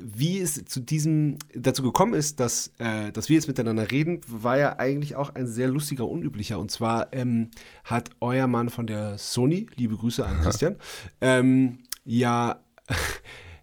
wie 0.00 0.38
es 0.38 0.64
zu 0.66 0.80
diesem 0.80 1.38
dazu 1.54 1.82
gekommen 1.82 2.14
ist, 2.14 2.40
dass, 2.40 2.72
äh, 2.78 3.10
dass 3.12 3.28
wir 3.28 3.34
jetzt 3.34 3.48
miteinander 3.48 3.90
reden, 3.90 4.20
war 4.26 4.58
ja 4.58 4.78
eigentlich 4.78 5.16
auch 5.16 5.34
ein 5.34 5.46
sehr 5.46 5.68
lustiger, 5.68 6.06
unüblicher. 6.08 6.58
Und 6.58 6.70
zwar 6.70 7.12
ähm, 7.12 7.50
hat 7.84 8.10
euer 8.20 8.46
Mann 8.46 8.68
von 8.68 8.86
der 8.86 9.18
Sony, 9.18 9.66
liebe 9.76 9.96
Grüße 9.96 10.24
an 10.24 10.40
Christian, 10.42 10.76
ähm, 11.20 11.78
ja 12.04 12.60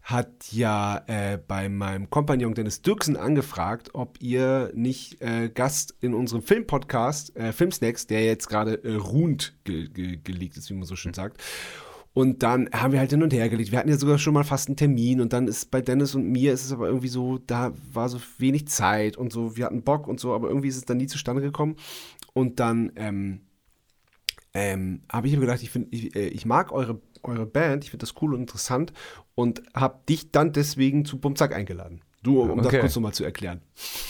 hat 0.10 0.52
ja 0.52 1.04
äh, 1.06 1.38
bei 1.38 1.70
meinem 1.70 2.10
Kompagnon 2.10 2.56
Dennis 2.56 2.82
Dirksen 2.82 3.16
angefragt, 3.16 3.92
ob 3.94 4.20
ihr 4.22 4.72
nicht 4.74 5.22
äh, 5.22 5.50
Gast 5.50 5.96
in 6.02 6.16
unserem 6.16 6.42
Filmpodcast, 6.42 7.36
äh, 7.36 7.54
Filmsnacks, 7.54 8.08
der 8.08 8.26
jetzt 8.26 8.50
gerade 8.50 8.84
äh, 8.84 8.96
ruhend 8.96 9.56
ge 9.66 9.88
ge 9.88 10.18
gelegt 10.18 10.58
ist, 10.58 10.70
wie 10.70 10.74
man 10.74 10.86
so 10.86 10.96
schön 10.96 11.14
sagt. 11.14 11.42
Und 12.14 12.44
dann 12.44 12.70
haben 12.74 12.92
wir 12.92 13.00
halt 13.00 13.12
hin 13.12 13.24
und 13.24 13.32
her 13.34 13.50
gelegt. 13.50 13.72
Wir 13.72 13.80
hatten 13.80 13.90
ja 13.90 13.98
sogar 13.98 14.18
schon 14.18 14.34
mal 14.34 14.44
fast 14.44 14.68
einen 14.68 14.76
Termin 14.78 15.22
und 15.22 15.32
dann 15.32 15.48
ist 15.48 15.72
bei 15.72 15.82
Dennis 15.82 16.16
und 16.16 16.26
mir 16.28 16.54
ist 16.54 16.66
es 16.66 16.72
aber 16.72 16.88
irgendwie 16.88 17.08
so, 17.08 17.38
da 17.38 17.72
war 17.94 18.10
so 18.10 18.20
wenig 18.40 18.68
Zeit 18.68 19.16
und 19.16 19.32
so, 19.32 19.56
wir 19.56 19.66
hatten 19.66 19.84
Bock 19.84 20.08
und 20.08 20.20
so, 20.20 20.34
aber 20.34 20.50
irgendwie 20.50 20.68
ist 20.70 20.78
es 20.78 20.86
dann 20.86 20.98
nie 20.98 21.08
zustande 21.08 21.42
gekommen. 21.42 21.76
Und 22.34 22.60
dann 22.60 22.92
ähm, 22.96 23.42
ähm, 24.54 25.04
habe 25.12 25.28
ich 25.28 25.34
mir 25.34 25.42
gedacht, 25.42 25.62
ich, 25.62 25.70
find, 25.70 25.94
ich, 25.94 26.16
äh, 26.16 26.28
ich 26.28 26.46
mag 26.46 26.72
eure, 26.72 27.00
eure 27.24 27.46
Band, 27.46 27.84
ich 27.84 27.92
finde 27.92 28.06
das 28.06 28.16
cool 28.22 28.34
und 28.34 28.42
interessant 28.42 28.92
und 29.36 29.62
habe 29.76 30.00
dich 30.10 30.32
dann 30.32 30.52
deswegen 30.52 31.06
zu 31.06 31.20
Bumzack 31.20 31.54
eingeladen. 31.56 32.02
Du, 32.24 32.42
um 32.42 32.58
das 32.58 32.68
Okay. 32.68 32.80
kurz 32.82 32.96
nochmal 32.96 33.14
zu 33.14 33.24
erklären. 33.24 33.62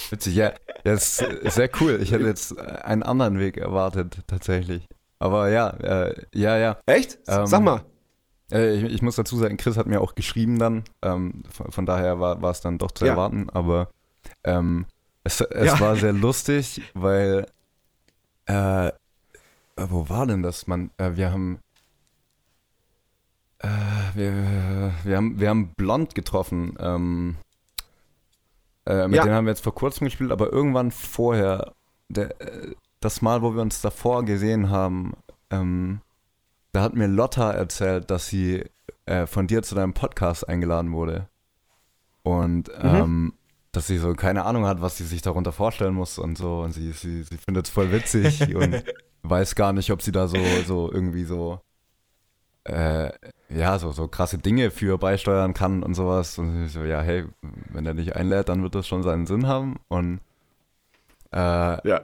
Witzig, 0.10 0.36
ja, 0.36 0.54
das 0.84 1.22
ist 1.22 1.56
sehr 1.56 1.70
cool. 1.80 2.00
Ich 2.02 2.12
hätte 2.12 2.26
jetzt 2.26 2.58
einen 2.58 3.04
anderen 3.04 3.38
Weg 3.38 3.58
erwartet, 3.58 4.20
tatsächlich. 4.26 4.88
Aber 5.20 5.50
ja, 5.50 5.70
äh, 5.70 6.26
ja, 6.34 6.58
ja. 6.58 6.78
Echt? 6.86 7.20
Ähm, 7.28 7.46
Sag 7.46 7.62
mal. 7.62 7.84
Äh, 8.52 8.76
ich, 8.76 8.84
ich 8.96 9.02
muss 9.02 9.16
dazu 9.18 9.36
sagen, 9.38 9.58
Chris 9.58 9.78
hat 9.78 9.86
mir 9.88 10.02
auch 10.02 10.16
geschrieben 10.16 10.58
dann. 10.58 10.84
Ähm, 11.02 11.44
von, 11.50 11.72
von 11.72 11.86
daher 11.86 12.20
war, 12.20 12.42
es 12.44 12.62
dann 12.62 12.78
doch 12.78 12.92
zu 12.92 13.06
Ja. 13.06 13.12
erwarten. 13.12 13.50
Aber 13.50 13.90
ähm, 14.44 14.86
es, 15.24 15.42
es 15.42 15.66
Ja. 15.66 15.80
war 15.80 15.96
sehr 15.98 16.14
lustig, 16.28 16.82
weil 16.94 17.46
äh, 18.46 18.92
wo 19.78 20.10
war 20.10 20.26
denn 20.26 20.42
das? 20.42 20.68
Man, 20.68 20.90
äh, 20.98 21.16
wir 21.16 21.32
haben 21.32 21.60
äh, 23.60 23.68
wir, 24.16 24.94
wir 25.04 25.18
haben 25.18 25.40
wir 25.40 25.50
haben 25.50 25.74
Blond 25.76 26.16
getroffen. 26.16 26.76
Ähm, 26.80 27.36
äh, 28.86 29.08
mit 29.08 29.18
Ja. 29.18 29.24
denen 29.24 29.36
haben 29.36 29.46
wir 29.46 29.52
jetzt 29.52 29.64
vor 29.64 29.76
kurzem 29.76 30.06
gespielt, 30.06 30.32
aber 30.32 30.52
irgendwann 30.52 30.92
vorher, 30.92 31.74
der, 32.10 32.40
äh, 32.42 32.74
das 33.00 33.22
Mal, 33.22 33.42
wo 33.42 33.54
wir 33.56 33.62
uns 33.62 33.82
davor 33.82 34.26
gesehen 34.26 34.70
haben, 34.70 35.14
ähm, 35.50 36.02
da 36.72 36.82
hat 36.82 36.96
mir 36.96 37.08
Lotta 37.08 37.52
erzählt, 37.52 38.12
dass 38.12 38.28
sie 38.28 38.64
äh, 39.06 39.26
von 39.26 39.48
dir 39.48 39.64
zu 39.64 39.76
deinem 39.76 39.94
Podcast 39.94 40.48
eingeladen 40.48 40.92
wurde. 40.92 41.28
Und 42.24 42.70
ähm, 42.80 43.34
dass 43.72 43.88
sie 43.88 43.98
so 43.98 44.14
keine 44.14 44.46
Ahnung 44.46 44.66
hat, 44.66 44.82
was 44.82 44.98
sie 44.98 45.06
sich 45.06 45.22
darunter 45.22 45.52
vorstellen 45.52 45.94
muss 45.94 46.20
und 46.20 46.38
so. 46.38 46.60
Und 46.62 46.74
sie, 46.74 46.92
sie, 46.92 47.24
sie 47.24 47.38
findet 47.38 47.66
es 47.66 47.72
voll 47.72 47.92
witzig 47.92 48.56
und 48.56 48.84
weiß 49.24 49.56
gar 49.56 49.74
nicht, 49.74 49.92
ob 49.92 50.02
sie 50.02 50.12
da 50.12 50.28
so, 50.28 50.38
so 50.66 50.92
irgendwie 50.92 51.24
so, 51.24 51.62
äh, 52.66 53.12
ja, 53.50 53.80
so, 53.80 53.92
so 53.92 54.08
krasse 54.08 54.38
Dinge 54.38 54.70
für 54.70 54.98
beisteuern 54.98 55.54
kann 55.54 55.82
und 55.82 55.94
sowas. 55.96 56.38
Und 56.38 56.52
sie 56.52 56.68
so, 56.68 56.84
ja, 56.84 57.02
hey, 57.02 57.26
wenn 57.70 57.86
er 57.86 57.94
dich 57.94 58.16
einlädt, 58.16 58.50
dann 58.50 58.62
wird 58.62 58.76
das 58.76 58.88
schon 58.88 59.02
seinen 59.04 59.26
Sinn 59.26 59.48
haben. 59.48 59.78
Und 59.88 60.20
äh, 61.32 61.88
Ja. 61.88 62.02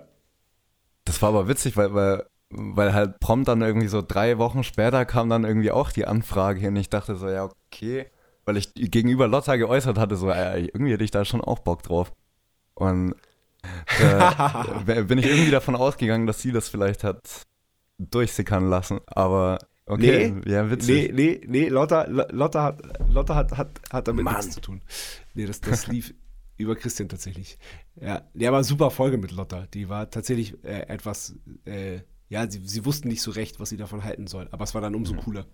Das 1.05 1.21
war 1.21 1.29
aber 1.29 1.47
witzig, 1.47 1.77
weil, 1.77 1.93
weil, 1.93 2.25
weil 2.49 2.93
halt 2.93 3.19
prompt 3.19 3.47
dann 3.47 3.61
irgendwie 3.61 3.87
so 3.87 4.01
drei 4.01 4.37
Wochen 4.37 4.63
später 4.63 5.05
kam 5.05 5.29
dann 5.29 5.43
irgendwie 5.45 5.71
auch 5.71 5.91
die 5.91 6.05
Anfrage 6.05 6.59
hin. 6.59 6.75
Ich 6.75 6.89
dachte 6.89 7.15
so, 7.15 7.29
ja, 7.29 7.45
okay. 7.45 8.07
Weil 8.45 8.57
ich 8.57 8.73
gegenüber 8.75 9.27
Lotta 9.27 9.55
geäußert 9.55 9.97
hatte, 9.97 10.15
so, 10.17 10.29
äh, 10.29 10.65
irgendwie 10.65 10.93
hätte 10.93 11.03
ich 11.03 11.11
da 11.11 11.25
schon 11.25 11.41
auch 11.41 11.59
Bock 11.59 11.81
drauf. 11.83 12.11
Und 12.75 13.15
äh, 13.99 15.03
bin 15.03 15.17
ich 15.17 15.25
irgendwie 15.25 15.51
davon 15.51 15.75
ausgegangen, 15.75 16.27
dass 16.27 16.41
sie 16.41 16.51
das 16.51 16.69
vielleicht 16.69 17.03
hat 17.03 17.45
durchsickern 17.97 18.69
lassen. 18.69 18.99
Aber 19.07 19.59
okay, 19.87 20.31
Nee, 20.43 20.51
ja, 20.51 20.69
witzig. 20.69 21.11
Nee, 21.13 21.39
nee, 21.39 21.41
nee, 21.47 21.67
Lotta, 21.69 22.05
Lo- 22.07 22.27
Lotta, 22.29 22.63
hat, 22.63 22.81
Lotta 23.09 23.35
hat, 23.35 23.57
hat, 23.57 23.79
hat 23.91 24.07
damit 24.07 24.25
Mann. 24.25 24.35
nichts 24.35 24.53
zu 24.53 24.61
tun. 24.61 24.81
Nee, 25.33 25.45
das, 25.45 25.61
das 25.61 25.87
lief 25.87 26.13
über 26.57 26.75
Christian 26.75 27.09
tatsächlich. 27.09 27.57
Ja, 27.99 28.21
der 28.33 28.51
war 28.53 28.63
super 28.63 28.91
Folge 28.91 29.17
mit 29.17 29.31
Lotta. 29.31 29.67
Die 29.73 29.89
war 29.89 30.09
tatsächlich 30.09 30.63
äh, 30.63 30.87
etwas, 30.87 31.35
äh, 31.65 31.99
ja, 32.29 32.49
sie, 32.49 32.61
sie 32.65 32.85
wussten 32.85 33.07
nicht 33.09 33.21
so 33.21 33.31
recht, 33.31 33.59
was 33.59 33.69
sie 33.69 33.77
davon 33.77 34.03
halten 34.03 34.27
sollen. 34.27 34.47
Aber 34.51 34.63
es 34.63 34.73
war 34.73 34.81
dann 34.81 34.95
umso 34.95 35.13
cooler. 35.15 35.45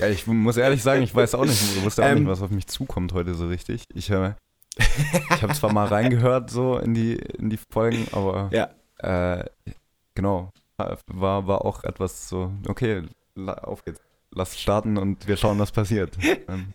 Ja, 0.00 0.08
ich 0.08 0.26
muss 0.26 0.56
ehrlich 0.56 0.82
sagen, 0.82 1.02
ich 1.02 1.14
weiß 1.14 1.34
auch 1.34 1.44
nicht, 1.44 1.60
ich 1.60 1.82
wusste 1.82 2.04
auch 2.04 2.08
Ähm. 2.08 2.20
nicht, 2.20 2.28
was 2.28 2.42
auf 2.42 2.50
mich 2.50 2.66
zukommt 2.68 3.12
heute 3.12 3.34
so 3.34 3.48
richtig. 3.48 3.84
Ich, 3.94 4.10
äh, 4.10 4.34
ich 4.78 5.42
habe 5.42 5.52
zwar 5.54 5.72
mal 5.72 5.86
reingehört 5.88 6.50
so 6.50 6.78
in 6.78 6.94
die, 6.94 7.14
in 7.14 7.50
die 7.50 7.58
Folgen, 7.70 8.06
aber 8.12 8.50
Ja, 8.52 8.70
Äh, 8.98 9.44
genau. 10.14 10.50
war, 11.06 11.46
war 11.46 11.64
auch 11.64 11.82
etwas 11.84 12.28
so, 12.28 12.52
okay, 12.68 13.02
auf 13.36 13.84
geht's. 13.84 14.00
Lass 14.30 14.60
starten 14.60 14.98
und 14.98 15.26
wir 15.26 15.36
schauen, 15.38 15.58
was 15.58 15.72
passiert. 15.72 16.16
Ähm, 16.48 16.74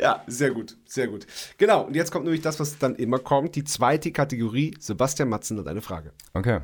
ja, 0.00 0.22
sehr 0.26 0.50
gut, 0.50 0.76
sehr 0.84 1.08
gut. 1.08 1.26
Genau, 1.58 1.82
und 1.82 1.96
jetzt 1.96 2.10
kommt 2.10 2.24
nämlich 2.24 2.42
das, 2.42 2.58
was 2.60 2.78
dann 2.78 2.94
immer 2.96 3.18
kommt, 3.18 3.54
die 3.56 3.64
zweite 3.64 4.12
Kategorie. 4.12 4.74
Sebastian 4.78 5.28
Matzen 5.28 5.58
hat 5.58 5.68
eine 5.68 5.82
Frage. 5.82 6.12
Okay. 6.34 6.60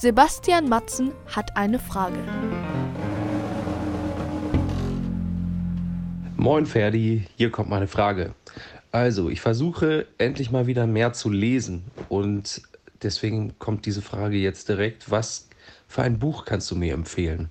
Sebastian 0.00 0.68
Matzen 0.68 1.12
hat 1.26 1.56
eine 1.56 1.78
Frage. 1.78 2.18
Moin 6.36 6.66
Ferdi, 6.66 7.26
hier 7.36 7.50
kommt 7.50 7.70
meine 7.70 7.86
Frage. 7.86 8.34
Also, 8.90 9.30
ich 9.30 9.40
versuche 9.40 10.06
endlich 10.18 10.50
mal 10.50 10.66
wieder 10.66 10.86
mehr 10.86 11.12
zu 11.12 11.30
lesen 11.30 11.84
und 12.08 12.62
deswegen 13.00 13.58
kommt 13.58 13.86
diese 13.86 14.02
Frage 14.02 14.36
jetzt 14.36 14.68
direkt. 14.68 15.10
Was 15.10 15.48
für 15.86 16.02
ein 16.02 16.18
Buch 16.18 16.44
kannst 16.44 16.70
du 16.70 16.74
mir 16.74 16.94
empfehlen? 16.94 17.48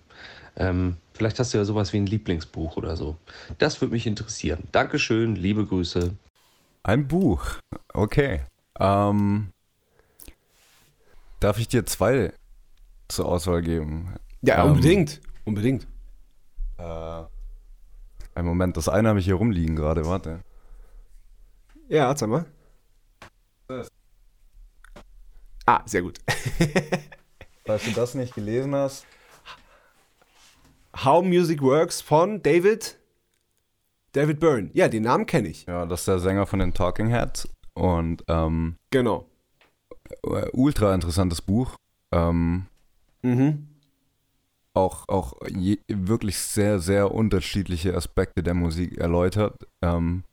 Ähm, 0.56 0.98
vielleicht 1.14 1.40
hast 1.40 1.54
du 1.54 1.58
ja 1.58 1.66
sowas 1.66 1.94
wie 1.94 1.98
ein 1.98 2.06
Lieblingsbuch 2.06 2.78
oder 2.78 2.96
so. 2.96 3.16
Das 3.58 3.80
würde 3.82 3.94
mich 3.94 4.08
interessieren. 4.08 4.68
Dankeschön, 4.72 5.36
liebe 5.36 5.66
Grüße. 5.66 6.14
Ein 6.84 7.08
Buch. 7.08 7.46
Okay. 7.94 8.42
Ähm, 8.80 9.50
darf 11.40 11.58
ich 11.60 11.68
dir 11.68 11.86
zwei 11.86 12.34
zur 13.08 13.26
Auswahl 13.28 13.62
geben? 13.62 14.16
Ja, 14.42 14.64
ähm, 14.64 14.72
unbedingt. 14.72 15.22
Unbedingt. 15.46 15.88
Äh, 16.78 17.24
ein 18.34 18.46
Moment, 18.46 18.78
das 18.78 18.90
eine 18.90 19.10
habe 19.10 19.20
ich 19.20 19.26
hier 19.26 19.36
rumliegen 19.36 19.76
gerade, 19.76 20.06
warte. 20.06 20.42
Ja, 21.90 22.16
sag 22.16 22.30
mal. 22.30 22.46
Ah, 25.66 25.82
sehr 25.86 26.02
gut. 26.02 26.20
Falls 27.66 27.86
du 27.86 27.92
das 27.92 28.16
nicht 28.16 28.34
gelesen 28.34 28.74
hast. 28.74 29.06
How 30.96 31.24
Music 31.24 31.62
Works 31.62 32.02
von 32.02 32.42
David 32.44 32.98
David 34.14 34.40
Byrne. 34.42 34.70
Ja, 34.74 34.90
den 34.90 35.04
Namen 35.04 35.26
kenne 35.26 35.48
ich. 35.48 35.66
Ja, 35.66 35.86
das 35.86 36.02
ist 36.02 36.08
der 36.08 36.20
Sänger 36.20 36.46
von 36.46 36.60
den 36.60 36.74
Talking 36.74 37.08
Heads. 37.08 37.48
Und 37.74 38.24
ähm, 38.28 38.76
Genau. 38.90 39.30
ultra 40.52 40.94
interessantes 40.94 41.42
Buch. 41.42 41.76
Ähm, 42.12 42.66
Mhm. 43.24 43.68
auch 44.74 45.08
auch 45.08 45.34
je, 45.50 45.78
wirklich 45.88 46.38
sehr, 46.38 46.80
sehr 46.80 47.12
unterschiedliche 47.14 47.96
Aspekte 47.96 48.44
der 48.44 48.54
Musik 48.54 48.98
erläutert. 48.98 49.56
Ähm, 49.82 50.24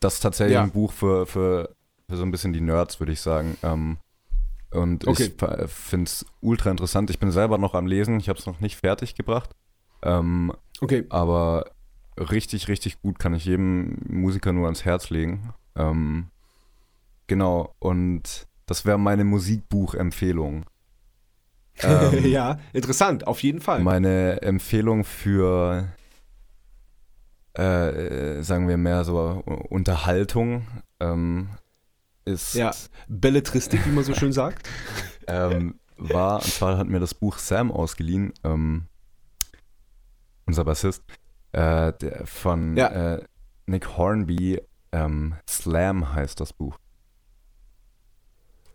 das 0.00 0.14
ist 0.14 0.20
tatsächlich 0.20 0.54
Ja. 0.54 0.62
ein 0.64 0.70
Buch 0.72 0.92
für, 0.92 1.26
für, 1.26 1.74
für 2.08 2.16
so 2.16 2.22
ein 2.24 2.30
bisschen 2.32 2.52
die 2.52 2.60
Nerds, 2.60 2.98
würde 2.98 3.12
ich 3.12 3.20
sagen. 3.20 3.56
Ähm, 3.62 3.98
und 4.72 5.06
Okay. 5.06 5.24
ich 5.24 5.70
finde 5.72 6.04
es 6.04 6.24
ultra 6.40 6.70
interessant. 6.70 7.10
Ich 7.10 7.18
bin 7.20 7.30
selber 7.30 7.58
noch 7.58 7.74
am 7.74 7.86
Lesen, 7.86 8.18
ich 8.18 8.28
habe 8.28 8.38
es 8.38 8.46
noch 8.46 8.58
nicht 8.60 8.76
fertig 8.76 9.14
gebracht. 9.14 9.50
Ähm, 10.02 10.52
Okay. 10.80 11.04
aber 11.10 11.66
richtig, 12.18 12.68
richtig 12.68 13.00
gut 13.02 13.18
kann 13.18 13.34
ich 13.34 13.44
jedem 13.44 13.98
Musiker 14.08 14.52
nur 14.52 14.64
ans 14.66 14.84
Herz 14.84 15.10
legen. 15.10 15.52
Ähm, 15.76 16.30
genau, 17.26 17.74
und 17.78 18.46
das 18.66 18.84
wäre 18.84 18.98
meine 18.98 19.24
Musikbuchempfehlung. 19.24 20.64
Ähm, 21.82 22.26
ja, 22.26 22.58
interessant, 22.74 23.26
auf 23.26 23.42
jeden 23.42 23.62
Fall. 23.62 23.80
meine 23.80 24.42
Empfehlung 24.42 25.02
für, 25.02 25.88
äh, 27.54 28.42
sagen 28.42 28.68
wir 28.68 28.76
mehr 28.76 29.02
so 29.04 29.42
Unterhaltung 29.70 30.66
ähm, 30.98 31.48
ist, 32.26 32.54
ja, 32.54 32.72
Belletristik, 33.08 33.86
wie 33.86 33.92
man 33.92 34.04
so 34.04 34.12
schön 34.12 34.32
sagt. 34.32 34.68
ähm, 35.26 35.80
war, 35.96 36.44
und 36.44 36.52
zwar 36.52 36.76
hat 36.76 36.88
mir 36.88 37.00
das 37.00 37.14
Buch 37.14 37.38
Sam 37.38 37.72
ausgeliehen, 37.72 38.34
ähm, 38.44 38.84
unser 40.46 40.64
Bassist, 40.64 41.02
äh, 41.52 41.92
der, 41.92 42.26
von 42.26 42.76
Ja. 42.76 43.14
äh, 43.16 43.24
Nick 43.66 43.96
Hornby, 43.96 44.60
ähm, 44.92 45.34
Slam 45.48 46.14
heißt 46.14 46.40
das 46.40 46.52
Buch. 46.52 46.76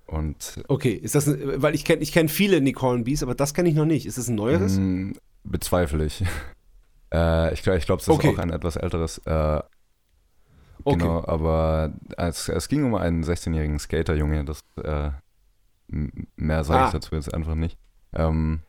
Und 0.07 0.63
Okay, 0.67 0.93
ist 0.93 1.15
das, 1.15 1.27
ein- 1.27 1.61
weil 1.61 1.73
ich 1.73 1.83
kenne 1.83 2.01
ich 2.03 2.11
kenn 2.11 2.29
viele 2.29 2.61
Nick 2.61 2.81
Hornbys, 2.81 3.23
aber 3.23 3.33
das 3.35 3.53
kenne 3.53 3.69
ich 3.69 3.75
noch 3.75 3.85
nicht. 3.85 4.05
Ist 4.05 4.17
das 4.17 4.27
ein 4.27 4.35
neueres? 4.35 4.77
mh, 4.77 5.13
bezweifle 5.43 6.05
ich. 6.05 6.23
äh, 7.13 7.53
ich 7.53 7.63
glaube, 7.63 7.79
ich 7.79 7.85
glaub, 7.85 7.99
es 7.99 8.07
ist 8.07 8.13
Okay. 8.13 8.29
auch 8.29 8.37
ein 8.37 8.51
etwas 8.51 8.75
älteres. 8.75 9.17
Äh, 9.25 9.61
Okay. 10.87 10.99
Genau, 10.99 11.25
aber 11.25 11.93
es, 12.15 12.47
es 12.47 12.67
ging 12.67 12.83
um 12.83 12.93
einen 12.93 13.23
16-jährigen 13.23 13.79
Skaterjunge, 13.79 14.45
das 14.45 14.59
äh, 14.83 15.09
mehr 15.87 16.63
sage 16.63 16.79
Ah. 16.83 16.85
ich 16.87 16.91
dazu 16.91 17.15
jetzt 17.15 17.33
einfach 17.33 17.55
nicht. 17.55 17.79
Ähm, 18.13 18.59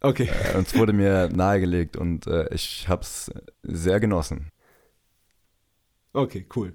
Okay. 0.00 0.28
äh, 0.28 0.58
es 0.58 0.76
wurde 0.76 0.92
mir 0.92 1.28
nahegelegt 1.28 1.96
und 1.96 2.26
äh, 2.26 2.52
ich 2.54 2.88
habe 2.88 3.02
es 3.02 3.30
sehr 3.62 4.00
genossen. 4.00 4.50
Okay, 6.12 6.46
cool. 6.56 6.74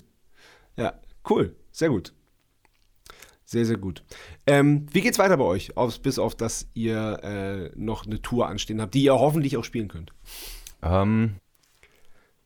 Ja, 0.78 0.94
cool. 1.30 1.56
Sehr 1.72 1.90
gut. 1.90 2.14
Sehr, 3.46 3.66
sehr 3.66 3.78
gut. 3.78 4.04
Ähm, 4.48 4.88
wie 4.92 5.02
geht's 5.02 5.20
weiter 5.20 5.38
bei 5.38 5.44
euch? 5.44 5.78
Auf, 5.78 6.02
bis 6.02 6.18
auf, 6.18 6.36
dass 6.36 6.68
ihr 6.74 7.20
äh, 7.24 7.72
noch 7.76 8.06
eine 8.06 8.22
Tour 8.22 8.48
anstehen 8.48 8.82
habt, 8.82 8.94
die 8.94 9.04
ihr 9.04 9.14
hoffentlich 9.14 9.58
auch 9.58 9.64
spielen 9.64 9.90
könnt. 9.90 10.12
Ähm, 10.82 11.36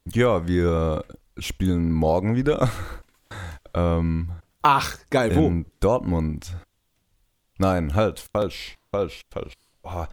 ja, 0.06 0.48
wir 0.48 1.06
spielen 1.38 1.92
morgen 1.92 2.36
wieder. 2.36 2.70
ähm, 3.74 4.32
Ach, 4.62 4.98
geil, 5.10 5.36
wo? 5.36 5.48
in 5.48 5.66
Dortmund. 5.80 6.56
Nein, 7.58 7.96
halt, 7.96 8.20
falsch, 8.20 8.76
falsch, 8.92 9.22
falsch. 9.32 9.54
Boah. 9.82 10.10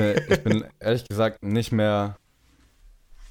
Ich, 0.00 0.26
bin, 0.26 0.32
ich 0.34 0.42
bin 0.44 0.64
ehrlich 0.80 1.08
gesagt 1.08 1.42
nicht 1.42 1.72
mehr. 1.72 2.16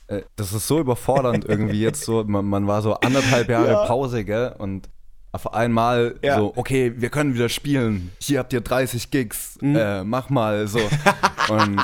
äh, 0.08 0.22
Das 0.36 0.54
ist 0.54 0.68
so 0.68 0.80
überfordernd 0.80 1.46
irgendwie 1.46 1.82
jetzt 1.82 2.04
so. 2.04 2.24
Man, 2.24 2.46
man 2.46 2.68
war 2.68 2.82
so 2.82 2.96
anderthalb 2.96 3.50
Jahre 3.50 3.72
Ja. 3.72 3.86
Pause, 3.86 4.24
gell? 4.26 4.56
Und 4.58 4.90
auf 5.32 5.54
einmal 5.54 6.16
Ja. 6.24 6.38
so, 6.38 6.54
okay, 6.56 6.94
wir 6.98 7.10
können 7.10 7.34
wieder 7.36 7.50
spielen. 7.50 8.12
Hier 8.22 8.40
habt 8.40 8.52
ihr 8.54 8.62
30 8.62 9.12
Gigs. 9.12 9.58
Mhm. 9.62 9.76
Äh, 9.76 10.04
mach 10.04 10.30
mal 10.30 10.68
so. 10.68 10.80
Und 11.50 11.82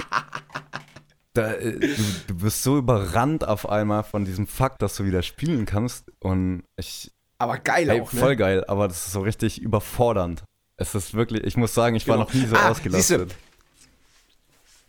da, 1.34 1.52
äh, 1.54 1.80
du, 1.80 1.96
du 2.28 2.36
bist 2.38 2.64
so 2.64 2.78
überrannt 2.78 3.48
auf 3.48 3.68
einmal 3.70 4.04
von 4.04 4.26
diesem 4.26 4.48
Fakt, 4.48 4.82
dass 4.82 4.96
du 4.96 5.06
wieder 5.06 5.22
spielen 5.22 5.66
kannst. 5.66 6.06
Und 6.22 6.64
ich, 6.78 7.12
Aber 7.38 7.58
geil 7.60 7.90
Ey, 7.90 8.02
auch, 8.02 8.12
ne? 8.14 8.20
voll 8.20 8.36
geil, 8.36 8.64
aber 8.68 8.88
das 8.88 9.06
ist 9.08 9.12
so 9.14 9.22
richtig 9.22 9.62
überfordernd. 9.62 10.44
Es 10.78 10.96
ist 10.96 11.14
wirklich, 11.14 11.44
ich 11.44 11.56
muss 11.58 11.74
sagen, 11.74 11.96
ich 11.96 12.08
war 12.08 12.16
Genau. 12.18 12.26
noch 12.28 12.34
nie 12.34 12.46
so 12.46 12.56
Ah, 12.56 12.70
ausgelastet. 12.70 13.36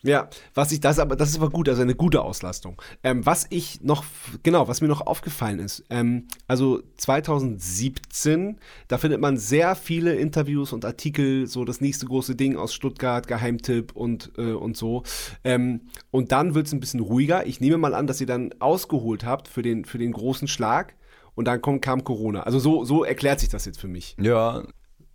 Ja, 0.07 0.29
was 0.55 0.71
ich 0.71 0.79
das 0.81 0.99
aber, 1.01 1.17
das 1.17 1.31
ist 1.31 1.37
aber 1.37 1.51
gut, 1.51 1.69
also 1.69 1.83
eine 1.83 1.97
gute 1.97 2.23
Auslastung. 2.23 2.81
Ähm, 3.03 3.27
was 3.27 3.47
ich 3.51 3.81
noch, 3.83 4.05
genau, 4.45 4.69
was 4.69 4.81
mir 4.81 4.87
noch 4.87 5.01
aufgefallen 5.01 5.59
ist, 5.59 5.85
ähm, 5.91 6.29
also 6.47 6.81
2017, 6.97 8.59
da 8.89 8.99
findet 8.99 9.21
man 9.21 9.37
sehr 9.37 9.75
viele 9.75 10.15
Interviews 10.15 10.73
und 10.73 10.85
Artikel, 10.85 11.47
so 11.47 11.65
das 11.65 11.81
nächste 11.81 12.07
große 12.07 12.37
Ding 12.37 12.57
aus 12.57 12.73
Stuttgart, 12.73 13.27
Geheimtipp 13.27 13.93
und, 13.97 14.31
äh, 14.39 14.53
und 14.53 14.77
so. 14.77 15.03
Ähm, 15.43 15.81
und 16.11 16.31
dann 16.33 16.55
wird 16.55 16.67
es 16.69 16.73
ein 16.73 16.81
bisschen 16.81 17.01
ruhiger. 17.01 17.47
Ich 17.47 17.61
nehme 17.61 17.77
mal 17.77 17.95
an, 17.95 18.07
dass 18.07 18.21
ihr 18.21 18.27
dann 18.29 18.55
ausgeholt 18.61 19.25
habt 19.25 19.49
für 19.49 19.63
den, 19.63 19.85
für 19.85 19.99
den 19.99 20.13
großen 20.13 20.47
Schlag 20.49 20.95
und 21.35 21.47
dann 21.47 21.61
kommt, 21.61 21.83
kam 21.83 22.05
Corona. 22.05 22.45
Also 22.45 22.59
so, 22.59 22.85
so 22.85 23.05
erklärt 23.05 23.41
sich 23.41 23.49
das 23.49 23.65
jetzt 23.65 23.81
für 23.81 23.89
mich. 23.89 24.17
Ja, 24.21 24.63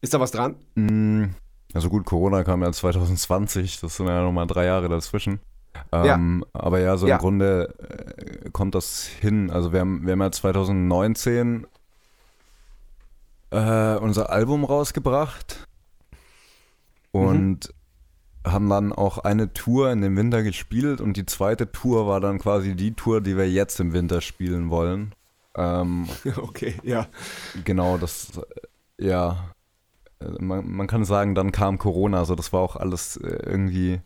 Ist 0.01 0.13
da 0.13 0.19
was 0.19 0.31
dran? 0.31 0.55
mh, 0.75 1.29
also 1.73 1.89
gut, 1.89 2.05
Corona 2.05 2.43
kam 2.43 2.61
ja 2.63 2.71
2020, 2.71 3.79
das 3.79 3.97
sind 3.97 4.07
ja 4.07 4.21
nochmal 4.23 4.47
drei 4.47 4.65
Jahre 4.65 4.89
dazwischen. 4.89 5.39
Ähm, 5.91 6.45
Aber 6.53 6.79
ja, 6.79 6.97
so 6.97 7.07
Ja. 7.07 7.15
im 7.15 7.21
Grunde 7.21 7.73
äh, 8.45 8.49
kommt 8.51 8.75
das 8.75 9.05
hin. 9.05 9.49
Also 9.49 9.71
wir 9.73 9.79
haben, 9.79 10.05
wir 10.05 10.13
haben 10.13 10.21
ja 10.21 10.31
2019 10.31 11.65
äh, 13.51 13.95
unser 13.97 14.29
Album 14.29 14.63
rausgebracht 14.63 15.67
und 17.11 17.73
haben 18.45 18.69
dann 18.69 18.91
auch 18.93 19.19
eine 19.19 19.53
Tour 19.53 19.91
in 19.91 20.01
dem 20.01 20.17
Winter 20.17 20.43
gespielt 20.43 20.99
und 20.99 21.15
die 21.17 21.25
zweite 21.25 21.71
Tour 21.71 22.07
war 22.07 22.19
dann 22.19 22.39
quasi 22.39 22.75
die 22.75 22.93
Tour, 22.93 23.21
die 23.21 23.37
wir 23.37 23.49
jetzt 23.49 23.79
im 23.79 23.93
Winter 23.93 24.21
spielen 24.21 24.69
wollen. 24.69 25.13
Ähm, 25.55 26.07
okay, 26.37 26.75
ja. 26.83 27.07
genau, 27.65 27.97
das, 27.97 28.31
ja, 28.97 29.51
man, 30.39 30.69
man 30.69 30.87
kann 30.87 31.05
sagen, 31.05 31.35
dann 31.35 31.51
kam 31.51 31.77
Corona, 31.77 32.19
also 32.19 32.35
das 32.35 32.51
war 32.53 32.61
auch 32.61 32.75
alles 32.75 33.17
äh, 33.17 33.27
irgendwie, 33.45 34.01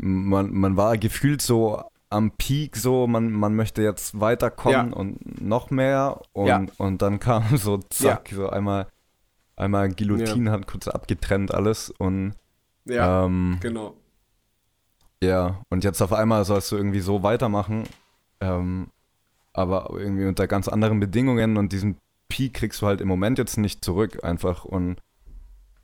man, 0.00 0.52
man 0.52 0.76
war 0.76 0.96
gefühlt 0.98 1.42
so 1.42 1.82
am 2.08 2.30
Peak, 2.32 2.76
so, 2.76 3.06
man, 3.06 3.32
man 3.32 3.54
möchte 3.54 3.82
jetzt 3.82 4.20
weiterkommen 4.20 4.90
Ja. 4.90 4.96
und 4.96 5.40
noch 5.42 5.70
mehr. 5.70 6.20
Und, 6.32 6.46
Ja. 6.46 6.64
und 6.78 7.02
dann 7.02 7.18
kam 7.18 7.44
so 7.56 7.78
zack, 7.90 8.30
so 8.32 8.48
einmal, 8.48 8.86
einmal 9.56 9.88
Guillotine 9.92 10.50
hat 10.50 10.66
kurz 10.66 10.88
abgetrennt 10.88 11.52
alles. 11.52 11.90
Und 11.90 12.34
Ja, 12.84 13.24
ähm, 13.24 13.58
genau. 13.60 13.94
ja, 15.22 15.60
und 15.68 15.82
jetzt 15.84 16.00
auf 16.00 16.12
einmal 16.12 16.44
sollst 16.44 16.70
du 16.72 16.76
irgendwie 16.76 17.00
so 17.00 17.22
weitermachen, 17.22 17.84
ähm, 18.40 18.88
aber 19.52 19.90
irgendwie 19.92 20.26
unter 20.26 20.46
ganz 20.46 20.68
anderen 20.68 21.00
Bedingungen 21.00 21.56
und 21.56 21.72
diesen 21.72 21.96
Peak 22.28 22.54
kriegst 22.54 22.82
du 22.82 22.86
halt 22.86 23.00
im 23.00 23.08
Moment 23.08 23.38
jetzt 23.38 23.56
nicht 23.56 23.84
zurück 23.84 24.24
einfach 24.24 24.64
und 24.64 25.00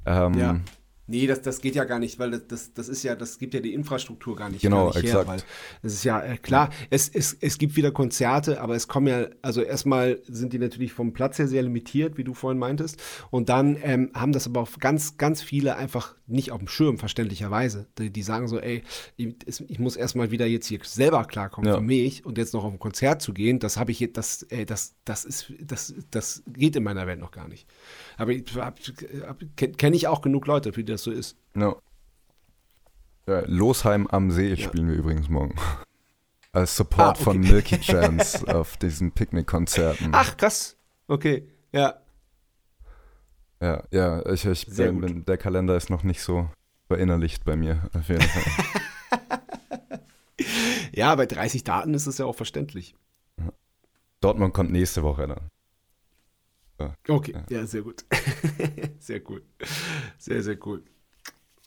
Ähm, 0.04 0.34
Ja. 0.34 0.60
Nee, 1.08 1.26
das, 1.26 1.42
das 1.42 1.60
geht 1.60 1.74
ja 1.74 1.84
gar 1.84 1.98
nicht, 1.98 2.18
weil 2.18 2.30
das, 2.30 2.46
das, 2.46 2.72
das 2.74 2.88
ist 2.88 3.02
ja, 3.02 3.16
das 3.16 3.38
gibt 3.38 3.54
ja 3.54 3.60
die 3.60 3.74
Infrastruktur 3.74 4.36
gar 4.36 4.48
nicht, 4.48 4.62
Genau, 4.62 4.86
gar 4.90 4.94
nicht 4.94 5.04
exakt. 5.04 5.26
her. 5.26 5.32
Weil 5.32 5.42
es 5.82 5.94
ist 5.94 6.04
ja 6.04 6.22
äh, 6.22 6.36
klar, 6.38 6.70
es, 6.90 7.08
es, 7.08 7.36
es 7.40 7.58
gibt 7.58 7.74
wieder 7.76 7.90
Konzerte, 7.90 8.60
aber 8.60 8.76
es 8.76 8.86
kommen 8.88 9.08
ja, 9.08 9.26
also 9.42 9.62
erstmal 9.62 10.20
sind 10.28 10.52
die 10.52 10.58
natürlich 10.58 10.92
vom 10.92 11.12
Platz 11.12 11.38
her 11.38 11.48
sehr 11.48 11.62
limitiert, 11.62 12.16
wie 12.18 12.24
du 12.24 12.34
vorhin 12.34 12.58
meintest. 12.58 13.02
Und 13.30 13.48
dann 13.48 13.76
ähm, 13.82 14.10
haben 14.14 14.32
das 14.32 14.46
aber 14.46 14.60
auch 14.60 14.78
ganz, 14.78 15.16
ganz 15.16 15.42
viele 15.42 15.76
einfach 15.76 16.14
nicht 16.28 16.50
auf 16.52 16.58
dem 16.60 16.68
Schirm, 16.68 16.98
verständlicherweise. 16.98 17.88
Die, 17.98 18.10
die 18.10 18.22
sagen 18.22 18.46
so, 18.48 18.58
ey, 18.60 18.82
ich, 19.16 19.34
ich 19.68 19.78
muss 19.78 19.96
erstmal 19.96 20.30
wieder 20.30 20.46
jetzt 20.46 20.66
hier 20.66 20.78
selber 20.84 21.24
klarkommen 21.24 21.68
Ja. 21.68 21.76
für 21.76 21.82
mich 21.82 22.24
und 22.24 22.38
jetzt 22.38 22.54
noch 22.54 22.64
auf 22.64 22.72
ein 22.72 22.78
Konzert 22.78 23.20
zu 23.20 23.34
gehen, 23.34 23.58
das 23.58 23.76
habe 23.76 23.90
ich 23.90 24.00
jetzt, 24.00 24.16
das, 24.16 24.44
ey, 24.44 24.64
das, 24.64 24.94
das 25.04 25.24
ist, 25.24 25.52
das, 25.60 25.94
das 26.10 26.42
geht 26.46 26.76
in 26.76 26.84
meiner 26.84 27.06
Welt 27.06 27.18
noch 27.20 27.32
gar 27.32 27.48
nicht. 27.48 27.66
Aber 28.22 28.32
kenne 29.56 29.96
ich 29.96 30.08
auch 30.08 30.22
genug 30.22 30.46
Leute, 30.46 30.70
die 30.72 30.84
das 30.84 31.02
so 31.02 31.10
ist. 31.10 31.36
No. 31.54 31.80
Ja, 33.26 33.42
Losheim 33.46 34.06
am 34.08 34.30
See 34.30 34.56
spielen 34.56 34.88
wir 34.88 34.96
übrigens 34.96 35.28
morgen. 35.28 35.54
Als 36.52 36.76
Support 36.76 37.00
Ah, 37.00 37.10
okay. 37.12 37.22
von 37.24 37.40
Milky 37.40 37.80
Chance 37.80 38.46
auf 38.54 38.76
diesen 38.76 39.12
Picknick-Konzerten. 39.12 40.10
Ach, 40.12 40.36
krass. 40.36 40.76
Okay, 41.08 41.48
ja. 41.72 41.94
Ja, 43.60 43.82
ja, 43.90 44.26
ich, 44.26 44.44
ich 44.44 44.66
bin, 44.66 45.00
bin, 45.00 45.24
der 45.24 45.38
Kalender 45.38 45.76
ist 45.76 45.88
noch 45.88 46.02
nicht 46.02 46.20
so 46.20 46.50
verinnerlicht 46.88 47.44
bei 47.44 47.56
mir, 47.56 47.88
auf 47.94 48.08
jeden 48.08 48.22
Fall. 48.22 48.42
Ja, 50.94 51.14
bei 51.14 51.24
30 51.24 51.64
Daten 51.64 51.94
ist 51.94 52.06
es 52.06 52.18
ja 52.18 52.26
auch 52.26 52.34
verständlich. 52.36 52.94
Dortmund 54.20 54.52
kommt 54.52 54.70
nächste 54.70 55.02
Woche 55.02 55.26
dann. 55.26 55.48
Okay, 57.08 57.34
ja, 57.50 57.66
sehr 57.66 57.82
gut. 57.82 58.04
sehr 58.98 59.20
cool. 59.28 59.42
Sehr, 60.18 60.42
sehr 60.42 60.56
cool. 60.66 60.82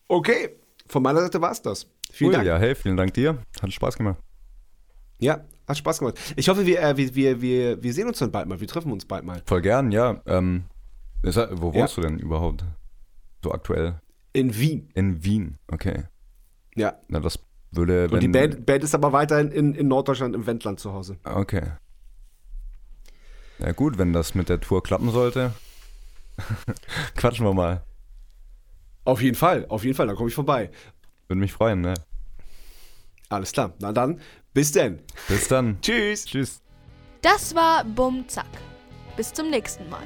Okay, 0.08 0.56
von 0.88 1.02
meiner 1.04 1.22
Seite 1.22 1.42
war 1.42 1.52
es 1.52 1.62
das. 1.62 1.88
Vielen 2.12 2.30
Cool, 2.30 2.34
Dank. 2.36 2.48
ja, 2.48 2.58
hey, 2.58 2.76
vielen 2.76 2.98
Dank 2.98 3.14
dir. 3.14 3.38
Hat 3.62 3.74
Spaß 3.74 3.98
gemacht. 3.98 4.18
Ja, 5.20 5.44
hat 5.68 5.78
Spaß 5.78 6.00
gemacht. 6.00 6.20
Ich 6.36 6.48
hoffe, 6.50 6.66
wir, 6.66 6.82
äh, 6.82 6.96
wir, 6.98 7.16
wir, 7.16 7.42
wir, 7.42 7.84
wir 7.84 7.94
sehen 7.94 8.08
uns 8.08 8.20
dann 8.20 8.32
bald 8.32 8.48
mal. 8.48 8.60
Wir 8.60 8.68
treffen 8.68 8.92
uns 8.92 9.06
bald 9.06 9.24
mal. 9.26 9.42
Voll 9.46 9.62
gern, 9.62 9.92
ja. 9.92 10.22
Ähm, 10.26 10.66
ist 11.24 11.38
wo 11.38 11.70
Ja. 11.72 11.82
wohnst 11.82 11.98
du 11.98 12.02
denn 12.02 12.20
überhaupt? 12.20 12.64
So 13.44 13.52
aktuell? 13.52 14.00
In 14.34 14.56
Wien. 14.58 14.90
In 14.94 15.24
Wien, 15.24 15.58
okay. 15.72 16.04
Ja. 16.76 16.96
Na, 17.08 17.20
das 17.20 17.40
würde, 17.72 18.06
wenn... 18.10 18.16
Und 18.16 18.20
die 18.22 18.28
Band, 18.28 18.66
Band 18.66 18.84
ist 18.84 18.94
aber 18.94 19.12
weiterhin 19.14 19.50
in, 19.52 19.74
in 19.74 19.88
Norddeutschland 19.88 20.36
im 20.36 20.46
Wendland 20.46 20.80
zu 20.80 20.94
Hause. 20.94 21.18
Okay. 21.24 21.64
Ja 23.60 23.72
gut, 23.72 23.98
wenn 23.98 24.14
das 24.14 24.36
mit 24.36 24.50
der 24.50 24.60
Tour 24.60 24.84
klappen 24.84 25.12
sollte, 25.12 25.54
quatschen 27.16 27.46
wir 27.46 27.54
mal. 27.54 27.84
Auf 29.06 29.22
jeden 29.22 29.36
Fall, 29.36 29.66
auf 29.70 29.84
jeden 29.84 29.96
Fall, 29.96 30.08
da 30.08 30.14
komme 30.14 30.30
ich 30.30 30.36
vorbei. 30.36 30.72
Würde 31.28 31.40
mich 31.40 31.54
freuen, 31.54 31.82
ne? 31.82 31.94
Alles 33.30 33.52
klar. 33.52 33.74
Na 33.80 33.92
dann, 33.92 34.20
bis 34.54 34.72
denn. 34.72 35.00
Bis 35.28 35.48
dann. 35.48 35.80
Tschüss. 35.82 36.26
Tschüss. 36.26 36.62
Das 37.22 37.56
war 37.56 37.84
Bum 37.84 38.28
Zack. 38.28 38.46
Bis 39.16 39.34
zum 39.34 39.50
nächsten 39.50 39.90
Mal. 39.90 40.04